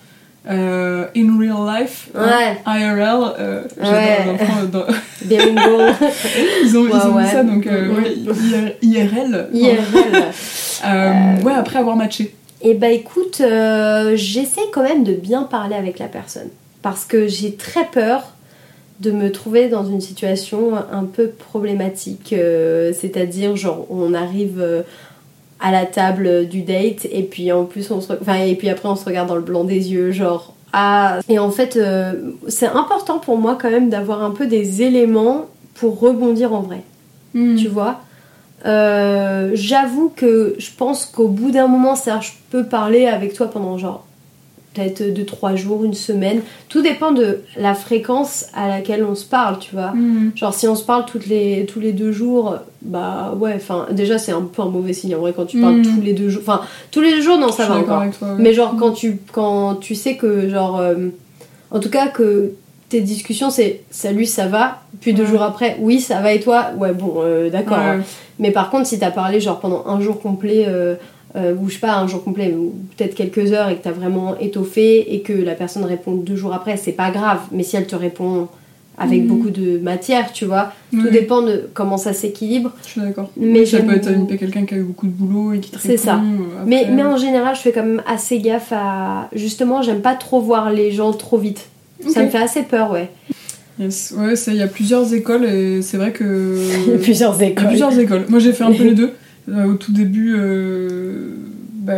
in 0.47 1.39
real 1.39 1.81
life 1.81 2.09
ouais. 2.15 2.57
IRL 2.65 3.33
euh, 3.39 3.63
ouais. 3.81 4.67
dans... 4.71 4.85
ils 5.29 6.77
ont, 6.77 6.87
ils 6.87 6.95
ont 6.95 7.19
dit 7.19 7.27
ça 7.27 7.43
donc 7.43 7.65
ouais, 7.65 8.77
IRL 8.81 9.49
IRL 9.53 9.83
ouais 11.43 11.53
après 11.53 11.77
avoir 11.77 11.95
matché 11.95 12.33
eh 12.61 12.73
bah 12.73 12.89
écoute, 12.89 13.41
euh, 13.41 14.15
j'essaie 14.15 14.69
quand 14.71 14.83
même 14.83 15.03
de 15.03 15.13
bien 15.13 15.43
parler 15.43 15.75
avec 15.75 15.99
la 15.99 16.07
personne. 16.07 16.49
Parce 16.81 17.05
que 17.05 17.27
j'ai 17.27 17.55
très 17.55 17.85
peur 17.85 18.33
de 18.99 19.11
me 19.11 19.31
trouver 19.31 19.69
dans 19.69 19.85
une 19.85 20.01
situation 20.01 20.73
un 20.75 21.05
peu 21.05 21.27
problématique. 21.27 22.33
Euh, 22.33 22.91
c'est-à-dire, 22.93 23.55
genre, 23.55 23.85
on 23.89 24.13
arrive 24.13 24.59
euh, 24.59 24.81
à 25.61 25.71
la 25.71 25.85
table 25.85 26.47
du 26.47 26.61
date 26.61 27.05
et 27.11 27.23
puis 27.23 27.51
en 27.51 27.65
plus 27.65 27.91
on 27.91 28.01
se... 28.01 28.13
Enfin, 28.13 28.35
et 28.35 28.55
puis 28.55 28.69
après 28.69 28.87
on 28.87 28.95
se 28.95 29.05
regarde 29.05 29.27
dans 29.27 29.35
le 29.35 29.41
blanc 29.41 29.63
des 29.63 29.91
yeux, 29.91 30.11
genre... 30.11 30.53
Ah, 30.71 31.19
et 31.27 31.39
en 31.39 31.49
fait, 31.49 31.79
c'est 32.47 32.67
important 32.67 33.17
pour 33.17 33.37
moi 33.39 33.57
quand 33.59 33.71
même 33.71 33.89
d'avoir 33.89 34.21
un 34.21 34.29
peu 34.29 34.45
des 34.45 34.83
éléments 34.83 35.47
pour 35.73 35.99
rebondir 35.99 36.53
en 36.53 36.61
vrai. 36.61 36.83
Hmm. 37.33 37.55
Tu 37.55 37.67
vois? 37.67 38.01
Euh, 38.65 39.51
j'avoue 39.53 40.11
que 40.15 40.55
je 40.57 40.69
pense 40.75 41.05
qu'au 41.05 41.27
bout 41.27 41.51
d'un 41.51 41.67
moment, 41.67 41.95
cest 41.95 42.21
je 42.21 42.31
peux 42.49 42.65
parler 42.65 43.05
avec 43.05 43.33
toi 43.33 43.47
pendant 43.47 43.77
genre 43.77 44.05
peut-être 44.73 45.01
2-3 45.01 45.55
jours, 45.55 45.83
une 45.83 45.93
semaine. 45.93 46.41
Tout 46.67 46.81
dépend 46.81 47.11
de 47.11 47.39
la 47.57 47.73
fréquence 47.73 48.45
à 48.53 48.67
laquelle 48.67 49.03
on 49.03 49.15
se 49.15 49.25
parle, 49.25 49.59
tu 49.59 49.73
vois. 49.73 49.91
Mm. 49.91 50.33
Genre 50.35 50.53
si 50.53 50.67
on 50.67 50.75
se 50.75 50.83
parle 50.83 51.05
toutes 51.05 51.25
les, 51.25 51.65
tous 51.65 51.79
les 51.79 51.91
deux 51.91 52.11
jours, 52.11 52.57
bah 52.81 53.35
ouais, 53.39 53.53
enfin 53.55 53.87
déjà 53.91 54.17
c'est 54.17 54.31
un 54.31 54.41
peu 54.41 54.61
un 54.61 54.69
mauvais 54.69 54.93
signe 54.93 55.15
en 55.15 55.19
vrai 55.19 55.33
quand 55.35 55.45
tu 55.45 55.59
parles 55.59 55.77
mm. 55.77 55.83
tous 55.83 56.01
les 56.01 56.13
deux 56.13 56.29
jours. 56.29 56.43
Enfin, 56.45 56.61
tous 56.91 57.01
les 57.01 57.11
deux 57.11 57.21
jours, 57.21 57.37
non, 57.37 57.51
ça 57.51 57.65
va 57.65 57.77
encore. 57.77 58.03
Mais 58.37 58.53
genre 58.53 58.75
quand, 58.77 58.91
tu, 58.91 59.19
quand 59.31 59.75
tu 59.75 59.95
sais 59.95 60.15
que 60.15 60.49
genre... 60.49 60.79
Euh, 60.79 61.09
en 61.71 61.79
tout 61.79 61.89
cas 61.89 62.07
que 62.07 62.53
tes 62.89 63.01
discussions 63.01 63.51
c'est 63.51 63.81
salut 63.91 64.25
ça 64.25 64.47
va 64.47 64.81
puis 64.99 65.13
deux 65.13 65.25
jours 65.25 65.43
après 65.43 65.77
oui 65.79 66.01
ça 66.01 66.19
va 66.21 66.33
et 66.33 66.39
toi? 66.39 66.71
Ouais 66.77 66.93
bon 66.93 67.15
euh, 67.17 67.49
d'accord. 67.49 67.77
Mais 68.39 68.51
par 68.51 68.69
contre 68.69 68.87
si 68.87 68.99
t'as 68.99 69.11
parlé 69.11 69.39
genre 69.39 69.59
pendant 69.59 69.85
un 69.87 70.01
jour 70.01 70.19
complet 70.21 70.65
euh, 70.67 70.95
euh, 71.35 71.53
ou 71.55 71.69
je 71.69 71.75
sais 71.75 71.79
pas 71.79 71.95
un 71.95 72.07
jour 72.07 72.23
complet 72.23 72.53
ou 72.57 72.73
peut-être 72.97 73.13
quelques 73.13 73.53
heures 73.53 73.69
et 73.69 73.75
que 73.75 73.83
t'as 73.83 73.91
vraiment 73.91 74.37
étoffé 74.39 75.13
et 75.13 75.21
que 75.21 75.33
la 75.33 75.53
personne 75.53 75.85
répond 75.85 76.13
deux 76.13 76.35
jours 76.35 76.53
après 76.53 76.75
c'est 76.75 76.91
pas 76.91 77.11
grave. 77.11 77.39
Mais 77.51 77.63
si 77.63 77.75
elle 77.75 77.85
te 77.85 77.95
répond 77.95 78.47
avec 78.97 79.23
mm. 79.23 79.27
beaucoup 79.27 79.51
de 79.51 79.77
matière 79.77 80.33
tu 80.33 80.45
vois 80.45 80.73
tout 80.91 81.09
dépend 81.09 81.43
de 81.43 81.69
comment 81.75 81.97
ça 81.97 82.13
s'équilibre. 82.13 82.71
Je 82.83 82.89
suis 82.89 83.01
d'accord. 83.01 83.29
Mais 83.37 83.65
ça 83.65 83.81
peut 83.81 83.95
être 83.95 84.37
quelqu'un 84.37 84.65
qui 84.65 84.73
a 84.73 84.77
eu 84.77 84.83
beaucoup 84.83 85.05
de 85.05 85.11
boulot 85.11 85.53
et 85.53 85.59
qui 85.59 85.69
te 85.69 85.77
c'est 85.79 85.97
ça. 85.97 86.19
mais, 86.65 86.87
mais 86.91 87.03
en 87.03 87.17
général 87.17 87.55
je 87.55 87.61
fais 87.61 87.71
quand 87.71 87.83
même 87.83 88.01
assez 88.07 88.39
gaffe 88.39 88.73
à 88.73 89.29
justement 89.33 89.83
j'aime 89.83 90.01
pas 90.01 90.15
trop 90.15 90.41
voir 90.41 90.71
les 90.71 90.91
gens 90.91 91.13
trop 91.13 91.37
vite 91.37 91.69
ça 92.07 92.23
me 92.23 92.29
fait 92.29 92.37
assez 92.37 92.63
peur, 92.63 92.91
ouais. 92.91 93.09
Yes. 93.79 94.13
Ouais, 94.17 94.33
il 94.47 94.55
y 94.55 94.61
a 94.61 94.67
plusieurs 94.67 95.13
écoles 95.13 95.45
et 95.45 95.81
c'est 95.81 95.97
vrai 95.97 96.11
que. 96.11 96.57
Il 96.87 96.91
y 96.91 96.95
a 96.95 96.97
plusieurs 96.97 97.41
écoles. 97.41 97.53
Il 97.57 97.63
y 97.63 97.65
a 97.65 97.69
plusieurs 97.69 97.99
écoles. 97.99 98.25
Moi 98.27 98.39
j'ai 98.39 98.51
fait 98.51 98.65
un 98.65 98.73
peu 98.73 98.83
les 98.83 98.93
deux. 98.95 99.13
Euh, 99.47 99.65
au 99.65 99.73
tout 99.75 99.93
début, 99.93 100.35
euh, 100.37 101.29
bah, 101.73 101.93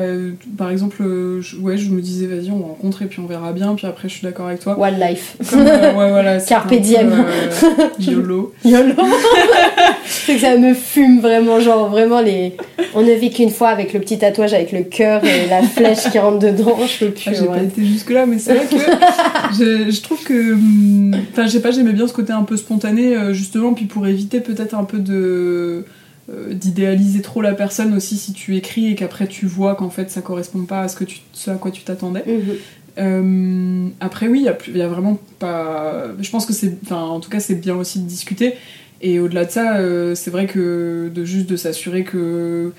par 0.58 0.70
exemple, 0.70 0.98
euh, 1.02 1.42
je, 1.42 1.58
ouais, 1.58 1.78
je 1.78 1.90
me 1.90 2.00
disais, 2.00 2.28
vas-y, 2.28 2.52
on 2.52 2.62
rencontre 2.62 3.02
et 3.02 3.08
puis 3.08 3.20
on 3.20 3.26
verra 3.26 3.52
bien. 3.52 3.74
Puis 3.76 3.88
après, 3.88 4.08
je 4.08 4.14
suis 4.14 4.24
d'accord 4.24 4.48
avec 4.48 4.60
toi. 4.60 4.80
One 4.80 5.00
life. 5.00 5.36
ouais, 5.54 5.92
voilà. 5.94 6.40
Carpe 6.48 6.74
diem. 6.76 7.26
YOLO. 8.00 8.54
YOLO. 8.64 8.94
C'est 10.26 10.36
que 10.36 10.42
ça 10.42 10.58
me 10.58 10.74
fume 10.74 11.20
vraiment, 11.20 11.60
genre 11.60 11.90
vraiment 11.90 12.22
les. 12.22 12.54
On 12.94 13.02
ne 13.02 13.12
vit 13.14 13.32
qu'une 13.32 13.50
fois 13.50 13.70
avec 13.70 13.94
le 13.94 14.00
petit 14.00 14.18
tatouage 14.18 14.54
avec 14.54 14.72
le 14.72 14.84
cœur 14.84 15.24
et 15.24 15.48
la 15.48 15.62
flèche 15.64 16.10
qui 16.12 16.20
rentre 16.20 16.40
dedans. 16.40 16.78
Je 16.86 17.06
peux 17.06 17.12
plus. 17.12 17.24
Ah, 17.28 17.34
j'ai 17.34 17.46
pas 17.46 17.64
été 17.64 17.86
jusque 17.86 18.10
là, 18.10 18.26
mais 18.26 18.40
c'est 18.40 18.54
vrai 18.54 18.66
que 18.66 18.76
je, 19.58 19.92
je, 19.92 20.02
trouve 20.02 20.24
que. 20.24 20.54
Hum, 20.54 21.16
enfin, 21.32 21.46
je 21.46 21.52
sais 21.52 21.62
pas, 21.62 21.72
j'aimais 21.72 21.94
bien 21.94 22.08
ce 22.08 22.14
côté 22.14 22.34
un 22.34 22.44
peu 22.44 22.58
spontané, 22.58 23.34
justement, 23.34 23.74
puis 23.74 23.86
pour 23.86 24.08
éviter 24.08 24.40
peut-être 24.40 24.76
un 24.76 24.84
peu 24.84 25.00
de 25.00 25.86
euh, 26.32 26.54
d'idéaliser 26.54 27.22
trop 27.22 27.42
la 27.42 27.54
personne 27.54 27.96
aussi 27.96 28.16
si 28.16 28.32
tu 28.32 28.56
écris 28.56 28.92
et 28.92 28.96
qu'après 28.96 29.26
tu 29.26 29.48
vois 29.48 29.74
qu'en 29.74 29.90
fait 29.90 30.12
ça 30.12 30.22
correspond 30.22 30.66
pas 30.66 30.82
à 30.82 30.88
ce, 30.88 30.96
que 30.96 31.04
tu, 31.04 31.20
à 31.48 31.56
quoi 31.56 31.72
tu 31.72 31.82
t'attendais. 31.82 32.24
Mhm. 32.28 32.56
Euh, 33.00 33.88
après 34.00 34.28
oui, 34.28 34.46
il 34.68 34.78
y, 34.78 34.82
a 34.82 34.88
vraiment 34.88 35.18
pas... 35.40 36.08
Je 36.20 36.30
pense 36.30 36.46
que 36.46 36.54
c'est... 36.54 36.78
Enfin, 36.84 37.02
en 37.02 37.20
tout 37.20 37.30
cas, 37.30 37.40
c'est 37.40 37.56
bien 37.56 37.76
aussi 37.76 38.00
de 38.00 38.08
discuter. 38.08 38.54
Et 39.02 39.20
au-delà 39.20 39.46
de 39.46 39.52
ça, 39.52 39.78
euh, 39.78 40.16
c'est 40.16 40.32
vrai 40.32 40.46
que 40.46 41.10
de 41.14 41.26
juste 41.26 41.50
de 41.50 41.56
s'assurer 41.56 42.04
que 42.04 42.72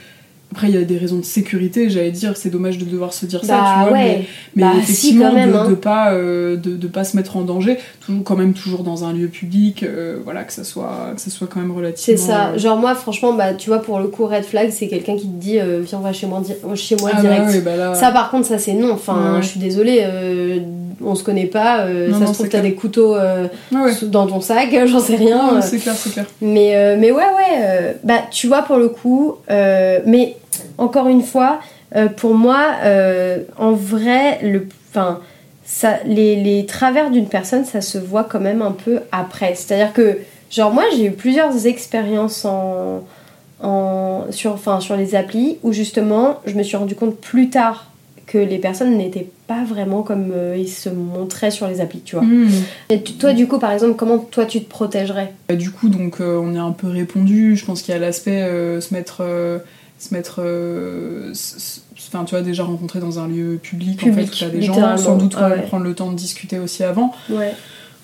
après, 0.53 0.69
il 0.69 0.75
y 0.75 0.79
a 0.79 0.85
des 0.85 0.99
raisons 0.99 1.17
de 1.17 1.25
sécurité, 1.25 1.89
j'allais 1.89 2.11
dire, 2.11 2.37
c'est 2.37 2.51
dommage 2.51 2.77
de 2.77 2.85
devoir 2.85 3.15
se 3.15 3.25
dire 3.25 3.43
ça, 3.43 3.57
bah 3.57 3.75
tu 3.85 3.89
vois, 3.89 3.99
mais, 3.99 4.27
bah 4.55 4.73
effectivement, 4.79 5.33
même, 5.33 5.51
de, 5.51 5.57
hein. 5.57 5.79
pas, 5.81 6.13
euh, 6.13 6.57
de, 6.57 6.87
pas 6.89 7.05
se 7.05 7.17
mettre 7.17 7.39
en 7.39 7.41
danger, 7.41 7.79
toujours, 8.05 8.23
quand 8.23 8.37
même 8.37 8.53
toujours 8.53 8.83
dans 8.83 9.05
un 9.05 9.15
lieu 9.15 9.29
public, 9.29 9.83
euh, 9.83 10.19
voilà, 10.23 10.45
que 10.45 10.53
ça, 10.53 10.63
soit, 10.63 11.13
que 11.15 11.23
ça 11.23 11.31
soit 11.31 11.47
quand 11.51 11.59
même 11.59 11.73
relativement... 11.73 12.21
C'est 12.21 12.23
ça, 12.23 12.49
euh, 12.49 12.59
genre 12.59 12.77
moi, 12.77 12.95
franchement, 12.95 13.33
bah, 13.33 13.55
tu 13.55 13.71
vois, 13.71 13.81
pour 13.81 13.99
le 13.99 14.09
coup, 14.09 14.27
Red 14.27 14.45
Flag, 14.45 14.71
c'est 14.73 14.89
quelqu'un 14.89 15.17
qui 15.17 15.27
te 15.27 15.41
dit, 15.41 15.59
viens, 15.59 15.99
on 15.99 16.03
va 16.03 16.13
chez 16.13 16.27
moi, 16.27 16.43
chez 16.75 16.97
moi 16.97 17.13
ah 17.15 17.21
direct. 17.23 17.65
Bah 17.65 17.95
ça, 17.95 18.11
par 18.11 18.31
contre, 18.31 18.47
ça, 18.47 18.59
c'est 18.59 18.75
non, 18.75 18.93
enfin, 18.93 19.39
je 19.41 19.47
suis 19.47 19.61
désolée, 19.61 20.05
on 21.03 21.15
se 21.15 21.25
connaît 21.25 21.47
pas, 21.47 21.87
ça 22.19 22.27
se 22.27 22.33
trouve, 22.35 22.51
t'as 22.51 22.61
des 22.61 22.75
couteaux 22.75 23.17
dans 24.03 24.27
ton 24.27 24.43
sac, 24.43 24.69
j'en 24.87 25.01
sais 25.01 25.17
rien. 25.17 25.63
c'est 25.63 25.79
clair, 25.79 25.95
c'est 25.97 26.13
clair. 26.13 26.27
Mais, 26.43 26.95
mais 26.99 27.11
ouais, 27.11 27.23
ouais, 27.23 27.97
bah, 28.05 28.21
tu 28.31 28.49
vois, 28.49 28.61
pour 28.61 28.77
le 28.77 28.91
coup, 28.91 29.37
mais 29.49 30.37
encore 30.79 31.09
une 31.09 31.23
fois, 31.23 31.61
euh, 31.97 32.09
pour 32.09 32.35
moi, 32.35 32.61
euh, 32.85 33.39
en 33.59 33.73
vrai, 33.73 34.39
le, 34.43 34.67
ça, 35.65 35.99
les, 36.07 36.37
les 36.37 36.67
travers 36.67 37.11
d'une 37.11 37.29
personne, 37.29 37.65
ça 37.65 37.81
se 37.81 37.99
voit 37.99 38.25
quand 38.25 38.41
même 38.41 38.63
un 38.63 38.73
peu 38.73 39.01
après. 39.13 39.55
C'est-à-dire 39.55 39.93
que, 39.93 40.19
genre, 40.51 40.73
moi, 40.73 40.85
j'ai 40.97 41.07
eu 41.07 41.11
plusieurs 41.13 41.67
expériences 41.67 42.45
en, 42.45 43.05
en, 43.63 44.25
sur, 44.31 44.59
sur 44.81 44.97
les 44.97 45.15
applis 45.15 45.59
où 45.63 45.73
justement, 45.73 46.41
je 46.47 46.55
me 46.55 46.63
suis 46.63 46.77
rendu 46.77 46.95
compte 46.95 47.17
plus 47.17 47.51
tard 47.51 47.89
que 48.27 48.39
les 48.39 48.59
personnes 48.59 48.97
n'étaient 48.97 49.29
pas 49.47 49.63
vraiment 49.65 50.03
comme 50.03 50.31
euh, 50.35 50.57
ils 50.59 50.69
se 50.69 50.89
montraient 50.89 51.51
sur 51.51 51.67
les 51.69 51.81
applis, 51.83 52.01
tu 52.01 52.17
vois. 52.17 52.25
Hmm. 52.25 52.49
Et 52.89 53.03
tu- 53.03 53.15
toi, 53.15 53.35
du 53.35 53.47
coup, 53.47 53.59
par 53.59 53.73
exemple, 53.73 53.95
comment 53.97 54.19
toi 54.19 54.47
tu 54.47 54.63
te 54.63 54.69
protégerais? 54.71 55.33
Bah, 55.49 55.57
du 55.57 55.71
coup, 55.71 55.89
donc, 55.91 56.17
on 56.21 56.55
est 56.55 56.59
un 56.59 56.71
peu 56.73 56.89
répondu. 56.89 57.57
Je 57.57 57.65
pense 57.67 57.83
qu'il 57.83 57.93
y 57.93 57.97
a 57.97 58.01
l'aspect 58.01 58.41
se 58.81 58.95
mettre. 58.95 59.23
Se 60.03 60.15
mettre. 60.15 60.37
euh, 60.41 61.33
Enfin, 62.09 62.25
tu 62.25 62.35
vois, 62.35 62.43
déjà 62.43 62.65
rencontrer 62.65 63.01
dans 63.01 63.19
un 63.19 63.29
lieu 63.29 63.59
public, 63.63 64.03
en 64.03 64.13
fait, 64.13 64.25
où 64.25 64.39
t'as 64.39 64.49
des 64.51 64.61
gens, 64.63 64.97
sans 64.99 65.17
doute 65.17 65.35
Ah 65.39 65.49
ouais. 65.51 65.63
prendre 65.63 65.85
le 65.85 65.95
temps 65.95 66.11
de 66.11 66.17
discuter 66.17 66.59
aussi 66.59 66.83
avant. 66.85 67.13
Ouais. 67.31 67.55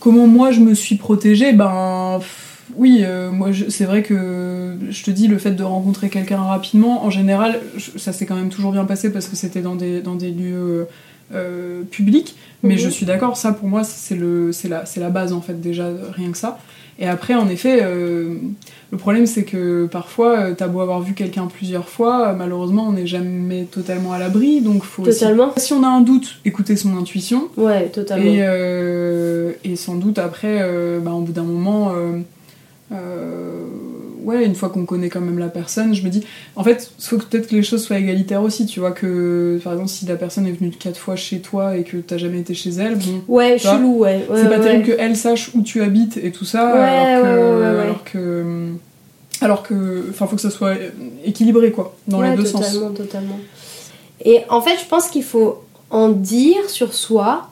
Comment 0.00 0.26
moi 0.26 0.50
je 0.52 0.60
me 0.60 0.72
suis 0.74 0.94
protégée 0.96 1.52
Ben 1.52 2.20
oui, 2.76 3.00
euh, 3.02 3.30
moi 3.32 3.48
c'est 3.68 3.84
vrai 3.84 4.02
que 4.02 4.76
je 4.88 5.02
te 5.02 5.10
dis 5.10 5.26
le 5.26 5.36
fait 5.38 5.50
de 5.50 5.62
rencontrer 5.64 6.08
quelqu'un 6.08 6.40
rapidement, 6.40 7.04
en 7.04 7.10
général, 7.10 7.58
je- 7.76 7.98
ça 7.98 8.12
s'est 8.12 8.24
quand 8.24 8.36
même 8.36 8.50
toujours 8.50 8.72
bien 8.72 8.84
passé 8.84 9.12
parce 9.12 9.26
que 9.26 9.36
c'était 9.36 9.60
dans 9.62 9.74
des, 9.74 10.00
dans 10.00 10.14
des 10.14 10.30
lieux 10.30 10.86
euh, 11.34 11.82
publics. 11.90 12.36
Mais 12.62 12.74
Mhm. 12.74 12.80
je 12.80 12.88
suis 12.88 13.04
d'accord, 13.06 13.36
ça 13.36 13.52
pour 13.52 13.68
moi 13.68 13.84
c'est 13.84 14.14
le 14.16 14.52
c'est 14.52 14.68
la 14.68 14.86
c'est 14.86 15.00
la 15.00 15.10
base 15.10 15.32
en 15.32 15.40
fait 15.40 15.60
déjà 15.60 15.88
rien 16.12 16.30
que 16.30 16.38
ça. 16.38 16.58
Et 17.00 17.06
après 17.06 17.34
en 17.34 17.48
effet, 17.48 17.80
euh, 17.82 18.34
le 18.90 18.98
problème 18.98 19.26
c'est 19.26 19.44
que 19.44 19.86
parfois 19.86 20.38
euh, 20.40 20.54
t'as 20.56 20.66
beau 20.66 20.80
avoir 20.80 21.00
vu 21.00 21.14
quelqu'un 21.14 21.46
plusieurs 21.46 21.88
fois, 21.88 22.28
euh, 22.30 22.34
malheureusement 22.34 22.86
on 22.88 22.92
n'est 22.92 23.06
jamais 23.06 23.64
totalement 23.64 24.12
à 24.12 24.18
l'abri, 24.18 24.60
donc 24.60 24.82
faut 24.82 25.04
aussi- 25.10 25.18
si 25.58 25.72
on 25.72 25.84
a 25.84 25.88
un 25.88 26.00
doute, 26.00 26.40
écouter 26.44 26.74
son 26.76 26.96
intuition. 26.96 27.48
Ouais, 27.56 27.86
totalement. 27.88 28.24
Et, 28.24 29.70
et 29.70 29.76
sans 29.76 29.94
doute 29.94 30.18
après, 30.18 30.58
bah, 31.00 31.12
au 31.12 31.20
bout 31.20 31.32
d'un 31.32 31.44
moment, 31.44 31.92
euh, 31.94 32.18
ouais, 34.28 34.44
une 34.44 34.54
fois 34.54 34.68
qu'on 34.68 34.84
connaît 34.84 35.08
quand 35.08 35.20
même 35.20 35.38
la 35.38 35.48
personne, 35.48 35.94
je 35.94 36.02
me 36.04 36.08
dis, 36.10 36.22
en 36.54 36.62
fait, 36.62 36.90
il 36.98 37.04
faut 37.04 37.18
que 37.18 37.24
peut-être 37.24 37.48
que 37.48 37.56
les 37.56 37.62
choses 37.62 37.82
soient 37.84 37.98
égalitaires 37.98 38.42
aussi, 38.42 38.66
tu 38.66 38.78
vois, 38.80 38.92
que 38.92 39.58
par 39.64 39.72
exemple, 39.72 39.88
si 39.90 40.06
la 40.06 40.16
personne 40.16 40.46
est 40.46 40.52
venue 40.52 40.70
quatre 40.70 40.98
fois 40.98 41.16
chez 41.16 41.40
toi 41.40 41.76
et 41.76 41.82
que 41.82 41.96
t'as 41.96 42.18
jamais 42.18 42.38
été 42.40 42.54
chez 42.54 42.70
elle, 42.70 42.96
bon, 42.96 43.22
Ouais, 43.28 43.58
chelou, 43.58 43.98
ouais. 43.98 44.26
ouais 44.28 44.36
c'est 44.42 44.48
pas 44.48 44.58
ouais. 44.58 44.60
terrible 44.60 44.84
qu'elle 44.96 45.16
sache 45.16 45.50
où 45.54 45.62
tu 45.62 45.82
habites 45.82 46.16
et 46.16 46.30
tout 46.30 46.44
ça, 46.44 46.72
Ouais, 46.74 46.80
alors 46.80 47.24
que. 47.24 47.72
Alors 47.80 48.04
que 48.04 48.68
alors 49.40 49.62
que, 49.62 50.04
enfin, 50.10 50.26
faut 50.26 50.34
que 50.36 50.42
ça 50.42 50.50
soit 50.50 50.74
équilibré, 51.24 51.70
quoi, 51.70 51.96
dans 52.08 52.20
les 52.20 52.34
deux 52.36 52.44
sens. 52.44 52.66
totalement, 52.72 52.90
totalement. 52.90 53.38
Et 54.24 54.40
en 54.48 54.60
fait, 54.60 54.76
je 54.82 54.86
pense 54.88 55.08
qu'il 55.08 55.22
faut 55.22 55.62
en 55.90 56.08
dire 56.08 56.68
sur 56.68 56.92
soi, 56.92 57.48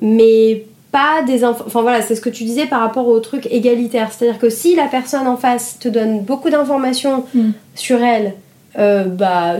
mais 0.00 0.64
pas 0.92 1.22
des. 1.26 1.44
Enfin 1.44 1.82
voilà, 1.82 2.02
c'est 2.02 2.14
ce 2.14 2.20
que 2.20 2.30
tu 2.30 2.44
disais 2.44 2.66
par 2.66 2.80
rapport 2.80 3.06
au 3.08 3.18
truc 3.20 3.46
égalitaire. 3.50 4.10
C'est-à-dire 4.12 4.38
que 4.38 4.50
si 4.50 4.74
la 4.74 4.86
personne 4.86 5.26
en 5.26 5.36
face 5.36 5.78
te 5.78 5.88
donne 5.88 6.20
beaucoup 6.22 6.50
d'informations 6.50 7.24
Mm. 7.34 7.50
sur 7.74 8.02
elle, 8.02 8.34
euh, 8.78 9.04
bah 9.04 9.56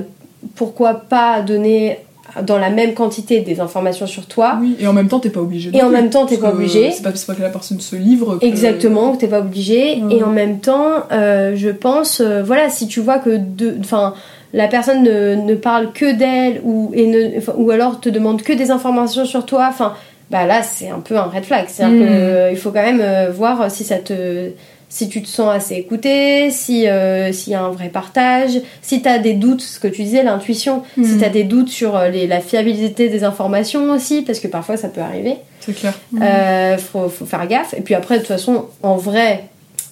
pourquoi 0.54 0.94
pas 0.94 1.40
donner 1.42 1.98
dans 2.42 2.58
la 2.58 2.68
même 2.70 2.92
quantité 2.94 3.40
des 3.40 3.58
informations 3.58 4.06
sur 4.06 4.26
toi 4.26 4.58
Oui, 4.60 4.76
et 4.78 4.86
en 4.86 4.92
même 4.92 5.08
temps, 5.08 5.18
t'es 5.18 5.30
pas 5.30 5.40
obligé. 5.40 5.70
Et 5.72 5.82
en 5.82 5.88
plus, 5.88 5.94
même 5.96 6.10
temps, 6.10 6.26
t'es 6.26 6.36
pas 6.36 6.50
obligé. 6.50 6.90
C'est 6.92 7.02
pas, 7.02 7.10
pas 7.10 7.34
que 7.34 7.42
la 7.42 7.48
personne 7.48 7.80
se 7.80 7.96
livre. 7.96 8.36
que- 8.38 8.44
Exactement, 8.44 9.12
que 9.12 9.18
t'es 9.18 9.26
pas 9.28 9.40
obligé. 9.40 10.02
Ouais. 10.02 10.16
Et 10.16 10.22
en 10.22 10.28
même 10.30 10.60
temps, 10.60 10.92
euh, 11.10 11.54
je 11.56 11.70
pense, 11.70 12.20
euh, 12.20 12.42
voilà, 12.44 12.68
si 12.68 12.86
tu 12.86 13.00
vois 13.00 13.18
que 13.18 13.30
de, 13.38 13.76
enfin, 13.80 14.12
la 14.52 14.68
personne 14.68 15.02
ne, 15.02 15.36
ne 15.36 15.54
parle 15.54 15.90
que 15.92 16.12
d'elle 16.16 16.60
ou 16.64 16.90
et 16.94 17.06
ne, 17.06 17.38
enfin, 17.38 17.54
ou 17.56 17.70
alors 17.70 17.98
te 17.98 18.10
demande 18.10 18.42
que 18.42 18.52
des 18.52 18.70
informations 18.70 19.24
sur 19.24 19.44
toi, 19.46 19.66
enfin, 19.70 19.94
bah 20.30 20.46
là, 20.46 20.62
c'est 20.62 20.88
un 20.90 21.00
peu 21.00 21.16
un 21.16 21.22
red 21.24 21.44
flag. 21.44 21.64
Mm. 21.64 21.76
que 21.76 21.82
euh, 21.82 22.50
il 22.50 22.56
faut 22.58 22.70
quand 22.70 22.82
même 22.82 23.00
euh, 23.00 23.30
voir 23.30 23.70
si 23.70 23.84
ça 23.84 23.96
te, 23.96 24.50
si 24.90 25.08
tu 25.08 25.22
te 25.22 25.28
sens 25.28 25.54
assez 25.54 25.74
écouté, 25.74 26.50
si 26.50 26.88
euh, 26.88 27.32
s'il 27.32 27.52
y 27.52 27.56
a 27.56 27.62
un 27.62 27.70
vrai 27.70 27.88
partage, 27.88 28.52
si 28.82 29.02
t'as 29.02 29.18
des 29.18 29.34
doutes, 29.34 29.60
ce 29.60 29.78
que 29.80 29.88
tu 29.88 30.02
disais, 30.02 30.22
l'intuition, 30.22 30.82
si 30.94 31.00
Mm. 31.14 31.18
t'as 31.20 31.28
des 31.28 31.44
doutes 31.44 31.68
sur 31.68 31.96
euh, 31.96 32.08
les, 32.08 32.26
la 32.26 32.40
fiabilité 32.40 33.08
des 33.08 33.24
informations 33.24 33.90
aussi, 33.90 34.22
parce 34.22 34.40
que 34.40 34.48
parfois 34.48 34.76
ça 34.76 34.88
peut 34.88 35.00
arriver. 35.02 35.36
C'est 35.60 35.74
clair. 35.74 35.92
Euh, 36.22 36.78
faut, 36.78 37.08
faut 37.08 37.26
faire 37.26 37.46
gaffe. 37.46 37.74
Et 37.76 37.80
puis 37.82 37.94
après, 37.94 38.14
de 38.14 38.20
toute 38.20 38.28
façon, 38.28 38.66
en 38.82 38.96
vrai, 38.96 39.44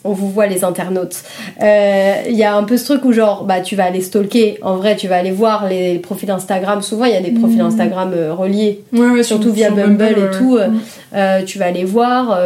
on 0.06 0.12
vous 0.12 0.30
voit 0.30 0.46
les 0.46 0.64
internautes. 0.64 1.16
Euh, 1.62 2.14
Il 2.28 2.36
y 2.36 2.44
a 2.44 2.54
un 2.56 2.62
peu 2.64 2.76
ce 2.76 2.84
truc 2.84 3.04
où 3.04 3.12
genre, 3.12 3.44
bah 3.44 3.60
tu 3.60 3.76
vas 3.76 3.84
aller 3.84 4.00
stalker. 4.00 4.58
En 4.62 4.76
vrai, 4.76 4.96
tu 4.96 5.08
vas 5.08 5.16
aller 5.16 5.32
voir 5.32 5.68
les 5.68 5.98
profils 5.98 6.30
Instagram. 6.30 6.82
Souvent, 6.82 7.04
il 7.04 7.12
y 7.12 7.16
a 7.16 7.20
des 7.20 7.32
profils 7.32 7.58
Mhm. 7.60 7.66
Instagram 7.66 8.12
euh, 8.14 8.32
reliés. 8.34 8.82
Ouais, 8.92 9.08
ouais, 9.10 9.22
surtout 9.22 9.44
sur- 9.44 9.52
via 9.54 9.70
Bumble 9.70 10.04
et 10.04 10.36
tout, 10.38 10.56
euh, 10.56 10.68
Mm. 10.68 11.44
Tu 11.46 11.58
vas 11.58 11.66
aller 11.66 11.84
voir. 11.84 12.38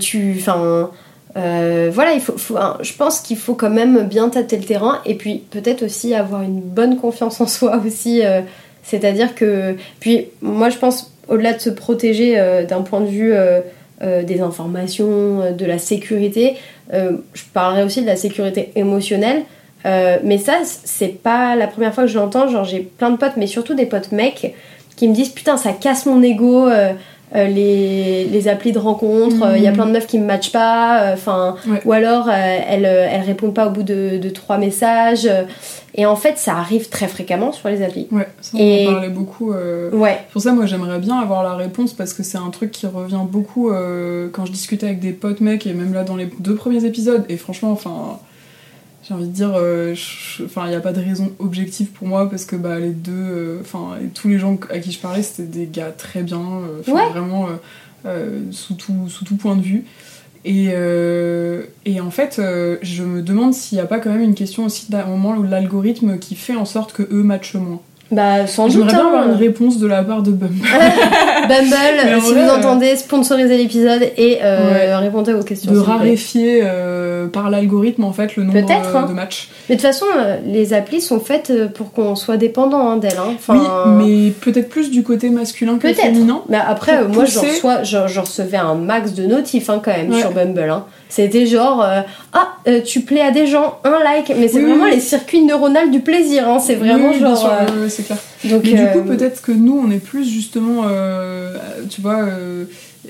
tu, 0.00 0.36
enfin. 0.38 0.90
voilà, 1.34 2.12
il 2.14 2.20
faut, 2.20 2.36
faut- 2.36 2.56
hein, 2.56 2.76
je 2.80 2.92
pense 2.94 3.20
qu'il 3.20 3.36
faut 3.36 3.54
quand 3.54 3.70
même 3.70 4.06
bien 4.08 4.28
tâter 4.28 4.56
le 4.56 4.64
terrain 4.64 4.98
et 5.06 5.14
puis 5.14 5.42
peut-être 5.50 5.84
aussi 5.84 6.14
avoir 6.14 6.42
une 6.42 6.60
bonne 6.60 6.96
confiance 6.96 7.40
en 7.44 7.46
soi 7.46 7.80
aussi. 7.86 8.22
C'est-à-dire 8.82 9.34
que, 9.34 9.76
puis 10.00 10.28
moi 10.40 10.70
je 10.70 10.78
pense 10.78 11.12
au-delà 11.28 11.52
de 11.52 11.60
se 11.60 11.70
protéger 11.70 12.36
d'un 12.68 12.80
point 12.82 13.00
de 13.00 13.06
vue 13.06 13.32
euh, 14.00 14.22
des 14.22 14.40
informations, 14.40 15.40
euh, 15.40 15.50
de 15.50 15.66
la 15.66 15.78
sécurité, 15.78 16.56
euh, 16.92 17.16
je 17.34 17.42
parlerai 17.52 17.82
aussi 17.82 18.00
de 18.00 18.06
la 18.06 18.14
sécurité 18.14 18.70
émotionnelle. 18.76 19.42
Mais 19.84 20.38
ça, 20.38 20.60
c'est 20.64 21.20
pas 21.22 21.56
la 21.56 21.66
première 21.66 21.94
fois 21.94 22.04
que 22.04 22.10
je 22.10 22.18
l'entends. 22.18 22.46
Genre, 22.46 22.64
j'ai 22.64 22.80
plein 22.80 23.10
de 23.10 23.16
potes, 23.16 23.36
mais 23.36 23.46
surtout 23.46 23.74
des 23.74 23.86
potes 23.86 24.12
mecs, 24.12 24.54
qui 24.96 25.08
me 25.08 25.14
disent 25.14 25.30
Putain, 25.30 25.56
ça 25.56 25.72
casse 25.72 26.04
mon 26.04 26.22
ego, 26.22 26.68
euh, 27.34 27.38
euh, 27.38 27.46
les, 27.46 28.24
les 28.24 28.48
applis 28.48 28.72
de 28.72 28.78
rencontre, 28.78 29.54
il 29.56 29.62
y 29.62 29.66
a 29.66 29.70
Mhm. 29.70 29.76
plein 29.76 29.86
de 29.86 29.92
meufs 29.92 30.06
qui 30.06 30.18
me 30.18 30.24
matchent 30.26 30.52
pas, 30.52 31.10
enfin, 31.12 31.56
Ouais. 31.68 31.80
ou 31.84 31.92
alors 31.92 32.28
euh, 32.28 32.32
elles, 32.68 32.86
euh, 32.86 33.08
elles 33.10 33.22
répondent 33.22 33.54
pas 33.54 33.66
au 33.66 33.70
bout 33.70 33.82
de, 33.82 34.18
de 34.18 34.28
trois 34.30 34.58
messages. 34.58 35.26
euh, 35.26 35.42
et 35.94 36.06
en 36.06 36.14
fait, 36.16 36.38
ça 36.38 36.52
arrive 36.56 36.88
très 36.90 37.08
fréquemment 37.08 37.50
sur 37.50 37.68
les 37.68 37.82
applis. 37.82 38.06
Ouais, 38.12 38.28
ça 38.40 38.52
on 38.54 38.58
Et- 38.60 38.86
en 38.86 38.92
parlait 38.92 39.08
beaucoup. 39.08 39.52
euh, 39.52 39.90
Ouais, 39.90 40.18
Pour 40.32 40.40
ça, 40.42 40.52
moi, 40.52 40.64
j'aimerais 40.66 40.98
bien 41.00 41.18
avoir 41.18 41.42
la 41.42 41.54
réponse 41.54 41.92
parce 41.92 42.12
que 42.14 42.22
c'est 42.22 42.38
un 42.38 42.50
truc 42.50 42.70
qui 42.70 42.86
revient 42.86 43.22
beaucoup 43.28 43.70
euh, 43.70 44.28
quand 44.32 44.46
je 44.46 44.52
discutais 44.52 44.86
avec 44.86 45.00
des 45.00 45.12
potes 45.12 45.40
mecs 45.40 45.66
et 45.66 45.72
même 45.72 45.92
là 45.94 46.04
dans 46.04 46.14
les 46.16 46.28
deux 46.38 46.54
premiers 46.54 46.84
épisodes. 46.84 47.24
Et 47.28 47.36
franchement, 47.36 47.72
enfin, 47.72 48.18
j'ai 49.08 49.14
envie 49.14 49.26
de 49.26 49.32
dire, 49.32 49.52
euh, 49.56 49.94
enfin, 50.44 50.66
il 50.66 50.70
n'y 50.70 50.76
a 50.76 50.80
pas 50.80 50.92
de 50.92 51.00
raison 51.00 51.32
objective 51.38 51.88
pour 51.88 52.06
moi 52.06 52.28
parce 52.28 52.44
que 52.44 52.56
bah, 52.56 52.78
les 52.78 52.90
deux, 52.90 53.12
euh, 53.14 53.60
enfin, 53.62 53.96
tous 54.14 54.28
les 54.28 54.38
gens 54.38 54.58
à 54.70 54.78
qui 54.80 54.92
je 54.92 54.98
parlais, 55.00 55.22
c'était 55.22 55.44
des 55.48 55.66
gars 55.66 55.90
très 55.90 56.22
bien, 56.22 56.40
euh, 56.40 56.92
Ouais. 56.92 57.08
vraiment 57.10 57.48
sous, 58.50 58.74
tout, 58.74 59.08
sous 59.08 59.24
tout 59.24 59.36
point 59.36 59.56
de 59.56 59.62
vue. 59.62 59.84
Et, 60.44 60.68
euh, 60.70 61.64
et 61.84 62.00
en 62.00 62.10
fait, 62.10 62.38
euh, 62.38 62.76
je 62.82 63.02
me 63.02 63.22
demande 63.22 63.52
s'il 63.54 63.76
n'y 63.76 63.82
a 63.82 63.86
pas 63.86 63.98
quand 63.98 64.10
même 64.10 64.22
une 64.22 64.34
question 64.34 64.64
aussi 64.66 64.90
d'un 64.90 65.04
moment 65.04 65.36
où 65.36 65.42
l'algorithme 65.42 66.18
qui 66.18 66.36
fait 66.36 66.54
en 66.54 66.64
sorte 66.64 66.92
que 66.92 67.02
eux 67.02 67.22
matchent 67.22 67.54
moins. 67.56 67.80
Bah 68.10 68.46
sans 68.46 68.68
doute. 68.68 68.86
Bien 68.86 68.98
hein. 69.00 69.06
avoir 69.08 69.28
une 69.28 69.34
réponse 69.34 69.78
de 69.78 69.86
la 69.86 70.02
part 70.02 70.22
de 70.22 70.30
Bumble. 70.30 70.54
Bumble, 71.48 72.22
si 72.22 72.32
vrai, 72.32 72.42
vous 72.42 72.48
euh, 72.50 72.56
entendez, 72.56 72.96
sponsorisez 72.96 73.56
l'épisode 73.58 74.02
et 74.16 74.38
euh, 74.42 74.72
Ouais. 74.72 74.96
répondez 74.96 75.32
aux 75.34 75.42
questions. 75.42 75.72
de 75.72 75.78
raréfier 75.78 76.60
euh, 76.64 77.26
par 77.28 77.50
l'algorithme 77.50 78.04
en 78.04 78.12
fait 78.12 78.36
le 78.36 78.44
nombre 78.44 78.58
euh, 78.58 78.96
hein. 78.98 79.06
de 79.08 79.12
matchs. 79.12 79.48
Mais 79.68 79.76
de 79.76 79.80
toute 79.80 79.86
façon, 79.90 80.06
les 80.46 80.72
applis 80.72 81.00
sont 81.00 81.20
faites 81.20 81.52
pour 81.74 81.92
qu'on 81.92 82.14
soit 82.16 82.36
dépendant 82.36 82.88
hein, 82.90 82.96
d'elles. 82.96 83.12
hein. 83.18 83.32
Enfin, 83.34 83.94
Oui, 83.98 84.04
mais 84.26 84.30
peut-être 84.30 84.68
plus 84.68 84.90
du 84.90 85.02
côté 85.02 85.30
masculin 85.30 85.78
que 85.78 85.92
féminin. 85.92 86.42
Mais 86.48 86.56
après, 86.58 86.98
euh, 87.02 87.08
moi, 87.08 87.24
je 87.24 87.38
reçois, 87.38 87.82
je, 87.82 88.06
je 88.08 88.20
recevais 88.20 88.56
un 88.56 88.74
max 88.74 89.12
de 89.14 89.26
notifs 89.26 89.68
hein, 89.70 89.80
quand 89.84 89.92
même 89.92 90.10
Ouais. 90.12 90.20
sur 90.20 90.32
Bumble. 90.32 90.72
C'était 91.08 91.46
genre, 91.46 91.82
euh, 91.82 92.00
ah, 92.34 92.48
euh, 92.66 92.80
tu 92.82 93.00
plais 93.00 93.22
à 93.22 93.30
des 93.30 93.46
gens, 93.46 93.78
un 93.84 94.02
like. 94.04 94.30
Mais 94.38 94.46
c'est 94.48 94.58
Oui, 94.58 94.64
vraiment 94.70 94.84
oui. 94.84 94.90
les 94.94 95.00
circuits 95.00 95.42
neuronaux 95.42 95.88
du 95.90 96.00
plaisir. 96.00 96.48
hein. 96.48 96.58
C'est 96.58 96.74
vraiment 96.74 97.10
Oui, 97.12 97.18
genre. 97.20 97.50
euh, 97.72 97.88
c'est 97.88 98.02
clair. 98.04 98.18
donc, 98.44 98.62
Mais 98.64 98.70
du 98.72 98.86
coup, 98.92 98.98
euh, 99.08 99.16
peut-être 99.16 99.40
que 99.42 99.52
nous, 99.52 99.80
on 99.82 99.90
est 99.90 99.98
plus 100.04 100.24
justement, 100.28 100.84
tu 101.88 102.00
vois, 102.02 102.26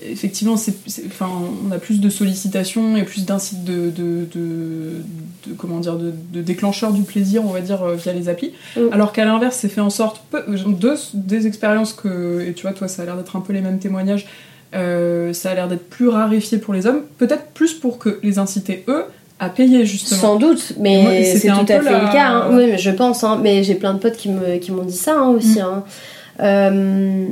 effectivement, 0.09 0.57
c'est, 0.57 0.74
enfin, 1.07 1.28
on 1.68 1.72
a 1.72 1.78
plus 1.78 2.01
de 2.01 2.09
sollicitations 2.09 2.96
et 2.96 3.03
plus 3.03 3.24
d'incites 3.26 3.64
de, 3.64 3.90
de, 3.90 4.26
de, 4.32 5.03
de- 5.49 5.55
comment 5.57 5.80
dire, 5.80 5.96
de, 5.96 6.12
de 6.32 6.40
déclencheurs 6.40 6.92
du 6.92 7.03
plaisir, 7.03 7.42
on 7.44 7.51
va 7.51 7.61
dire, 7.61 7.84
via 7.96 8.12
les 8.12 8.28
applis. 8.28 8.53
Mm. 8.76 8.80
Alors 8.92 9.12
qu'à 9.12 9.24
l'inverse, 9.24 9.59
c'est 9.61 9.68
fait 9.68 9.80
en 9.80 9.90
sorte, 9.90 10.22
peu- 10.30 10.44
deux, 10.68 10.94
des 11.14 11.46
expériences 11.49 11.92
que, 11.92 12.44
et 12.49 12.53
tu 12.53 12.62
vois, 12.62 12.72
toi, 12.72 12.86
ça 12.86 13.03
a 13.03 13.07
l'air 13.07 13.16
d'être 13.16 13.34
un 13.34 13.40
peu 13.40 13.53
les 13.53 13.61
mêmes 13.61 13.80
témoignages. 13.80 14.26
Euh, 14.74 15.32
ça 15.32 15.50
a 15.50 15.54
l'air 15.54 15.68
d'être 15.68 15.88
plus 15.88 16.08
raréfié 16.08 16.58
pour 16.58 16.74
les 16.74 16.86
hommes, 16.86 17.02
peut-être 17.18 17.46
plus 17.54 17.74
pour 17.74 17.98
que 17.98 18.18
les 18.22 18.38
inciter 18.38 18.84
eux 18.88 19.04
à 19.40 19.48
payer 19.48 19.86
justement. 19.86 20.20
Sans 20.20 20.36
doute, 20.36 20.72
mais 20.78 21.22
c'était 21.24 21.38
c'est 21.48 21.48
tout 21.54 21.72
à 21.72 21.80
fait 21.80 21.90
la- 21.92 22.00
le 22.06 22.12
cas. 22.12 22.28
hein. 22.28 22.48
Oui, 22.50 22.66
mais 22.70 22.78
je 22.78 22.90
pense. 22.90 23.22
hein. 23.24 23.38
Mais 23.42 23.62
j'ai 23.62 23.74
plein 23.76 23.94
de 23.94 23.98
potes 23.98 24.16
qui 24.16 24.28
me- 24.30 24.56
qui 24.58 24.72
m'ont 24.72 24.82
dit 24.84 24.96
ça 24.96 25.14
hein, 25.18 25.28
aussi. 25.28 25.58
Mm. 25.58 25.62
hein. 25.62 25.84
Euh, 26.40 27.26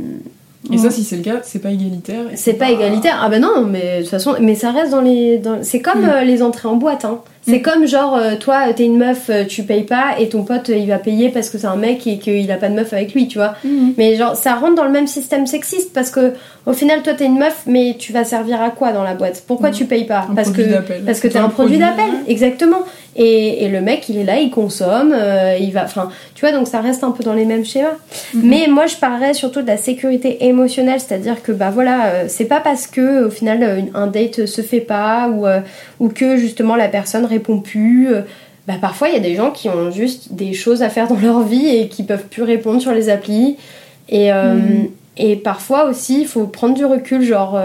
Et 0.72 0.78
ça, 0.78 0.90
si 0.90 1.04
c'est 1.04 1.16
le 1.16 1.22
cas, 1.22 1.40
c'est 1.42 1.60
pas 1.60 1.70
égalitaire. 1.70 2.22
C'est 2.34 2.54
pas 2.54 2.70
égalitaire. 2.70 3.20
Ah 3.22 3.28
ben 3.28 3.40
non, 3.40 3.62
mais 3.68 3.98
de 3.98 4.02
toute 4.02 4.10
façon, 4.10 4.34
mais 4.40 4.54
ça 4.54 4.70
reste 4.72 4.90
dans 4.90 5.00
les. 5.00 5.38
dans- 5.38 5.62
C'est 5.62 5.80
comme 5.80 6.02
Mm. 6.02 6.10
euh, 6.10 6.24
les 6.24 6.42
entrées 6.42 6.68
en 6.68 6.76
boîte. 6.76 7.04
Hein. 7.04 7.20
C'est 7.48 7.60
comme 7.62 7.86
genre, 7.86 8.16
euh, 8.16 8.34
toi, 8.34 8.72
t'es 8.74 8.84
une 8.84 8.98
meuf, 8.98 9.30
euh, 9.30 9.44
tu 9.44 9.62
payes 9.62 9.84
pas, 9.84 10.16
et 10.18 10.28
ton 10.28 10.42
pote, 10.42 10.68
il 10.68 10.88
va 10.88 10.98
payer 10.98 11.28
parce 11.28 11.48
que 11.48 11.58
c'est 11.58 11.68
un 11.68 11.76
mec 11.76 12.04
et 12.08 12.18
qu'il 12.18 12.50
a 12.50 12.56
pas 12.56 12.68
de 12.68 12.74
meuf 12.74 12.92
avec 12.92 13.14
lui, 13.14 13.28
tu 13.28 13.38
vois. 13.38 13.54
Mhm. 13.64 13.92
Mais 13.96 14.16
genre, 14.16 14.34
ça 14.34 14.56
rentre 14.56 14.74
dans 14.74 14.82
le 14.84 14.90
même 14.90 15.06
système 15.06 15.46
sexiste 15.46 15.92
parce 15.92 16.10
que, 16.10 16.32
au 16.66 16.72
final, 16.72 17.02
toi, 17.02 17.12
t'es 17.14 17.26
une 17.26 17.38
meuf, 17.38 17.62
mais 17.66 17.94
tu 17.96 18.12
vas 18.12 18.24
servir 18.24 18.60
à 18.60 18.70
quoi 18.70 18.90
dans 18.92 19.04
la 19.04 19.14
boîte? 19.14 19.44
Pourquoi 19.46 19.70
tu 19.70 19.84
payes 19.84 20.06
pas? 20.06 20.26
Un 20.28 20.34
parce 20.34 20.50
que. 20.50 20.62
Parce 21.06 21.20
que 21.20 21.28
t'es 21.28 21.38
un 21.38 21.48
produit 21.48 21.78
d'appel, 21.78 22.10
exactement. 22.26 22.80
Et, 23.18 23.64
et 23.64 23.68
le 23.70 23.80
mec, 23.80 24.10
il 24.10 24.18
est 24.18 24.24
là, 24.24 24.38
il 24.40 24.50
consomme, 24.50 25.14
euh, 25.16 25.56
il 25.58 25.72
va. 25.72 25.84
Enfin, 25.84 26.10
tu 26.34 26.42
vois, 26.42 26.52
donc 26.52 26.68
ça 26.68 26.82
reste 26.82 27.02
un 27.02 27.12
peu 27.12 27.24
dans 27.24 27.32
les 27.32 27.46
mêmes 27.46 27.64
schémas. 27.64 27.96
Mhm. 28.34 28.42
Mais 28.44 28.66
moi, 28.68 28.84
je 28.86 28.96
parlerais 28.96 29.32
surtout 29.32 29.62
de 29.62 29.66
la 29.66 29.78
sécurité 29.78 30.44
émotionnelle, 30.44 31.00
c'est-à-dire 31.00 31.42
que, 31.42 31.50
bah 31.50 31.70
voilà, 31.72 32.06
euh, 32.08 32.24
c'est 32.28 32.44
pas 32.44 32.60
parce 32.60 32.86
que, 32.86 33.24
au 33.24 33.30
final, 33.30 33.62
euh, 33.62 33.80
un 33.94 34.06
date 34.06 34.44
se 34.44 34.60
fait 34.60 34.80
pas 34.80 35.30
ou, 35.30 35.46
euh, 35.46 35.60
ou 35.98 36.08
que 36.10 36.36
justement 36.36 36.76
la 36.76 36.88
personne 36.88 37.24
répond 37.24 37.58
plus. 37.60 38.10
bah 38.68 38.74
parfois, 38.80 39.08
il 39.08 39.14
y 39.14 39.16
a 39.16 39.20
des 39.20 39.34
gens 39.36 39.50
qui 39.50 39.68
ont 39.70 39.90
juste 39.90 40.34
des 40.34 40.52
choses 40.52 40.82
à 40.82 40.90
faire 40.90 41.08
dans 41.08 41.16
leur 41.18 41.40
vie 41.40 41.68
et 41.68 41.88
qui 41.88 42.02
peuvent 42.02 42.26
plus 42.30 42.42
répondre 42.42 42.80
sur 42.82 42.92
les 42.92 43.08
applis. 43.08 43.56
Et, 44.10 44.30
Mhm. 44.32 44.88
et 45.16 45.36
parfois 45.36 45.84
aussi, 45.84 46.20
il 46.22 46.26
faut 46.26 46.46
prendre 46.48 46.74
du 46.74 46.84
recul, 46.84 47.22
genre, 47.22 47.58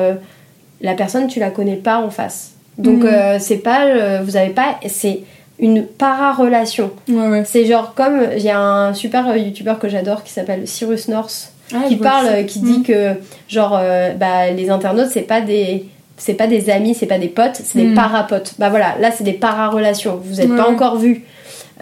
la 0.80 0.93
personne, 0.93 1.28
tu 1.28 1.39
la 1.39 1.49
connais 1.49 1.76
pas 1.76 1.97
en 1.97 2.10
face. 2.12 2.52
Donc, 2.78 3.04
Mhm. 3.04 3.39
c'est 3.39 3.58
pas. 3.58 4.22
vous 4.24 4.38
avez 4.38 4.52
pas. 4.52 4.80
C'est 4.88 5.22
une 5.62 5.86
para-relation. 5.86 6.91
Ouais, 7.07 7.28
ouais. 7.30 7.43
C'est 7.45 7.66
genre 7.66 7.93
comme. 7.93 8.20
Il 8.36 8.43
y 8.43 8.49
a 8.49 8.59
un 8.59 8.93
super 8.93 9.30
euh, 9.30 9.38
youtubeur 9.38 9.80
que 9.80 9.88
j'adore 9.88 10.24
qui 10.24 10.32
s'appelle 10.34 10.68
Cyrus 10.68 11.07
North 11.07 11.53
Ah, 11.74 11.84
qui 11.88 11.95
parle, 11.95 12.26
ça. 12.26 12.32
euh, 12.34 12.43
qui 12.43 12.59
dit 12.59 12.80
Mhm. 12.80 12.84
que 12.84 13.14
genre 13.47 13.78
euh, 13.80 14.12
bah, 14.14 14.49
les 14.51 14.70
internautes 14.70 15.09
c'est 15.12 15.22
pas 15.22 15.39
des 15.41 15.86
c'est 16.18 16.34
pas 16.34 16.47
des 16.47 16.70
amis, 16.70 16.93
c'est 16.93 17.05
pas 17.07 17.18
des 17.18 17.30
potes, 17.30 17.55
c'est 17.64 17.80
des 17.80 17.86
Mhm. 17.88 17.95
para-potes. 17.95 18.55
Bah 18.59 18.70
voilà, 18.70 18.95
là 18.99 19.12
c'est 19.12 19.24
des 19.24 19.34
para-relations. 19.34 20.20
Vous 20.24 20.41
êtes 20.41 20.49
Ouais, 20.49 20.57
pas 20.57 20.68
encore 20.70 20.97
vus. 20.97 21.24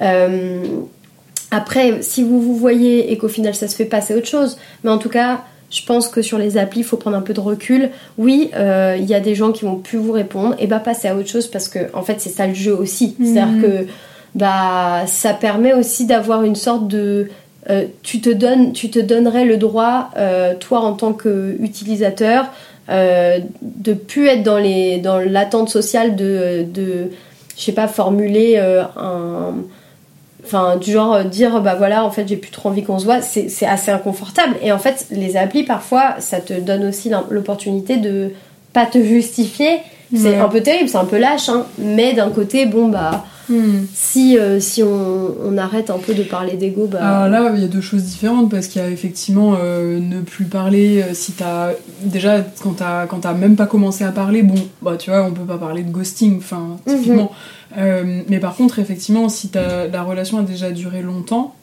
Euh, 0.01 0.61
après, 1.51 2.01
si 2.01 2.23
vous 2.23 2.39
vous 2.41 2.55
voyez 2.55 3.11
et 3.11 3.17
qu'au 3.17 3.27
final 3.27 3.55
ça 3.55 3.67
se 3.67 3.75
fait 3.75 3.85
pas, 3.85 4.01
c'est 4.01 4.13
autre 4.13 4.27
chose. 4.27 4.57
Mais 4.83 4.91
en 4.91 4.97
tout 4.97 5.09
cas, 5.09 5.41
je 5.69 5.83
pense 5.85 6.07
que 6.07 6.21
sur 6.21 6.37
les 6.37 6.57
applis, 6.57 6.81
il 6.81 6.83
faut 6.83 6.97
prendre 6.97 7.17
un 7.17 7.21
peu 7.21 7.33
de 7.33 7.39
recul. 7.39 7.89
Oui, 8.17 8.49
euh, 8.55 8.97
il 8.99 9.05
y 9.05 9.13
a 9.13 9.19
des 9.19 9.35
gens 9.35 9.51
qui 9.51 9.65
vont 9.65 9.75
plus 9.75 9.97
vous 9.97 10.11
répondre, 10.11 10.55
et 10.59 10.67
bah 10.67 10.79
passer 10.79 11.07
à 11.07 11.15
autre 11.15 11.29
chose 11.29 11.47
parce 11.47 11.67
que 11.67 11.79
en 11.93 12.01
fait 12.01 12.19
c'est 12.19 12.29
ça 12.29 12.47
le 12.47 12.53
jeu 12.53 12.73
aussi. 12.73 13.15
Mhm. 13.19 13.25
C'est-à-dire 13.25 13.61
que 13.61 13.87
bah 14.35 15.03
ça 15.07 15.33
permet 15.33 15.73
aussi 15.73 16.05
d'avoir 16.05 16.43
une 16.43 16.55
sorte 16.55 16.87
de 16.87 17.29
euh, 17.69 17.85
tu 18.03 18.21
te 18.21 18.29
donnes 18.29 18.73
tu 18.73 18.89
te 18.89 18.99
donnerais 18.99 19.45
le 19.45 19.57
droit 19.57 20.09
euh, 20.17 20.53
toi 20.55 20.79
en 20.79 20.93
tant 20.93 21.13
qu'utilisateur 21.13 22.45
de 22.91 23.93
plus 23.93 24.27
être 24.27 24.41
dans 24.41 24.57
les 24.57 24.97
dans 24.97 25.19
l'attente 25.19 25.69
sociale 25.69 26.15
de 26.15 26.65
de 26.67 27.11
je 27.55 27.63
sais 27.63 27.71
pas 27.71 27.87
formuler 27.87 28.57
un 28.57 29.53
enfin 30.49 30.77
du 30.77 30.91
genre 30.91 31.13
euh, 31.13 31.23
dire 31.23 31.61
bah 31.61 31.75
voilà 31.77 32.03
en 32.03 32.11
fait 32.11 32.27
j'ai 32.27 32.35
plus 32.37 32.51
trop 32.51 32.69
envie 32.69 32.83
qu'on 32.83 32.97
se 32.99 33.05
voit 33.05 33.21
c'est 33.21 33.65
assez 33.65 33.91
inconfortable 33.91 34.55
et 34.63 34.71
en 34.71 34.79
fait 34.79 35.05
les 35.11 35.37
applis 35.37 35.63
parfois 35.63 36.15
ça 36.19 36.39
te 36.39 36.53
donne 36.53 36.85
aussi 36.87 37.11
l'opportunité 37.29 37.97
de 37.97 38.31
pas 38.73 38.85
te 38.85 38.97
justifier 39.03 39.77
c'est 40.15 40.37
un 40.37 40.47
peu 40.49 40.61
terrible 40.61 40.89
c'est 40.89 40.97
un 40.97 41.05
peu 41.05 41.19
lâche 41.19 41.49
hein, 41.49 41.65
mais 41.77 42.13
d'un 42.13 42.29
côté 42.29 42.65
bon 42.65 42.89
bah 42.89 43.25
Mhm. 43.51 43.87
si, 43.95 44.37
euh, 44.37 44.59
si 44.59 44.83
on, 44.83 45.33
on 45.43 45.57
arrête 45.57 45.89
un 45.89 45.97
peu 45.97 46.13
de 46.13 46.21
parler 46.21 46.53
d'ego, 46.55 46.85
bah. 46.85 46.99
Alors 47.23 47.29
là, 47.45 47.51
il 47.55 47.61
y 47.61 47.65
a 47.65 47.67
deux 47.67 47.81
choses 47.81 48.03
différentes 48.03 48.51
parce 48.51 48.67
qu'il 48.67 48.79
y 48.79 48.85
a 48.85 48.89
effectivement 48.91 49.55
euh, 49.59 49.97
ne 49.99 50.21
plus 50.21 50.45
parler 50.45 51.01
euh, 51.01 51.15
si 51.15 51.31
t'as. 51.31 51.69
Déjà, 52.03 52.45
quand 52.61 52.73
t'as 52.77 53.07
quand 53.07 53.21
t'as 53.21 53.33
même 53.33 53.55
pas 53.55 53.65
commencé 53.65 54.03
à 54.03 54.11
parler, 54.11 54.43
bon, 54.43 54.53
bah 54.83 54.97
tu 54.99 55.09
vois, 55.09 55.23
on 55.23 55.31
peut 55.31 55.45
pas 55.47 55.57
parler 55.57 55.81
de 55.81 55.89
ghosting, 55.89 56.37
enfin, 56.37 56.77
Mhm. 56.85 56.95
typiquement. 56.95 57.31
Euh, 57.77 58.21
mais 58.27 58.39
par 58.39 58.55
contre, 58.55 58.79
effectivement, 58.79 59.29
si 59.29 59.49
la 59.53 60.03
relation 60.03 60.39
a 60.39 60.43
déjà 60.43 60.71
duré 60.71 61.01
longtemps, 61.01 61.53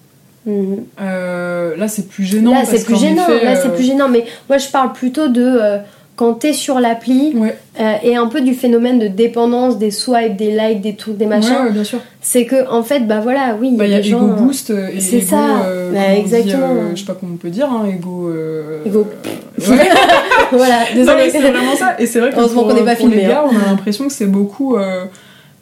mhm. 0.47 0.85
euh, 1.01 1.77
là 1.77 1.89
c'est 1.89 2.09
plus 2.09 2.25
gênant. 2.25 2.53
là, 2.53 2.65
c'est 2.65 2.85
plus 2.85 2.97
gênant. 2.99 3.23
effet, 3.29 3.45
Là, 3.45 3.53
euh, 3.53 3.61
c'est 3.63 3.75
plus 3.75 3.85
gênant. 3.85 4.09
Mais 4.09 4.25
moi, 4.49 4.59
je 4.59 4.69
parle 4.69 4.93
plutôt 4.93 5.29
de 5.29 5.43
euh, 5.45 5.79
quand 6.15 6.33
t'es 6.35 6.53
sur 6.55 6.81
l'appli 6.81 7.35
Ouais, 7.37 7.59
euh, 7.81 7.93
et 8.03 8.17
un 8.17 8.27
peu 8.29 8.41
du 8.41 8.55
phénomène 8.55 8.99
de 8.99 9.09
dépendance, 9.09 9.77
des 9.79 9.91
swipes, 9.91 10.37
des 10.37 10.51
likes, 10.57 10.81
des 10.81 10.95
trucs, 10.95 11.17
des 11.19 11.27
machins. 11.27 11.51
ouais, 11.53 11.63
ouais, 11.65 11.73
bien 11.73 11.85
sûr. 11.85 11.99
C'est 12.23 12.47
que, 12.47 12.69
en 12.71 12.83
fait, 12.83 13.01
bah 13.01 13.21
voilà, 13.21 13.57
oui, 13.61 13.69
il 13.73 13.77
Bah, 13.77 13.85
y 13.87 13.89
il 13.89 13.93
y 13.93 13.95
a 13.97 13.99
Ego 14.01 14.09
gens. 14.11 14.29
euh, 14.31 14.35
Boost 14.35 14.71
euh, 14.71 14.89
et 14.95 15.01
c'est 15.01 15.21
ça. 15.21 15.65
euh, 15.67 15.93
Bah, 15.93 15.99
on 16.09 16.15
dit, 16.15 16.21
exactement. 16.21 16.67
euh, 16.71 16.91
je 16.95 17.01
sais 17.01 17.05
pas 17.07 17.17
comment 17.21 17.35
on 17.35 17.37
peut 17.37 17.51
dire, 17.51 17.69
hein, 17.71 17.85
Ego. 17.93 18.29
euh, 18.31 18.85
Ego. 18.87 19.07
euh, 19.59 19.61
voilà, 20.53 20.79
désolé. 20.95 21.29
c'est 21.31 21.41
vraiment 21.41 21.75
ça. 21.77 21.97
Et 21.99 22.07
c'est 22.07 22.21
vrai 22.21 22.31
que 22.31 22.37
pour, 22.37 22.67
qu'on 22.67 22.75
n'est 22.75 22.81
pas 22.83 22.93
pour 22.97 23.07
filmé, 23.09 23.17
les 23.17 23.29
gars, 23.29 23.45
hein. 23.47 23.51
on 23.53 23.67
a 23.67 23.71
l'impression 23.71 24.07
que 24.07 24.13
c'est 24.13 24.27
beaucoup 24.27 24.77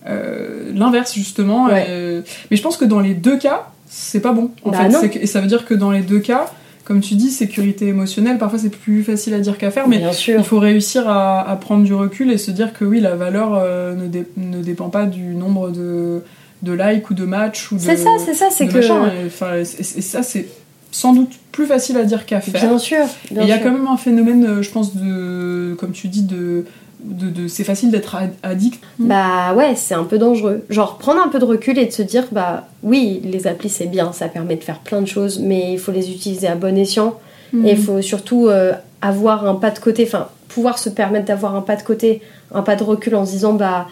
euh, 0.06 0.10
euh, 0.10 0.72
l'inverse, 0.74 1.14
justement. 1.14 1.66
Ouais. 1.66 1.86
Et- 1.88 2.22
mais 2.50 2.56
je 2.56 2.62
pense 2.62 2.76
que 2.76 2.84
dans 2.84 3.00
les 3.00 3.14
deux 3.14 3.38
cas, 3.38 3.68
c'est 3.88 4.20
pas 4.20 4.32
bon. 4.32 4.50
En 4.64 4.70
Bah 4.70 4.90
fait, 4.90 5.08
que- 5.08 5.18
et 5.18 5.26
ça 5.26 5.40
veut 5.40 5.46
dire 5.46 5.64
que 5.64 5.74
dans 5.74 5.90
les 5.90 6.02
deux 6.02 6.18
cas, 6.18 6.46
comme 6.84 7.00
tu 7.00 7.14
dis, 7.14 7.30
sécurité 7.30 7.86
émotionnelle, 7.88 8.36
parfois 8.38 8.58
c'est 8.58 8.68
plus 8.70 9.02
facile 9.02 9.32
à 9.34 9.38
dire 9.38 9.56
qu'à 9.56 9.70
faire, 9.70 9.88
mais 9.88 9.98
Bien 9.98 10.12
sûr. 10.12 10.38
il 10.38 10.44
faut 10.44 10.58
réussir 10.58 11.08
à, 11.08 11.40
à 11.48 11.56
prendre 11.56 11.84
du 11.84 11.94
recul 11.94 12.30
et 12.30 12.36
se 12.38 12.50
dire 12.50 12.72
que 12.74 12.84
oui, 12.84 13.00
la 13.00 13.14
valeur 13.16 13.54
euh, 13.54 13.94
ne, 13.94 14.06
dé- 14.06 14.26
ne 14.36 14.62
dépend 14.62 14.90
pas 14.90 15.06
du 15.06 15.34
nombre 15.34 15.70
de, 15.70 16.20
de 16.62 16.72
likes 16.72 17.08
ou 17.10 17.14
de 17.14 17.24
matchs 17.24 17.72
ou 17.72 17.76
de. 17.76 17.80
C'est 17.80 17.96
ça, 17.96 18.10
c'est 18.24 18.34
ça, 18.34 18.48
c'est 18.50 18.66
que. 18.66 18.76
Et, 18.78 19.26
enfin, 19.26 19.54
et- 19.56 19.60
et 19.62 20.02
ça, 20.02 20.22
c'est 20.22 20.46
sans 20.90 21.12
doute 21.14 21.30
plus 21.52 21.66
facile 21.66 21.96
à 21.96 22.04
dire 22.04 22.26
qu'à 22.26 22.40
faire. 22.40 22.60
Bien 22.68 22.78
sûr. 22.78 23.04
Il 23.30 23.38
y 23.38 23.40
a 23.52 23.56
sûr. 23.56 23.62
quand 23.64 23.72
même 23.72 23.86
un 23.88 23.96
phénomène, 23.96 24.44
euh, 24.44 24.62
je 24.62 24.70
pense, 24.70 24.94
de, 24.94 25.74
comme 25.78 25.92
tu 25.92 26.08
dis, 26.08 26.22
de, 26.22 26.64
de, 27.04 27.28
de- 27.30 27.48
c'est 27.48 27.64
facile 27.64 27.90
d'être 27.90 28.14
ad- 28.16 28.32
addict. 28.42 28.82
Bah 28.98 29.52
ouais, 29.54 29.74
c'est 29.76 29.94
un 29.94 30.04
peu 30.04 30.18
dangereux. 30.18 30.64
Genre 30.70 30.96
prendre 30.98 31.20
un 31.22 31.28
peu 31.28 31.38
de 31.38 31.44
recul 31.44 31.78
et 31.78 31.86
de 31.86 31.92
se 31.92 32.02
dire 32.02 32.24
bah 32.32 32.66
oui, 32.82 33.20
les 33.24 33.46
applis 33.46 33.68
c'est 33.68 33.86
bien, 33.86 34.12
ça 34.12 34.28
permet 34.28 34.56
de 34.56 34.64
faire 34.64 34.78
plein 34.80 35.00
de 35.02 35.06
choses, 35.06 35.38
mais 35.38 35.72
il 35.74 35.78
faut 35.78 35.92
les 35.92 36.10
utiliser 36.10 36.48
à 36.48 36.54
bon 36.54 36.76
escient 36.78 37.14
Mm. 37.52 37.66
et 37.66 37.70
il 37.72 37.78
faut 37.78 38.00
surtout 38.02 38.48
euh, 38.48 38.72
avoir 39.02 39.46
un 39.46 39.54
pas 39.54 39.70
de 39.70 39.78
côté, 39.78 40.04
enfin 40.04 40.28
pouvoir 40.48 40.78
se 40.78 40.88
permettre 40.88 41.26
d'avoir 41.26 41.54
un 41.54 41.60
pas 41.60 41.76
de 41.76 41.82
côté, 41.82 42.20
un 42.52 42.62
pas 42.62 42.74
de 42.74 42.82
recul 42.82 43.14
en 43.14 43.24
se 43.26 43.32
disant 43.32 43.52
bah 43.52 43.86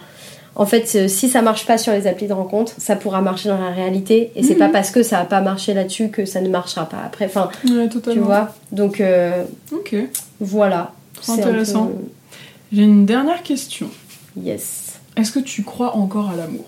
en 0.55 0.65
fait 0.65 0.89
euh, 0.95 1.07
si 1.07 1.29
ça 1.29 1.41
marche 1.41 1.65
pas 1.65 1.77
sur 1.77 1.93
les 1.93 2.05
applis 2.07 2.27
de 2.27 2.33
rencontre, 2.33 2.73
ça 2.77 2.95
pourra 2.97 3.21
marcher 3.21 3.47
dans 3.49 3.57
la 3.59 3.69
réalité 3.69 4.31
et 4.35 4.43
c'est 4.43 4.53
Mhm. 4.53 4.59
pas 4.59 4.69
parce 4.69 4.89
que 4.91 5.01
ça 5.03 5.19
a 5.19 5.23
pas 5.25 5.39
marché 5.39 5.73
là-dessus 5.73 6.09
que 6.09 6.25
ça 6.25 6.41
ne 6.41 6.49
marchera 6.49 6.85
pas 6.85 6.97
après. 7.05 7.25
Enfin, 7.25 7.49
Ouais, 7.69 7.87
tu 8.11 8.19
vois. 8.19 8.49
Donc 8.71 8.99
euh, 8.99 9.43
Ok. 9.71 9.95
voilà. 10.41 10.91
Intéressant. 11.29 11.85
peu- 11.85 11.93
J'ai 12.73 12.81
une 12.83 13.05
dernière 13.05 13.43
question. 13.43 13.87
Yes. 14.41 14.93
Est-ce 15.15 15.31
que 15.31 15.39
tu 15.39 15.61
crois 15.63 15.95
encore 15.95 16.31
à 16.31 16.35
l'amour? 16.35 16.65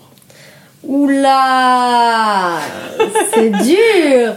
Oula! 0.86 2.58
C'est 3.34 3.50
dur! 3.50 4.34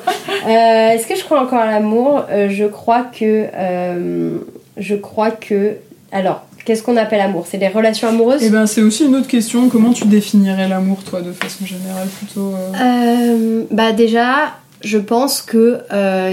Euh, 0.47 0.89
Est-ce 0.91 1.05
que 1.05 1.15
je 1.15 1.23
crois 1.23 1.41
encore 1.41 1.59
à 1.59 1.67
l'amour? 1.67 2.25
Euh, 2.31 2.49
Je 2.49 2.65
crois 2.65 3.03
que... 3.03 3.47
euh, 3.53 4.37
je 4.77 4.95
crois 4.95 5.29
que... 5.29 5.75
Alors, 6.11 6.41
qu'est-ce 6.65 6.81
qu'on 6.81 6.97
appelle 6.97 7.21
amour? 7.21 7.45
C'est 7.47 7.57
les 7.57 7.67
relations 7.67 8.07
amoureuses? 8.07 8.41
Eh 8.43 8.49
ben, 8.49 8.65
c'est 8.65 8.81
aussi 8.81 9.05
une 9.05 9.15
autre 9.15 9.27
question. 9.27 9.69
Comment 9.69 9.93
tu 9.93 10.05
définirais 10.05 10.67
l'amour, 10.67 11.03
toi, 11.03 11.21
de 11.21 11.31
façon 11.33 11.67
générale, 11.67 12.07
plutôt 12.07 12.51
Bah 13.69 13.91
déjà, 13.91 14.53
je 14.83 14.97
pense 14.97 15.43
que 15.43 15.81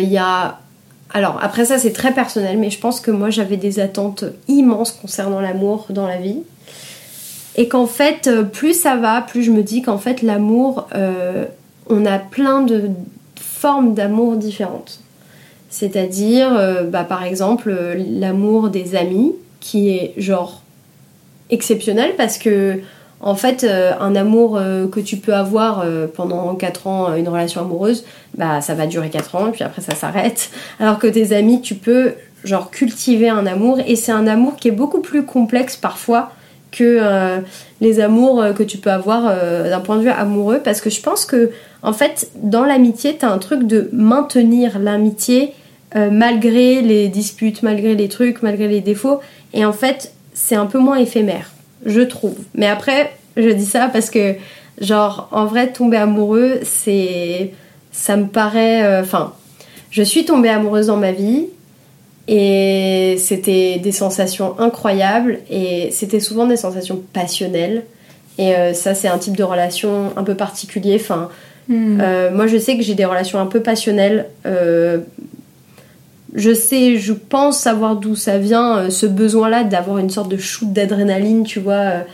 il 0.00 0.08
y 0.08 0.16
a... 0.18 0.60
Alors, 1.16 1.38
après 1.40 1.64
ça, 1.64 1.78
c'est 1.78 1.94
très 1.94 2.12
personnel, 2.12 2.58
mais 2.58 2.68
je 2.68 2.78
pense 2.78 3.00
que 3.00 3.10
moi, 3.10 3.30
j'avais 3.30 3.56
des 3.56 3.80
attentes 3.80 4.24
immenses 4.48 4.92
concernant 4.92 5.40
l'amour 5.40 5.86
dans 5.88 6.06
la 6.06 6.18
vie. 6.18 6.42
Et 7.56 7.68
qu'en 7.68 7.86
fait, 7.86 8.26
euh, 8.26 8.42
plus 8.42 8.78
ça 8.78 8.96
va, 8.96 9.22
plus 9.22 9.42
je 9.42 9.50
me 9.50 9.62
dis 9.62 9.80
qu'en 9.80 9.96
fait, 9.96 10.20
l'amour, 10.20 10.88
euh, 10.94 11.46
on 11.88 12.04
a 12.04 12.18
plein 12.18 12.60
de 12.60 12.90
formes 13.40 13.94
d'amour 13.94 14.36
différentes. 14.36 15.00
C'est-à-dire, 15.70 16.54
euh, 16.54 16.82
bah, 16.82 17.04
par 17.04 17.24
exemple, 17.24 17.74
l'amour 17.96 18.68
des 18.68 18.94
amis, 18.94 19.32
qui 19.60 19.88
est 19.88 20.12
genre 20.18 20.60
exceptionnel 21.48 22.12
parce 22.18 22.36
que 22.36 22.80
en 23.20 23.34
fait, 23.34 23.64
euh, 23.64 23.92
un 23.98 24.14
amour 24.14 24.56
euh, 24.56 24.86
que 24.88 25.00
tu 25.00 25.16
peux 25.16 25.34
avoir 25.34 25.80
euh, 25.80 26.06
pendant 26.06 26.54
4 26.54 26.86
ans, 26.86 27.14
une 27.14 27.28
relation 27.28 27.62
amoureuse, 27.62 28.04
bah 28.36 28.60
ça 28.60 28.74
va 28.74 28.86
durer 28.86 29.08
4 29.08 29.34
ans, 29.36 29.50
puis 29.52 29.64
après 29.64 29.80
ça 29.80 29.94
s'arrête. 29.94 30.50
Alors 30.80 30.98
que 30.98 31.06
tes 31.06 31.34
amis, 31.34 31.62
tu 31.62 31.74
peux 31.74 32.12
genre 32.44 32.70
cultiver 32.70 33.28
un 33.28 33.46
amour, 33.46 33.78
et 33.86 33.96
c'est 33.96 34.12
un 34.12 34.26
amour 34.26 34.56
qui 34.56 34.68
est 34.68 34.72
beaucoup 34.72 35.00
plus 35.00 35.24
complexe 35.24 35.76
parfois 35.76 36.30
que 36.72 37.40
les 37.80 38.00
amours 38.00 38.44
que 38.54 38.62
tu 38.62 38.76
peux 38.76 38.90
avoir 38.90 39.34
d'un 39.64 39.80
point 39.80 39.96
de 39.96 40.02
vue 40.02 40.10
amoureux, 40.10 40.60
parce 40.62 40.82
que 40.82 40.90
je 40.90 41.00
pense 41.00 41.24
que 41.24 41.50
en 41.82 41.94
fait, 41.94 42.30
dans 42.36 42.64
l'amitié, 42.64 43.16
t'as 43.18 43.30
un 43.30 43.38
truc 43.38 43.62
de 43.62 43.88
maintenir 43.92 44.78
l'amitié 44.78 45.54
malgré 45.94 46.82
les 46.82 47.08
disputes, 47.08 47.62
malgré 47.62 47.94
les 47.94 48.08
trucs, 48.08 48.42
malgré 48.42 48.68
les 48.68 48.82
défauts, 48.82 49.20
et 49.54 49.64
en 49.64 49.72
fait, 49.72 50.12
c'est 50.34 50.56
un 50.56 50.66
peu 50.66 50.78
moins 50.78 50.98
éphémère 50.98 51.55
je 51.84 52.00
trouve. 52.00 52.36
Mais 52.54 52.66
après, 52.66 53.12
je 53.36 53.50
dis 53.50 53.66
ça 53.66 53.88
parce 53.92 54.10
que, 54.10 54.34
genre, 54.80 55.28
en 55.32 55.44
vrai, 55.46 55.72
tomber 55.72 55.96
amoureux, 55.98 56.60
c'est. 56.62 57.52
Ça 57.92 58.16
me 58.16 58.26
paraît. 58.26 58.82
euh, 58.84 59.00
Enfin, 59.02 59.32
je 59.90 60.02
suis 60.02 60.24
tombée 60.24 60.48
amoureuse 60.50 60.86
dans 60.88 60.96
ma 60.98 61.12
vie 61.12 61.46
et 62.28 63.16
c'était 63.18 63.78
des 63.78 63.92
sensations 63.92 64.58
incroyables 64.58 65.38
et 65.50 65.90
c'était 65.92 66.20
souvent 66.20 66.46
des 66.46 66.56
sensations 66.56 67.02
passionnelles. 67.12 67.84
Et 68.38 68.52
ça, 68.74 68.94
c'est 68.94 69.08
un 69.08 69.16
type 69.16 69.36
de 69.36 69.44
relation 69.44 70.12
un 70.16 70.24
peu 70.24 70.34
particulier. 70.34 70.96
Enfin, 71.00 71.28
Hmm. 71.68 72.00
moi, 72.32 72.46
je 72.46 72.58
sais 72.58 72.76
que 72.76 72.82
j'ai 72.84 72.94
des 72.94 73.04
relations 73.06 73.40
un 73.40 73.46
peu 73.46 73.58
passionnelles. 73.60 74.26
Je 76.36 76.54
sais, 76.54 76.98
je 76.98 77.12
pense 77.12 77.58
savoir 77.58 77.96
d'où 77.96 78.14
ça 78.14 78.38
vient, 78.38 78.88
ce 78.90 79.06
besoin-là 79.06 79.64
d'avoir 79.64 79.98
une 79.98 80.10
sorte 80.10 80.30
de 80.30 80.36
shoot 80.36 80.72
d'adrénaline, 80.72 81.42
tu 81.42 81.58
vois. 81.58 82.04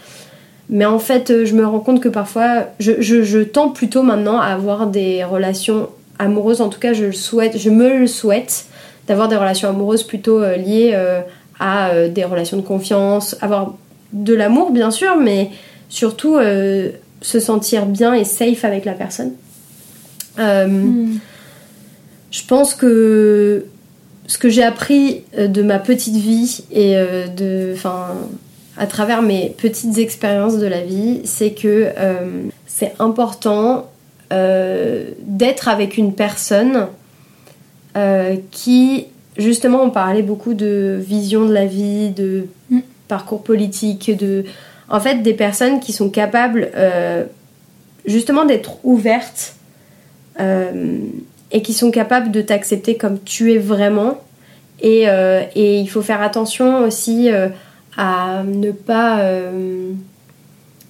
mais 0.71 0.87
en 0.87 0.99
fait, 0.99 1.45
je 1.45 1.55
me 1.55 1.67
rends 1.67 1.81
compte 1.81 2.01
que 2.01 2.09
parfois, 2.09 2.69
je, 2.79 2.93
je, 3.01 3.23
je 3.23 3.41
tends 3.41 3.69
plutôt 3.69 4.03
maintenant 4.03 4.41
à 4.41 4.47
avoir 4.47 4.87
des 4.87 5.25
relations 5.25 5.89
amoureuses. 6.19 6.61
En 6.61 6.69
tout 6.69 6.81
cas, 6.81 6.93
je 6.93 7.07
le 7.07 7.13
souhaite, 7.13 7.59
je 7.59 7.71
me 7.71 7.99
le 7.99 8.07
souhaite 8.07 8.67
d'avoir 9.07 9.29
des 9.29 9.37
relations 9.37 9.69
amoureuses 9.69 10.05
plutôt 10.05 10.41
euh, 10.41 10.57
liées 10.57 10.93
euh, 10.95 11.21
à 11.59 11.91
euh, 11.91 12.09
des 12.09 12.25
relations 12.25 12.57
de 12.57 12.63
confiance, 12.63 13.37
avoir 13.41 13.75
de 14.13 14.35
l'amour 14.35 14.71
bien 14.71 14.91
sûr, 14.91 15.17
mais 15.17 15.51
surtout 15.89 16.39
se 17.21 17.41
sentir 17.41 17.87
bien 17.87 18.15
et 18.15 18.25
safe 18.25 18.65
avec 18.65 18.85
la 18.85 18.93
personne. 18.93 19.33
Hmm. 20.39 21.17
Je 22.31 22.43
pense 22.47 22.75
que 22.75 23.65
ce 24.27 24.39
que 24.39 24.49
j'ai 24.49 24.63
appris 24.63 25.25
de 25.37 25.63
ma 25.63 25.79
petite 25.79 26.17
vie 26.17 26.65
et 26.71 26.95
de, 26.95 27.73
enfin, 27.75 28.15
à 28.77 28.87
travers 28.87 29.21
mes 29.23 29.51
petites 29.59 29.99
expériences 29.99 30.59
de 30.59 30.67
la 30.67 30.81
vie, 30.83 31.23
c'est 31.25 31.53
que 31.53 31.89
c'est 32.67 32.95
important 32.99 33.91
d'être 34.31 35.69
avec 35.69 35.97
une 35.97 36.15
personne 36.15 36.87
euh, 37.97 38.37
qui, 38.51 39.07
justement, 39.37 39.83
on 39.83 39.91
parlait 39.91 40.23
beaucoup 40.23 40.55
de 40.55 40.99
vision 40.99 41.45
de 41.45 41.53
la 41.53 41.67
vie, 41.67 42.11
de 42.11 42.47
Mm. 42.71 42.81
parcours 43.09 43.43
politique, 43.43 44.17
de. 44.17 44.45
En 44.89 45.01
fait, 45.01 45.17
des 45.23 45.35
personnes 45.35 45.81
qui 45.81 45.93
sont 45.93 46.11
capables, 46.11 46.71
euh, 46.75 47.25
justement, 48.07 48.45
d'être 48.45 48.79
ouvertes 48.85 49.57
euh, 50.41 50.99
et 51.53 51.63
qui 51.63 51.73
sont 51.75 51.91
capables 51.91 52.31
de 52.31 52.41
t'accepter 52.43 52.97
comme 52.97 53.19
tu 53.23 53.53
es 53.53 53.59
vraiment. 53.59 54.21
Et, 54.81 55.09
euh, 55.09 55.43
et 55.55 55.79
il 55.79 55.87
faut 55.87 56.03
faire 56.03 56.23
attention 56.23 56.85
aussi 56.85 57.31
euh, 57.31 57.49
à 57.97 58.43
ne 58.45 58.73
pas. 58.73 59.21
euh, 59.21 59.93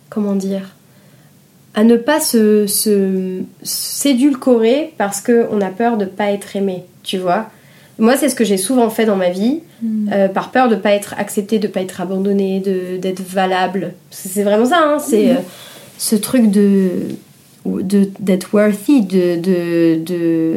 comment 0.09 0.35
dire 0.35 0.75
à 1.75 1.85
ne 1.85 1.97
pas 1.97 2.21
se, 2.21 2.67
s'édulcorer 3.63 4.93
parce 4.99 5.21
qu'on 5.23 5.61
a 5.63 5.71
peur 5.71 5.97
de 5.97 6.05
pas 6.05 6.31
être 6.31 6.55
aimé, 6.55 6.85
tu 7.03 7.17
vois. 7.17 7.47
Moi, 7.99 8.17
c'est 8.19 8.29
ce 8.29 8.35
que 8.35 8.45
j'ai 8.45 8.59
souvent 8.59 8.91
fait 8.91 9.07
dans 9.07 9.17
ma 9.17 9.31
vie, 9.31 9.61
Hmm. 9.83 10.29
par 10.33 10.53
peur 10.53 10.69
de 10.69 10.77
pas 10.77 10.93
être 10.93 11.15
accepté, 11.19 11.59
de 11.59 11.67
pas 11.67 11.81
être 11.81 12.01
abandonné, 12.01 12.61
d'être 13.01 13.21
valable. 13.21 13.95
C'est 14.11 14.45
vraiment 14.45 14.67
ça, 14.67 14.79
hein, 14.81 14.99
c'est 15.01 15.35
ce 15.99 16.15
truc 16.15 16.53
de 16.53 16.91
d'être 17.65 18.55
worthy, 18.55 19.03
de, 19.03 19.37
de, 19.37 19.99
de, 20.05 20.55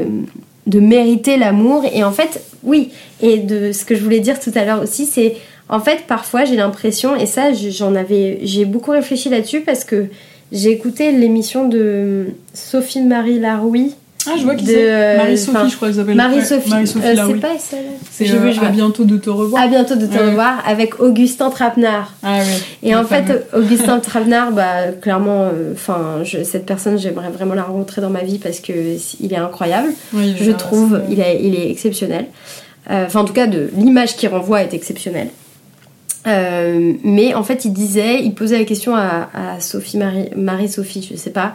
de 0.68 0.80
mériter 0.80 1.38
l'amour. 1.38 1.84
Et 1.94 2.04
en 2.04 2.12
fait, 2.12 2.42
oui, 2.64 2.92
et 3.22 3.38
de 3.38 3.72
ce 3.72 3.86
que 3.86 3.96
je 3.96 4.04
voulais 4.04 4.20
dire 4.20 4.40
tout 4.40 4.52
à 4.56 4.66
l'heure 4.66 4.82
aussi, 4.82 5.06
c'est 5.06 5.36
en 5.70 5.80
fait 5.80 6.06
parfois 6.08 6.46
j'ai 6.46 6.56
l'impression, 6.56 7.16
et 7.16 7.26
ça 7.26 7.54
j'en 7.54 7.96
avais, 7.96 8.40
j'ai 8.44 8.66
beaucoup 8.66 8.92
réfléchi 8.92 9.30
là-dessus 9.30 9.62
parce 9.62 9.84
que 9.84 10.08
j'ai 10.52 10.72
écouté 10.72 11.12
l'émission 11.12 11.68
de 11.68 12.28
Sophie 12.54 13.02
Marie 13.02 13.40
Laroui. 13.40 13.96
Ah, 14.28 14.32
je 14.38 14.44
vois 14.44 14.56
qui 14.56 14.66
c'est. 14.66 14.92
euh, 14.92 15.18
Marie-Sophie, 15.18 15.70
je 15.70 15.76
crois 15.76 15.88
qu'elle 15.90 15.98
s'appelle. 15.98 16.16
Marie-Sophie. 16.16 16.70
Marie-Sophie 16.70 17.06
Euh, 17.06 17.16
c'est 17.28 17.40
pas 17.40 17.58
celle 17.60 17.86
C'est 18.12 18.26
J'ai 18.26 18.36
euh, 18.38 18.40
vu, 18.40 18.54
je 18.54 18.62
à 18.62 18.70
bientôt 18.70 19.04
de 19.04 19.18
te 19.18 19.30
revoir. 19.30 19.62
À 19.64 19.68
bientôt 19.68 19.96
de 19.96 20.06
te 20.06 20.14
Ouais. 20.18 20.30
revoir 20.30 20.64
avec 20.68 21.00
Augustin 21.00 21.50
Trapenard. 21.50 22.14
Ah 22.24 22.38
ouais. 22.40 22.44
Et 22.84 22.92
Le 22.92 22.98
en 22.98 23.04
fait. 23.06 23.48
Augustin 23.54 24.00
Trapenard, 24.02 24.52
bah, 24.52 24.88
clairement, 25.02 25.50
enfin, 25.74 26.24
cette 26.44 26.66
personne, 26.66 26.98
j'aimerais 26.98 27.30
vraiment 27.30 27.54
la 27.54 27.64
rencontrer 27.64 28.02
dans 28.02 28.10
ma 28.10 28.24
vie 28.24 28.40
parce 28.40 28.60
que 28.60 28.74
il 29.20 29.34
est 29.34 29.38
incroyable. 29.38 29.90
Oui, 30.14 30.36
Je 30.40 30.52
trouve, 30.52 31.02
il 31.10 31.20
est, 31.20 31.40
il 31.44 31.56
est 31.56 31.70
exceptionnel. 31.70 32.26
Euh, 32.92 33.06
Enfin, 33.08 33.22
en 33.22 33.26
tout 33.26 33.34
cas, 33.34 33.48
de 33.48 33.70
l'image 33.78 34.16
qu'il 34.16 34.30
renvoie 34.30 34.62
est 34.64 34.74
exceptionnelle. 34.74 35.30
Euh, 36.28 36.94
mais 37.04 37.36
en 37.36 37.44
fait, 37.44 37.66
il 37.66 37.74
disait, 37.74 38.20
il 38.24 38.34
posait 38.34 38.58
la 38.58 38.66
question 38.66 38.96
à, 38.96 39.30
à 39.34 39.60
Sophie 39.60 39.98
Marie, 39.98 40.30
Marie-Sophie, 40.36 41.08
je 41.12 41.16
sais 41.18 41.30
pas, 41.30 41.54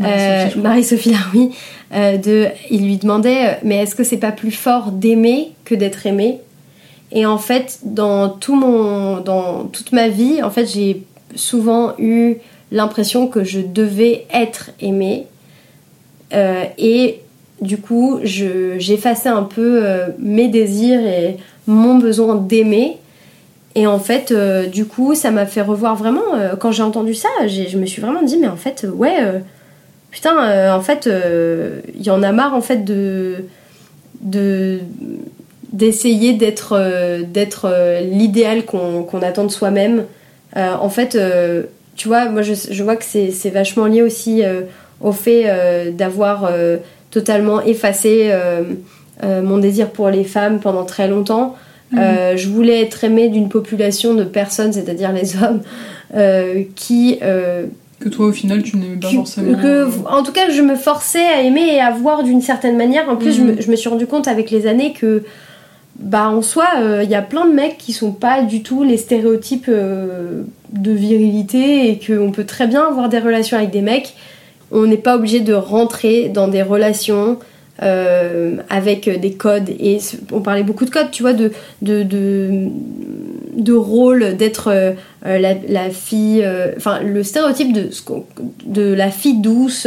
Marie-Sophie, 0.00 0.58
euh. 0.58 0.62
Marie-Sophie 0.62 1.10
Laroui, 1.10 1.50
euh, 1.94 2.16
de, 2.16 2.46
il 2.70 2.84
lui 2.84 2.96
demandait, 2.96 3.46
euh, 3.46 3.52
mais 3.62 3.76
est-ce 3.76 3.94
que 3.94 4.04
c'est 4.04 4.16
pas 4.16 4.32
plus 4.32 4.50
fort 4.52 4.90
d'aimer 4.92 5.52
que 5.64 5.74
d'être 5.74 6.06
aimé? 6.06 6.38
Et 7.12 7.26
en 7.26 7.38
fait, 7.38 7.80
dans 7.84 8.28
tout 8.28 8.54
mon, 8.54 9.18
dans 9.20 9.64
toute 9.64 9.92
ma 9.92 10.08
vie, 10.08 10.42
en 10.42 10.50
fait, 10.50 10.66
j'ai 10.66 11.02
souvent 11.34 11.92
eu 11.98 12.36
l'impression 12.72 13.26
que 13.26 13.42
je 13.44 13.60
devais 13.60 14.26
être 14.32 14.70
aimée. 14.80 15.26
Euh, 16.32 16.64
et 16.78 17.20
du 17.60 17.78
coup, 17.78 18.20
je- 18.22 18.78
j'effaçais 18.78 19.28
un 19.28 19.42
peu 19.42 19.80
euh, 19.84 20.06
mes 20.18 20.48
désirs 20.48 21.00
et 21.04 21.36
mon 21.66 21.96
besoin 21.98 22.36
d'aimer. 22.36 22.96
Et 23.74 23.86
en 23.86 23.98
fait, 23.98 24.30
euh, 24.30 24.66
du 24.66 24.84
coup, 24.84 25.14
ça 25.14 25.30
m'a 25.32 25.46
fait 25.46 25.62
revoir 25.62 25.96
vraiment. 25.96 26.22
quand 26.60 26.72
j'ai 26.72 26.82
entendu 26.82 27.14
ça, 27.14 27.28
je 27.46 27.76
me 27.76 27.86
suis 27.86 28.00
vraiment 28.02 28.22
dit, 28.22 28.36
mais 28.36 28.48
en 28.48 28.56
fait, 28.56 28.86
ouais, 28.92 29.18
putain, 30.10 30.42
euh, 30.44 30.72
en 30.72 30.80
fait, 30.80 31.06
euh, 31.06 31.80
il 31.94 32.02
y 32.02 32.10
en 32.10 32.22
a 32.22 32.32
marre 32.32 32.54
en 32.54 32.60
fait 32.60 32.84
de 32.84 33.44
de 34.20 34.80
d'essayer 35.72 36.32
d'être 36.32 36.76
euh, 36.76 37.22
d'être 37.22 37.72
l'idéal 38.02 38.64
qu'on 38.64 39.22
attend 39.22 39.44
de 39.44 39.50
soi-même. 39.50 40.04
En 40.56 40.88
fait, 40.88 41.16
tu 41.94 42.08
vois, 42.08 42.28
moi 42.28 42.42
je, 42.42 42.54
je 42.70 42.82
vois 42.82 42.96
que 42.96 43.04
c'est 43.04 43.50
vachement 43.50 43.86
lié 43.86 44.02
aussi 44.02 44.42
au 45.00 45.12
fait 45.12 45.92
d'avoir 45.92 46.50
totalement 47.12 47.62
effacé 47.62 48.32
mon 49.22 49.58
désir 49.58 49.90
pour 49.90 50.10
les 50.10 50.24
femmes 50.24 50.58
pendant 50.58 50.84
très 50.84 51.06
longtemps. 51.06 51.54
Euh, 51.96 52.36
je 52.36 52.48
voulais 52.48 52.82
être 52.82 53.02
aimée 53.04 53.28
d'une 53.28 53.48
population 53.48 54.14
de 54.14 54.24
personnes, 54.24 54.72
c'est-à-dire 54.72 55.12
les 55.12 55.36
hommes, 55.36 55.62
euh, 56.14 56.62
qui, 56.76 57.18
euh, 57.22 57.66
Que 58.00 58.08
toi, 58.08 58.26
au 58.26 58.32
final, 58.32 58.62
tu 58.62 58.76
n'aimais 58.78 58.96
pas 58.96 59.08
forcément. 59.10 59.52
que- 59.60 59.66
euh, 59.66 59.88
en 60.10 60.22
tout 60.22 60.32
cas, 60.32 60.48
je 60.50 60.62
me 60.62 60.74
forçais 60.74 61.22
à 61.24 61.42
aimer 61.42 61.66
et 61.74 61.80
à 61.80 61.90
voir 61.90 62.22
d'une 62.22 62.40
certaine 62.40 62.76
manière. 62.76 63.08
En 63.10 63.16
plus, 63.16 63.32
je, 63.32 63.42
Mhm. 63.42 63.56
me, 63.56 63.60
je 63.60 63.70
me 63.70 63.76
suis 63.76 63.88
rendu 63.90 64.06
compte 64.06 64.26
avec 64.26 64.50
les 64.50 64.66
années 64.66 64.92
que, 64.94 65.22
bah, 65.98 66.30
en 66.30 66.40
soi, 66.40 66.64
il 67.02 67.10
y 67.10 67.14
a 67.14 67.20
plein 67.20 67.46
de 67.46 67.52
mecs 67.52 67.76
qui 67.76 67.92
sont 67.92 68.12
pas 68.12 68.40
du 68.42 68.62
tout 68.62 68.82
les 68.84 68.96
stéréotypes 68.96 69.66
euh, 69.68 70.42
de 70.72 70.92
virilité 70.92 71.90
et 71.90 71.98
qu'on 72.04 72.30
peut 72.32 72.44
très 72.44 72.66
bien 72.66 72.86
avoir 72.86 73.10
des 73.10 73.18
relations 73.18 73.58
avec 73.58 73.70
des 73.70 73.82
mecs. 73.82 74.14
On 74.72 74.86
n'est 74.86 74.96
pas 74.96 75.16
obligé 75.16 75.40
de 75.40 75.52
rentrer 75.52 76.28
dans 76.30 76.48
des 76.48 76.62
relations 76.62 77.38
euh, 77.82 78.56
avec 78.70 79.08
des 79.20 79.32
codes. 79.32 79.68
Et 79.80 79.98
on 80.32 80.40
parlait 80.40 80.62
beaucoup 80.62 80.84
de 80.84 80.90
codes, 80.90 81.10
tu 81.10 81.22
vois, 81.22 81.32
de, 81.32 81.50
de, 81.82 82.02
de, 82.02 82.68
de 83.54 83.72
rôle, 83.72 84.36
d'être 84.36 84.68
euh, 84.68 84.92
euh, 85.26 85.38
la, 85.38 85.54
la 85.68 85.90
fille. 85.90 86.42
euh, 86.44 86.72
Enfin, 86.76 87.00
le 87.00 87.22
stéréotype 87.22 87.72
de, 87.72 87.88
de 88.66 88.92
la 88.94 89.10
fille 89.10 89.38
douce 89.40 89.86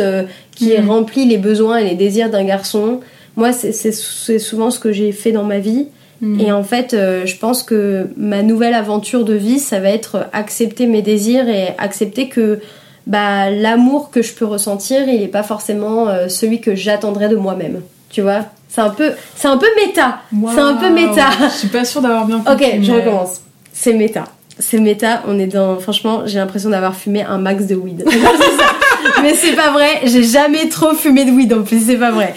qui 0.55 0.77
Mhm. 0.77 0.89
remplit 0.89 1.25
les 1.25 1.37
besoins 1.37 1.77
et 1.77 1.85
les 1.89 1.95
désirs 1.95 2.29
d'un 2.29 2.43
garçon. 2.43 2.99
Moi, 3.35 3.51
c'est- 3.53 3.91
souvent 4.39 4.69
ce 4.69 4.79
que 4.79 4.91
j'ai 4.91 5.11
fait 5.11 5.31
dans 5.31 5.43
ma 5.43 5.59
vie. 5.59 5.87
hmm. 6.21 6.39
Et 6.39 6.51
en 6.51 6.63
fait, 6.63 6.91
je 7.25 7.35
pense 7.37 7.63
que 7.63 8.07
ma 8.15 8.43
nouvelle 8.43 8.73
aventure 8.75 9.25
de 9.25 9.33
vie, 9.33 9.59
ça 9.59 9.79
va 9.79 9.89
être 9.89 10.27
accepter 10.33 10.85
mes 10.85 11.01
désirs 11.01 11.49
et 11.49 11.69
accepter 11.77 12.29
que 12.29 12.59
bah, 13.07 13.49
l'amour 13.49 14.11
que 14.11 14.21
je 14.21 14.33
peux 14.33 14.45
ressentir, 14.45 15.01
il 15.09 15.19
n'est 15.21 15.27
pas 15.27 15.43
forcément 15.43 16.07
celui 16.29 16.61
que 16.61 16.75
j'attendrais 16.75 17.27
de 17.29 17.35
moi-même. 17.35 17.81
Tu 18.09 18.21
vois? 18.21 18.45
C'est 18.69 18.81
un 18.81 18.89
peu, 18.91 19.11
c'est 19.35 19.47
un 19.47 19.57
peu 19.57 19.67
méta. 19.85 20.19
C'est 20.53 20.59
un 20.61 20.75
peu 20.75 20.89
méta. 20.91 21.27
Je 21.51 21.57
suis 21.57 21.67
pas 21.67 21.83
sûre 21.85 22.01
d'avoir 22.01 22.25
bien 22.25 22.37
Ok, 22.37 22.45
compris. 22.45 22.83
je 22.83 22.91
mais- 22.91 22.99
recommence. 22.99 23.41
C'est 23.73 23.93
méta. 23.93 24.25
C'est 24.59 24.79
méta. 24.79 25.23
On 25.27 25.37
est 25.39 25.47
dans. 25.47 25.79
Franchement, 25.79 26.21
j'ai 26.25 26.37
l'impression 26.37 26.69
d'avoir 26.69 26.95
fumé 26.95 27.23
un 27.23 27.39
max 27.39 27.65
de 27.65 27.75
weed. 27.75 28.05
Mais 29.21 29.33
c'est 29.33 29.55
pas 29.55 29.71
vrai. 29.71 30.01
J'ai 30.05 30.23
jamais 30.23 30.69
trop 30.69 30.93
fumé 30.93 31.25
de 31.25 31.31
weed 31.31 31.53
en 31.53 31.63
plus. 31.63 31.85
C'est 31.85 31.97
pas 31.97 32.11
vrai. 32.11 32.33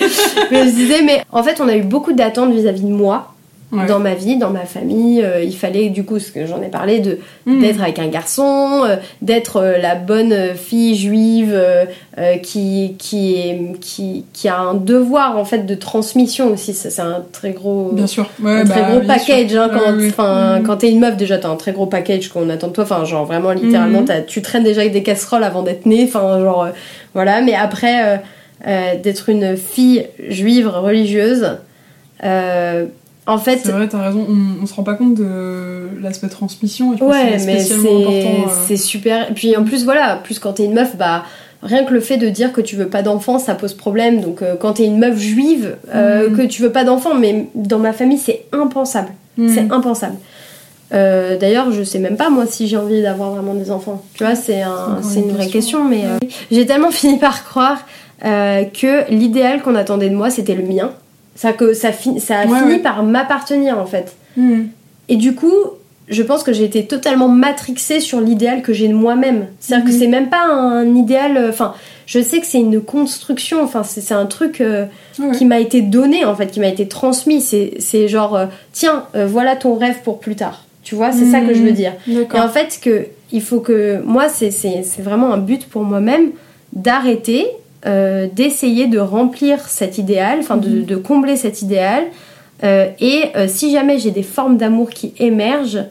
Mais 0.51 0.65
je 0.65 0.71
disais, 0.71 1.03
mais 1.03 1.23
en 1.31 1.43
fait, 1.43 1.61
on 1.61 1.69
a 1.69 1.77
eu 1.77 1.83
beaucoup 1.83 2.13
d'attentes 2.13 2.53
vis-à-vis 2.53 2.83
de 2.83 2.89
moi 2.89 3.35
Ouais. 3.73 3.85
dans 3.87 3.99
ma 3.99 4.15
vie, 4.15 4.37
dans 4.39 4.51
ma 4.51 4.65
famille. 4.65 5.21
Euh, 5.25 5.43
il 5.43 5.55
fallait, 5.57 5.89
du 5.89 6.05
coup, 6.05 6.21
ce 6.21 6.31
que 6.31 6.47
j'en 6.47 6.63
ai 6.63 6.69
parlé, 6.69 7.01
de 7.01 7.19
Hmm. 7.47 7.61
d'être 7.61 7.83
avec 7.83 7.99
un 7.99 8.07
garçon, 8.07 8.83
euh, 8.85 8.95
d'être 9.23 9.57
euh, 9.57 9.79
la 9.79 9.97
bonne 9.97 10.55
fille 10.55 10.95
juive 10.97 11.61
qui, 12.45 12.95
qui, 12.99 13.35
est, 13.35 13.81
qui, 13.81 14.25
qui 14.33 14.49
a 14.49 14.59
un 14.59 14.75
devoir 14.75 15.37
en 15.37 15.45
fait 15.45 15.67
de 15.67 15.75
transmission 15.75 16.53
aussi. 16.53 16.75
Ça, 16.75 16.91
c'est 16.91 17.03
un 17.03 17.25
très 17.33 17.51
gros, 17.51 17.91
Bien 17.93 18.07
sûr. 18.07 18.29
Ouais, 18.41 18.53
un 18.61 18.65
bah, 18.65 18.71
très 18.75 18.83
gros 18.93 19.01
package. 19.07 19.55
Hein, 19.57 19.71
quand 19.73 20.07
enfin, 20.07 20.59
Hmm. 20.61 20.63
quand 20.65 20.77
t'es 20.79 20.91
une 20.91 21.01
meuf, 21.01 21.17
déjà, 21.17 21.39
t'as 21.39 21.49
un 21.49 21.57
très 21.57 21.73
gros 21.73 21.87
package 21.87 22.29
qu'on 22.29 22.49
attend 22.51 22.69
de 22.69 22.73
toi. 22.73 22.85
Enfin, 22.85 23.05
genre 23.05 23.25
vraiment, 23.27 23.51
littéralement, 23.51 24.01
Mhm. 24.01 24.07
t'as- 24.07 24.21
tu 24.23 24.43
traînes 24.43 24.65
déjà 24.65 24.83
avec 24.83 24.93
des 24.93 25.03
casseroles 25.03 25.43
avant 25.45 25.63
d'être 25.63 25.87
née. 25.87 26.05
Enfin, 26.05 26.39
genre, 26.41 26.69
voilà. 27.15 27.41
Mais 27.43 27.55
après, 27.55 28.23
d'être 29.03 29.29
une 29.29 29.57
fille 29.57 30.07
juive 30.29 30.69
religieuse, 30.69 31.59
En 33.27 33.39
fait, 33.39 33.61
c'est 33.65 33.73
vrai, 33.73 33.89
t'as 33.89 34.03
raison. 34.03 34.25
On, 34.29 34.63
on, 34.63 34.67
se 34.67 34.75
rend 34.75 34.85
pas 34.85 34.95
compte 34.95 35.15
de 35.15 35.89
l'aspect 36.01 36.29
transmission. 36.29 36.95
Et 36.95 36.99
je 36.99 37.05
ouais, 37.05 37.33
pense 37.33 37.43
que 37.43 37.47
mais 37.47 37.61
euh. 37.73 38.49
c'est 38.67 38.77
super. 38.77 39.35
Puis 39.35 39.57
en 39.57 39.65
plus, 39.65 39.85
voilà, 39.85 40.17
plus 40.23 40.39
quand 40.39 40.55
t'es 40.55 40.65
une 40.65 40.75
meuf, 40.75 40.97
bah 40.97 41.25
rien 41.63 41.85
que 41.85 41.93
le 41.93 42.01
fait 42.01 42.19
de 42.19 42.29
dire 42.29 42.53
que 42.53 42.61
tu 42.61 42.77
veux 42.77 42.87
pas 42.87 43.03
d'enfant, 43.03 43.39
ça 43.39 43.55
pose 43.55 43.75
problème. 43.75 44.21
Donc 44.21 44.43
euh, 44.43 44.55
quand 44.57 44.75
t'es 44.75 44.85
une 44.87 44.99
meuf 44.99 45.19
juive, 45.19 45.77
euh, 45.95 46.29
Mhm. 46.29 46.37
que 46.37 46.43
tu 46.43 46.63
veux 46.63 46.71
pas 46.71 46.85
d'enfant, 46.85 47.15
mais 47.15 47.49
dans 47.55 47.79
ma 47.81 47.93
famille, 47.93 48.19
c'est 48.19 48.45
impensable. 48.53 49.11
Mhm. 49.37 49.49
C'est 49.49 49.73
impensable. 49.73 50.17
Euh, 50.95 51.37
D'ailleurs, 51.37 51.73
je 51.73 51.83
sais 51.83 51.99
même 51.99 52.17
pas 52.17 52.31
moi 52.31 52.47
si 52.47 52.69
j'ai 52.69 52.77
envie 52.77 53.03
d'avoir 53.03 53.31
vraiment 53.33 53.55
des 53.55 53.73
enfants. 53.73 54.05
Tu 54.15 54.23
vois, 54.23 54.37
c'est 54.37 54.63
un, 54.63 55.01
une 55.17 55.25
une 55.25 55.33
vraie 55.33 55.49
question. 55.49 55.85
Mais 55.85 56.05
euh, 56.05 56.19
j'ai 56.53 56.65
tellement 56.65 56.91
fini 56.93 57.19
par 57.19 57.45
croire 57.45 57.79
que 58.23 59.11
l'idéal 59.11 59.63
qu'on 59.63 59.75
attendait 59.75 60.09
de 60.11 60.15
moi, 60.15 60.31
c'était 60.31 60.55
le 60.55 60.63
mien. 60.63 60.93
Ça 61.37 61.53
que 61.53 61.73
ça, 61.75 61.93
fi- 61.93 62.19
ça 62.19 62.41
a 62.41 62.47
Ouais, 62.47 62.59
fini 62.59 62.73
ouais. 62.73 62.79
par 62.81 63.05
m'appartenir 63.05 63.79
en 63.79 63.87
fait. 63.87 64.17
Mhm. 64.37 64.69
Et 65.09 65.17
du 65.17 65.35
coup, 65.37 65.53
je 66.09 66.23
pense 66.23 66.43
que 66.43 66.53
j'ai 66.53 66.65
été 66.65 66.87
totalement 66.87 67.29
matrixée 67.29 68.01
sur 68.01 68.21
l'idéal 68.21 68.63
que 68.63 68.73
j'ai 68.73 68.89
de 68.89 68.95
moi-même. 68.95 69.47
C'est-à-dire 69.61 69.87
que 69.87 69.93
c'est 69.93 70.07
même 70.09 70.29
pas 70.31 70.45
un 70.45 70.95
idéal. 70.97 71.37
euh, 71.37 71.49
Enfin, 71.51 71.75
je 72.07 72.21
sais 72.21 72.41
que 72.41 72.47
c'est 72.47 72.59
une 72.61 72.81
construction. 72.81 73.63
Enfin, 73.63 73.83
c'est 73.85 74.13
un 74.15 74.27
truc 74.27 74.61
euh, 74.61 74.87
qui 75.37 75.45
m'a 75.45 75.59
été 75.61 75.83
donné 75.83 76.25
en 76.25 76.35
fait, 76.35 76.49
qui 76.49 76.59
m'a 76.61 76.69
été 76.69 76.89
transmis. 76.89 77.41
C'est 77.41 78.09
genre, 78.09 78.35
euh, 78.37 78.47
tiens, 78.73 79.05
voilà 79.15 79.55
ton 79.57 79.75
rêve 79.77 79.97
pour 80.05 80.19
plus 80.21 80.37
tard. 80.37 80.65
Tu 80.83 80.95
vois, 80.95 81.11
c'est 81.13 81.25
ça 81.27 81.41
que 81.41 81.53
je 81.53 81.63
veux 81.63 81.73
dire. 81.73 81.93
Et 82.09 82.39
en 82.39 82.49
fait, 82.49 82.79
que 82.81 83.07
il 83.33 83.43
faut 83.43 83.59
que 83.61 84.01
moi, 84.05 84.29
c'est 84.29 84.53
vraiment 85.01 85.33
un 85.33 85.39
but 85.39 85.67
pour 85.67 85.83
moi-même 85.83 86.31
d'arrêter, 86.73 87.47
euh, 87.85 88.27
d'essayer 88.33 88.87
de 88.87 88.99
remplir 88.99 89.69
cet 89.69 89.99
idéal, 89.99 90.39
enfin 90.41 90.57
de, 90.57 90.69
Mhm. 90.69 90.85
de 90.85 90.97
combler 90.97 91.37
cet 91.37 91.63
idéal. 91.63 92.05
Euh, 92.65 92.89
et 93.01 93.25
euh, 93.37 93.47
si 93.49 93.71
jamais 93.71 93.99
j'ai 93.99 94.11
des 94.11 94.23
formes 94.23 94.57
d'amour 94.57 94.91
qui 94.91 95.13
émergent 95.19 95.85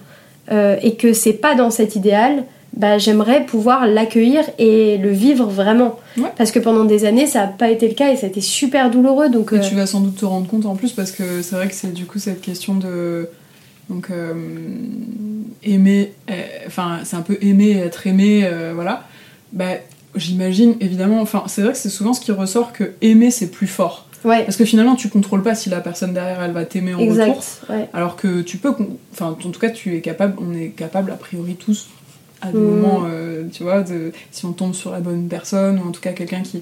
et 0.82 0.96
que 0.96 1.14
c'est 1.14 1.34
pas 1.34 1.56
dans 1.56 1.72
cet 1.72 1.96
idéal, 1.96 2.44
bah, 2.74 3.00
j'aimerais 3.00 3.46
pouvoir 3.46 3.88
l'accueillir 3.88 4.44
et 4.60 4.98
le 5.00 5.10
vivre 5.10 5.46
vraiment. 5.48 5.98
Ouais. 6.18 6.30
Parce 6.38 6.52
que 6.52 6.60
pendant 6.60 6.86
des 6.86 7.06
années, 7.06 7.26
ça 7.26 7.40
n'a 7.42 7.48
pas 7.48 7.72
été 7.72 7.88
le 7.88 7.96
cas 7.96 8.12
et 8.12 8.16
ça 8.16 8.28
a 8.28 8.30
été 8.30 8.42
super 8.42 8.92
douloureux. 8.92 9.30
Donc, 9.30 9.54
Et 9.54 9.60
tu 9.62 9.74
vas 9.74 9.88
sans 9.88 10.02
doute 10.02 10.18
te 10.18 10.26
rendre 10.26 10.46
compte 10.48 10.68
en 10.68 10.76
plus 10.76 10.92
parce 10.92 11.12
que 11.12 11.42
c'est 11.42 11.56
vrai 11.56 11.68
que 11.68 11.74
c'est 11.74 11.94
du 11.94 12.06
coup 12.06 12.20
cette 12.20 12.42
question 12.42 12.76
de 12.76 13.28
donc 13.90 14.10
aimer 15.64 16.14
enfin 16.68 17.00
c'est 17.04 17.16
un 17.16 17.22
peu 17.22 17.38
aimer 17.42 17.72
être 17.78 18.08
aimé 18.08 18.48
voilà 18.74 19.04
bah 19.54 19.66
j'imagine 20.16 20.76
évidemment 20.80 21.22
enfin 21.22 21.43
c'est 21.47 21.61
vrai 21.61 21.72
que 21.74 21.78
c'est 21.78 21.89
souvent 21.89 22.13
ce 22.13 22.22
qui 22.22 22.32
ressort 22.32 22.74
que 22.74 22.93
aimer 23.01 23.32
c'est 23.32 23.47
plus 23.51 23.68
fort 23.68 24.07
ouais, 24.24 24.43
parce 24.43 24.57
que 24.57 24.66
finalement 24.66 24.95
tu 24.95 25.09
contrôles 25.09 25.43
pas 25.43 25.55
si 25.55 25.70
la 25.70 25.82
personne 25.82 26.13
derrière 26.13 26.41
elle 26.41 26.51
va 26.51 26.66
t'aimer 26.66 26.93
en 26.93 26.99
retour 26.99 27.11
exact. 27.13 27.61
Ouais. 27.70 27.89
alors 27.93 28.16
que 28.16 28.41
tu 28.41 28.57
peux 28.57 28.74
enfin 29.13 29.28
en 29.28 29.34
tout 29.51 29.59
cas 29.59 29.70
tu 29.70 29.95
es 29.95 30.01
capable 30.01 30.36
on 30.41 30.53
est 30.53 30.70
capable 30.70 31.11
a 31.11 31.16
priori 31.16 31.55
tous 31.55 31.88
à 32.41 32.51
des 32.51 32.57
Mm. 32.57 32.63
moments 32.63 33.03
euh, 33.09 33.43
tu 33.51 33.63
vois 33.63 33.82
de, 33.82 34.11
si 34.32 34.45
on 34.45 34.51
tombe 34.53 34.74
sur 34.74 34.91
la 34.91 34.99
bonne 34.99 35.28
personne 35.28 35.80
ou 35.80 35.88
en 35.88 35.91
tout 35.91 36.01
cas 36.01 36.11
quelqu'un 36.13 36.41
qui 36.41 36.61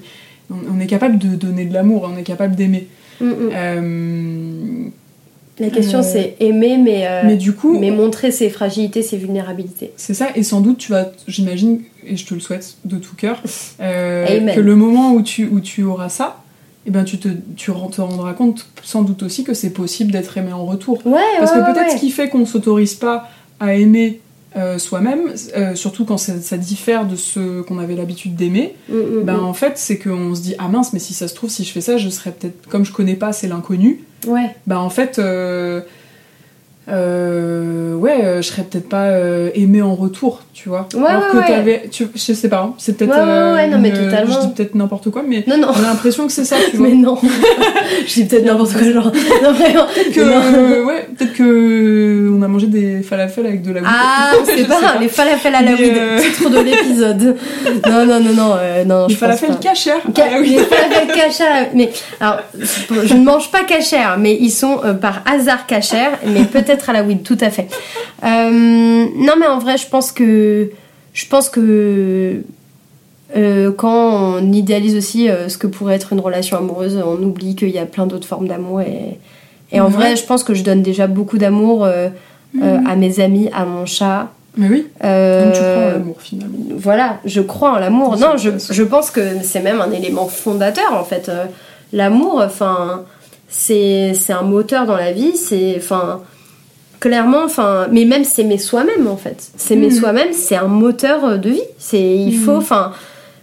on, 0.50 0.56
on 0.76 0.80
est 0.80 0.86
capable 0.86 1.18
de 1.18 1.34
donner 1.36 1.64
de 1.64 1.72
l'amour 1.74 2.08
on 2.12 2.16
est 2.18 2.22
capable 2.22 2.54
d'aimer 2.54 2.86
Mm, 3.20 3.26
mm. 3.26 3.50
euh, 3.52 4.88
La 5.60 5.70
question, 5.70 6.00
Euh, 6.00 6.02
c'est 6.02 6.36
aimer, 6.40 6.76
mais, 6.78 7.06
euh, 7.06 7.22
mais 7.26 7.36
du 7.36 7.52
coup, 7.52 7.78
mais 7.78 7.90
montrer 7.92 8.32
ses 8.32 8.50
fragilités, 8.50 9.02
ses 9.02 9.16
vulnérabilités. 9.16 9.92
c'est 9.96 10.14
ça, 10.14 10.28
et 10.34 10.42
sans 10.42 10.60
doute 10.60 10.78
tu 10.78 10.90
vas, 10.90 11.12
j'imagine, 11.28 11.80
et 12.04 12.16
je 12.16 12.26
te 12.26 12.34
le 12.34 12.40
souhaite 12.40 12.76
de 12.84 12.96
tout 12.96 13.14
cœur, 13.14 13.40
euh, 13.80 14.52
que 14.54 14.60
le 14.60 14.74
moment 14.74 15.12
où 15.12 15.22
tu, 15.22 15.46
où 15.46 15.60
tu 15.60 15.84
auras 15.84 16.08
ça, 16.08 16.42
eh 16.86 16.90
ben 16.90 17.04
tu 17.04 17.18
te, 17.18 17.28
tu 17.56 17.70
te 17.92 18.00
rendras 18.00 18.32
compte 18.34 18.66
sans 18.82 19.02
doute 19.02 19.22
aussi 19.22 19.44
que 19.44 19.54
c'est 19.54 19.70
possible 19.70 20.10
d'être 20.10 20.36
aimé 20.36 20.52
en 20.52 20.64
retour. 20.64 21.00
Ouais, 21.06 21.20
Parce 21.38 21.52
ouais, 21.52 21.58
que 21.60 21.72
peut-être 21.72 21.86
ouais. 21.86 21.96
ce 21.96 22.00
qui 22.00 22.10
fait 22.10 22.28
qu'on 22.28 22.44
s'autorise 22.46 22.94
pas 22.94 23.30
à 23.60 23.74
aimer 23.74 24.20
euh, 24.56 24.78
soi-même, 24.78 25.32
euh, 25.56 25.74
surtout 25.74 26.04
quand 26.04 26.16
ça, 26.18 26.40
ça 26.40 26.56
diffère 26.56 27.06
de 27.06 27.16
ce 27.16 27.62
qu'on 27.62 27.78
avait 27.78 27.96
l'habitude 27.96 28.36
d'aimer, 28.36 28.74
Mm, 28.88 28.94
mm, 28.96 29.22
ben 29.24 29.36
mm. 29.38 29.44
en 29.44 29.54
fait 29.54 29.78
c'est 29.78 29.98
qu'on 29.98 30.34
se 30.34 30.42
dit 30.42 30.54
ah 30.58 30.68
mince 30.68 30.92
mais 30.92 30.98
si 30.98 31.12
ça 31.14 31.26
se 31.28 31.34
trouve 31.34 31.50
si 31.50 31.64
je 31.64 31.72
fais 31.72 31.80
ça 31.80 31.96
je 31.96 32.08
serais 32.08 32.30
peut-être 32.30 32.68
comme 32.68 32.84
je 32.84 32.92
connais 32.92 33.16
pas 33.16 33.32
c'est 33.32 33.48
l'inconnu 33.48 34.04
Ouais, 34.26 34.54
bah 34.66 34.78
en 34.80 34.90
fait 34.90 35.18
euh, 35.18 35.80
euh, 36.88 37.94
ouais 37.94 38.18
euh, 38.24 38.36
je 38.42 38.48
serais 38.48 38.62
peut-être 38.62 38.88
pas 38.88 39.04
euh, 39.04 39.50
aimée 39.54 39.80
en 39.82 39.94
retour 39.94 40.42
tu 40.52 40.68
vois 40.68 40.86
Ouais, 40.94 41.06
alors 41.06 41.30
que 41.30 41.36
ouais. 41.38 41.46
t'avais 41.46 41.88
tu, 41.90 42.06
je 42.14 42.32
sais 42.32 42.48
pas 42.48 42.60
hein, 42.62 42.74
c'est 42.78 42.96
peut-être 42.96 43.10
Ouais, 43.14 43.22
ouais, 43.22 43.52
ouais, 43.54 43.68
non, 43.68 43.78
mais 43.78 43.92
totalement. 43.92 44.34
je 44.42 44.46
dis 44.46 44.52
peut-être 44.54 44.74
n'importe 44.74 45.10
quoi 45.10 45.22
mais 45.26 45.44
non, 45.46 45.56
non. 45.58 45.68
j'ai 45.74 45.82
l'impression 45.82 46.26
que 46.26 46.32
c'est 46.32 46.44
ça 46.44 46.56
tu 46.70 46.76
vois 46.78 46.88
Mais 46.88 46.94
non, 46.94 47.18
je 48.06 48.12
dis 48.14 48.24
peut-être 48.26 48.44
n'importe 48.44 48.72
quoi, 48.74 48.92
genre. 48.92 49.12
Non, 49.42 49.52
vraiment. 49.52 49.86
que 50.14 50.20
Non. 50.20 50.86
ouais 50.86 51.08
peut-être 51.16 51.32
que 51.32 52.30
on 52.36 52.42
a 52.42 52.48
mangé 52.48 52.66
des 52.66 53.02
falafels 53.02 53.46
avec 53.46 53.62
de 53.62 53.72
la 53.72 53.80
Ah, 53.84 54.32
on 54.40 54.44
sait 54.44 54.58
Je 54.58 54.64
pas, 54.64 54.80
pas. 54.80 54.98
les 55.00 55.08
falafels 55.08 55.54
à 55.54 55.62
la 55.62 55.72
weed, 55.72 55.92
euh, 55.96 56.18
titre 56.20 56.50
de 56.50 56.58
l'épisode. 56.58 57.36
Non, 57.88 58.04
non, 58.06 58.20
non, 58.20 58.32
non, 58.34 58.54
euh, 58.58 58.84
non, 58.84 59.06
pense 59.06 59.16
falafels 59.16 59.48
pas. 59.50 59.54
cachers 59.56 59.92
Ca- 60.14 60.24
Ah. 60.34 60.38
Les 60.40 60.58
falafels 60.58 61.08
cachers, 61.14 61.68
mais 61.74 61.90
alors 62.20 62.40
je 63.04 63.14
ne 63.14 63.24
mange 63.24 63.50
pas 63.50 63.64
cachers, 63.64 64.16
mais 64.18 64.36
ils 64.40 64.50
sont 64.50 64.80
euh, 64.84 64.92
par 64.94 65.22
hasard 65.26 65.66
cachers, 65.66 66.10
mais 66.26 66.44
peut-être 66.44 66.73
à 66.90 66.92
la 66.92 67.02
weed, 67.02 67.22
tout 67.22 67.38
à 67.40 67.50
fait. 67.50 67.68
Euh, 68.24 68.50
non, 69.16 69.32
mais 69.38 69.46
en 69.46 69.58
vrai, 69.58 69.76
je 69.78 69.86
pense 69.88 70.12
que 70.12 70.70
je 71.12 71.26
pense 71.28 71.48
que 71.48 72.42
euh, 73.36 73.72
quand 73.72 74.38
on 74.38 74.52
idéalise 74.52 74.96
aussi 74.96 75.28
euh, 75.28 75.48
ce 75.48 75.58
que 75.58 75.66
pourrait 75.66 75.94
être 75.96 76.12
une 76.12 76.20
relation 76.20 76.56
amoureuse, 76.56 77.00
on 77.04 77.22
oublie 77.22 77.54
qu'il 77.56 77.70
y 77.70 77.78
a 77.78 77.86
plein 77.86 78.06
d'autres 78.06 78.26
formes 78.28 78.48
d'amour 78.48 78.80
et 78.80 79.18
et 79.72 79.80
en 79.80 79.88
vrai, 79.88 80.14
je 80.14 80.24
pense 80.24 80.44
que 80.44 80.54
je 80.54 80.62
donne 80.62 80.82
déjà 80.82 81.06
beaucoup 81.06 81.38
d'amour 81.38 81.86
Mhm. 82.52 82.86
à 82.86 82.94
mes 82.94 83.18
amis, 83.18 83.50
à 83.52 83.64
mon 83.64 83.84
chat. 83.86 84.28
mais 84.56 84.68
oui 84.68 84.86
Euh, 85.02 85.46
donc 85.46 85.54
tu 85.54 85.60
crois 85.60 85.82
en 85.86 85.90
l'amour 85.90 86.16
finalement 86.20 86.58
voilà, 86.76 87.18
je 87.24 87.40
crois 87.40 87.72
en 87.72 87.78
l'amour. 87.80 88.16
Non, 88.16 88.36
je, 88.36 88.50
je 88.70 88.82
pense 88.84 89.10
que 89.10 89.20
c'est 89.42 89.60
même 89.60 89.80
un 89.80 89.90
élément 89.90 90.28
fondateur 90.28 90.92
en 90.92 91.02
fait. 91.02 91.28
Euh, 91.28 91.46
L'amour, 91.92 92.40
enfin, 92.44 93.02
c'est 93.48 94.12
c'est 94.14 94.32
un 94.32 94.42
moteur 94.42 94.86
dans 94.86 94.96
la 94.96 95.10
vie. 95.12 95.36
C'est, 95.36 95.74
enfin, 95.78 96.20
clairement, 97.08 97.42
enfin, 97.44 97.86
mais 97.92 98.04
même 98.06 98.24
s'aimer 98.24 98.56
soi-même 98.58 99.06
en 99.08 99.16
fait. 99.18 99.50
S'aimer 99.56 99.88
Mhm. 99.88 99.92
soi-même, 100.00 100.32
c'est 100.32 100.56
un 100.56 100.68
moteur 100.68 101.24
euh, 101.24 101.36
de 101.36 101.50
vie. 101.50 101.62
C'est, 101.78 102.16
il 102.16 102.34
faut, 102.36 102.52
Mhm. 102.52 102.58
enfin. 102.58 102.92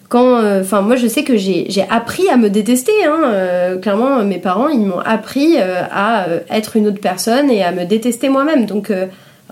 Quand, 0.09 0.35
euh, 0.39 0.59
enfin, 0.61 0.81
moi, 0.81 0.97
je 0.97 1.07
sais 1.07 1.23
que 1.23 1.37
j'ai 1.37 1.85
appris 1.89 2.27
à 2.27 2.35
me 2.35 2.49
détester. 2.49 2.91
Hein, 3.07 3.21
euh, 3.27 3.77
clairement, 3.77 4.21
mes 4.25 4.39
parents, 4.39 4.67
ils 4.67 4.79
m'ont 4.85 4.99
appris 4.99 5.53
euh, 5.57 5.83
à 5.89 6.25
être 6.49 6.75
une 6.75 6.87
autre 6.87 6.99
personne 6.99 7.49
et 7.49 7.63
à 7.63 7.71
me 7.71 7.85
détester 7.85 8.27
moi-même. 8.27 8.65
Donc, 8.65 8.91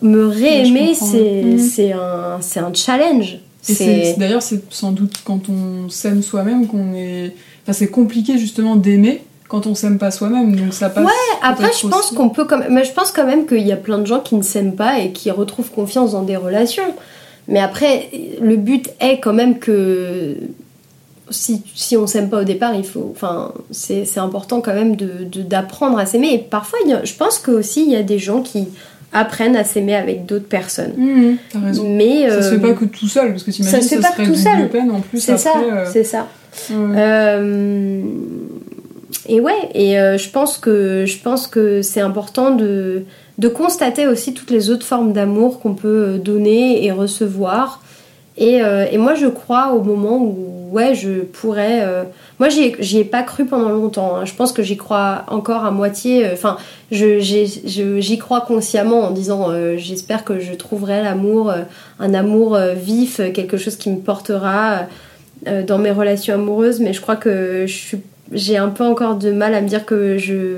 me 0.02 0.26
réaimer, 0.28 0.90
comprends. 1.00 1.06
c'est 1.06 1.58
c'est 1.60 1.92
un, 1.94 2.40
c'est 2.42 2.60
un 2.60 2.74
challenge. 2.74 3.38
D'ailleurs, 4.18 4.42
c'est 4.42 4.62
sans 4.70 4.92
doute 4.92 5.14
quand 5.24 5.42
on 5.50 5.88
s'aime 5.90 6.22
soi-même 6.22 6.68
qu'on 6.68 6.94
est. 6.94 7.32
Enfin, 7.64 7.72
c'est 7.72 7.88
compliqué 7.88 8.38
justement 8.38 8.76
d'aimer 8.76 9.22
quand 9.50 9.68
on 9.68 9.76
s'aime 9.76 9.98
pas 9.98 10.12
soi-même, 10.12 10.56
donc 10.56 10.74
ça 10.74 10.90
passe. 10.90 11.06
après, 11.44 11.64
peut-être 11.66 11.80
je 11.82 11.88
pense 11.88 12.12
qu'on 12.12 12.30
peut 12.30 12.46
quand 12.46 12.60
même, 12.60 12.72
mais 12.74 12.86
je 12.86 12.94
pense 12.94 13.12
quand 13.12 13.26
même 13.26 13.46
qu'il 13.46 13.66
y 13.68 13.72
a 13.74 13.76
plein 13.78 13.98
de 13.98 14.06
gens 14.06 14.20
qui 14.22 14.36
ne 14.36 14.42
s'aiment 14.44 14.76
pas 14.76 15.00
et 15.00 15.12
qui 15.12 15.30
retrouvent 15.32 15.72
confiance 15.72 16.12
dans 16.14 16.22
des 16.24 16.38
relations. 16.38 16.94
Mais 17.48 17.60
après, 17.60 18.10
le 18.42 18.56
but 18.56 18.90
est 19.02 19.20
quand 19.20 19.34
même 19.34 19.58
que 19.60 20.36
si, 21.32 21.62
si 21.76 21.98
on 21.98 22.06
s'aime 22.08 22.30
pas 22.30 22.42
au 22.42 22.44
départ, 22.44 22.74
il 22.76 22.84
faut, 22.84 23.12
enfin, 23.16 23.52
c'est 23.72 24.06
important 24.18 24.62
quand 24.62 24.74
même 24.74 24.96
de 24.96 25.10
de- 25.30 25.42
d'apprendre 25.42 25.98
à 26.00 26.06
s'aimer. 26.06 26.34
Et 26.34 26.38
parfois, 26.38 26.80
a- 26.92 27.04
je 27.04 27.14
pense 27.16 27.40
que 27.40 27.52
aussi 27.52 27.84
il 27.86 27.92
y 27.92 27.96
a 27.96 28.04
des 28.04 28.20
gens 28.20 28.42
qui 28.42 28.68
apprennent 29.14 29.56
à 29.56 29.64
s'aimer 29.64 29.96
avec 29.96 30.28
d'autres 30.28 30.48
personnes. 30.48 30.94
Mhm, 30.96 31.38
T'as 31.52 31.60
raison. 31.60 31.86
Mais 31.90 32.30
Ça 32.30 32.42
se 32.44 32.48
euh, 32.48 32.52
fait 32.52 32.60
pas 32.68 32.74
que 32.74 32.86
tout 32.86 33.08
seul, 33.08 33.32
parce 33.32 33.42
que 33.44 33.50
t'imagines 33.50 33.78
ça 33.82 33.84
se 33.84 33.96
fait 33.96 34.02
ça 34.02 34.10
pas 34.10 34.14
serait 34.16 34.26
que 34.26 34.30
tout 34.30 34.36
seul. 34.38 34.70
peine 34.70 34.92
en 34.92 35.00
plus 35.02 35.20
c'est 35.20 35.38
ça, 35.38 35.50
après. 35.56 35.72
euh, 35.72 35.86
c'est 35.92 36.04
ça. 36.04 36.28
ouais. 36.70 36.76
Euh, 36.98 38.02
et 39.28 39.40
ouais, 39.40 39.70
et 39.74 40.00
euh, 40.00 40.18
je 40.18 40.30
pense 40.30 40.58
que 40.58 41.06
je 41.06 41.18
pense 41.20 41.48
que 41.48 41.82
c'est 41.82 42.02
important 42.02 42.52
de 42.52 43.04
de 43.38 43.48
constater 43.48 44.06
aussi 44.08 44.34
toutes 44.34 44.52
les 44.52 44.70
autres 44.70 44.86
formes 44.86 45.14
d'amour 45.14 45.60
qu'on 45.62 45.74
peut 45.74 46.18
donner 46.24 46.84
et 46.86 46.92
recevoir. 46.92 47.82
Et, 48.38 48.62
euh, 48.62 48.86
et 48.90 48.98
moi, 48.98 49.16
je 49.16 49.28
crois 49.28 49.74
au 49.74 49.82
moment 49.82 50.18
où 50.18 50.70
ouais, 50.72 50.94
je 50.96 51.22
pourrais. 51.22 51.82
euh, 51.84 52.04
moi, 52.40 52.48
j'y 52.50 52.98
ai, 52.98 53.04
pas 53.04 53.24
cru 53.24 53.46
pendant 53.46 53.70
longtemps. 53.70 54.16
hein. 54.16 54.26
Je 54.26 54.34
pense 54.34 54.54
que 54.54 54.62
j'y 54.64 54.78
crois 54.78 55.24
encore 55.28 55.66
à 55.66 55.72
moitié. 55.72 56.26
euh, 56.26 56.34
Enfin, 56.34 56.58
je- 56.92 57.20
j'y 58.00 58.18
crois 58.18 58.42
consciemment 58.42 59.02
en 59.02 59.12
disant 59.12 59.50
euh, 59.52 59.76
j'espère 59.78 60.24
que 60.24 60.40
je 60.40 60.54
trouverai 60.54 61.02
l'amour, 61.04 61.50
euh, 61.50 61.64
un 62.00 62.14
amour 62.14 62.56
euh, 62.56 62.74
vif, 62.74 63.20
euh, 63.20 63.32
quelque 63.32 63.58
chose 63.58 63.76
qui 63.78 63.90
me 63.90 63.98
portera 64.00 64.82
euh, 65.48 65.64
dans 65.64 65.78
mes 65.78 65.92
relations 65.92 66.34
amoureuses. 66.36 66.80
Mais 66.80 66.94
je 66.94 67.02
crois 67.02 67.16
que 67.18 67.66
je 67.68 67.74
suis- 67.74 68.02
j'ai 68.34 68.58
un 68.58 68.70
peu 68.70 68.84
encore 68.84 69.16
de 69.16 69.32
mal 69.32 69.54
à 69.56 69.62
me 69.62 69.68
dire 69.68 69.86
que 69.86 70.18
je, 70.18 70.58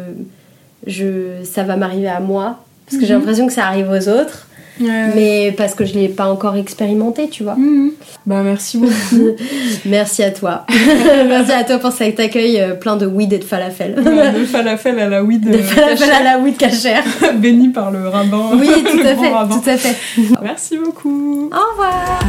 je, 0.88 1.44
ça 1.44 1.64
va 1.64 1.76
m'arriver 1.76 2.08
à 2.10 2.20
moi. 2.20 2.58
Parce 2.86 3.00
que 3.00 3.06
j'ai 3.08 3.14
Mhm. 3.14 3.20
l'impression 3.20 3.48
que 3.48 3.54
ça 3.54 3.66
arrive 3.66 3.90
aux 3.90 4.10
autres. 4.10 4.48
Mais 4.80 5.54
parce 5.58 5.76
que 5.76 5.86
je 5.86 5.94
l'ai 5.94 6.08
pas 6.10 6.26
encore 6.26 6.56
expérimenté, 6.56 7.30
tu 7.30 7.44
vois. 7.44 7.54
Mhm. 7.56 7.92
Bah 8.26 8.42
merci 8.44 8.78
beaucoup. 8.80 9.28
Merci 9.86 10.24
à 10.24 10.32
toi. 10.32 10.66
Merci 11.28 11.52
à 11.52 11.64
toi 11.64 11.78
pour 11.78 11.92
cet 11.92 12.20
accueil 12.20 12.60
euh, 12.60 12.74
plein 12.74 12.96
de 12.96 13.06
weed 13.06 13.32
et 13.34 13.38
de 13.38 13.44
falafel. 13.44 13.94
de 14.36 14.46
falafel 14.46 14.98
à 15.00 15.08
la 15.08 15.24
weed. 15.24 15.48
De 15.52 15.58
falafel 15.60 16.10
à 16.12 16.24
la 16.24 16.40
weed 16.40 16.58
cachère. 16.58 17.04
Béni 17.36 17.70
par 17.70 17.92
le 17.92 18.08
rabbin. 18.08 18.52
Oui, 18.56 18.70
tout 18.90 19.00
à 19.02 19.16
fait. 19.16 19.32
Tout 19.62 19.70
à 19.70 19.78
fait. 19.78 19.96
Merci 20.42 20.78
beaucoup. 20.84 21.50
Au 21.52 21.72
revoir. 21.74 22.20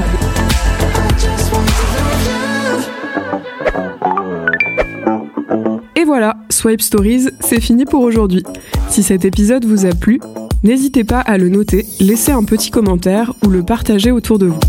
Voilà, 6.13 6.37
Swipe 6.51 6.83
Stories, 6.83 7.31
c'est 7.41 7.59
fini 7.59 7.87
pour 7.87 8.03
aujourd'hui. 8.03 8.43
Si 8.91 9.03
cet 9.03 9.25
épisode 9.25 9.65
vous 9.65 9.87
a 9.87 9.95
plu, 9.95 10.21
n'hésitez 10.63 11.05
pas 11.05 11.21
à 11.21 11.39
le 11.39 11.49
noter, 11.49 11.87
laisser 12.01 12.33
un 12.33 12.45
petit 12.45 12.71
commentaire 12.71 13.33
ou 13.43 13.49
le 13.49 13.63
partager 13.63 14.11
autour 14.11 14.39
de 14.39 14.45
vous. 14.45 14.61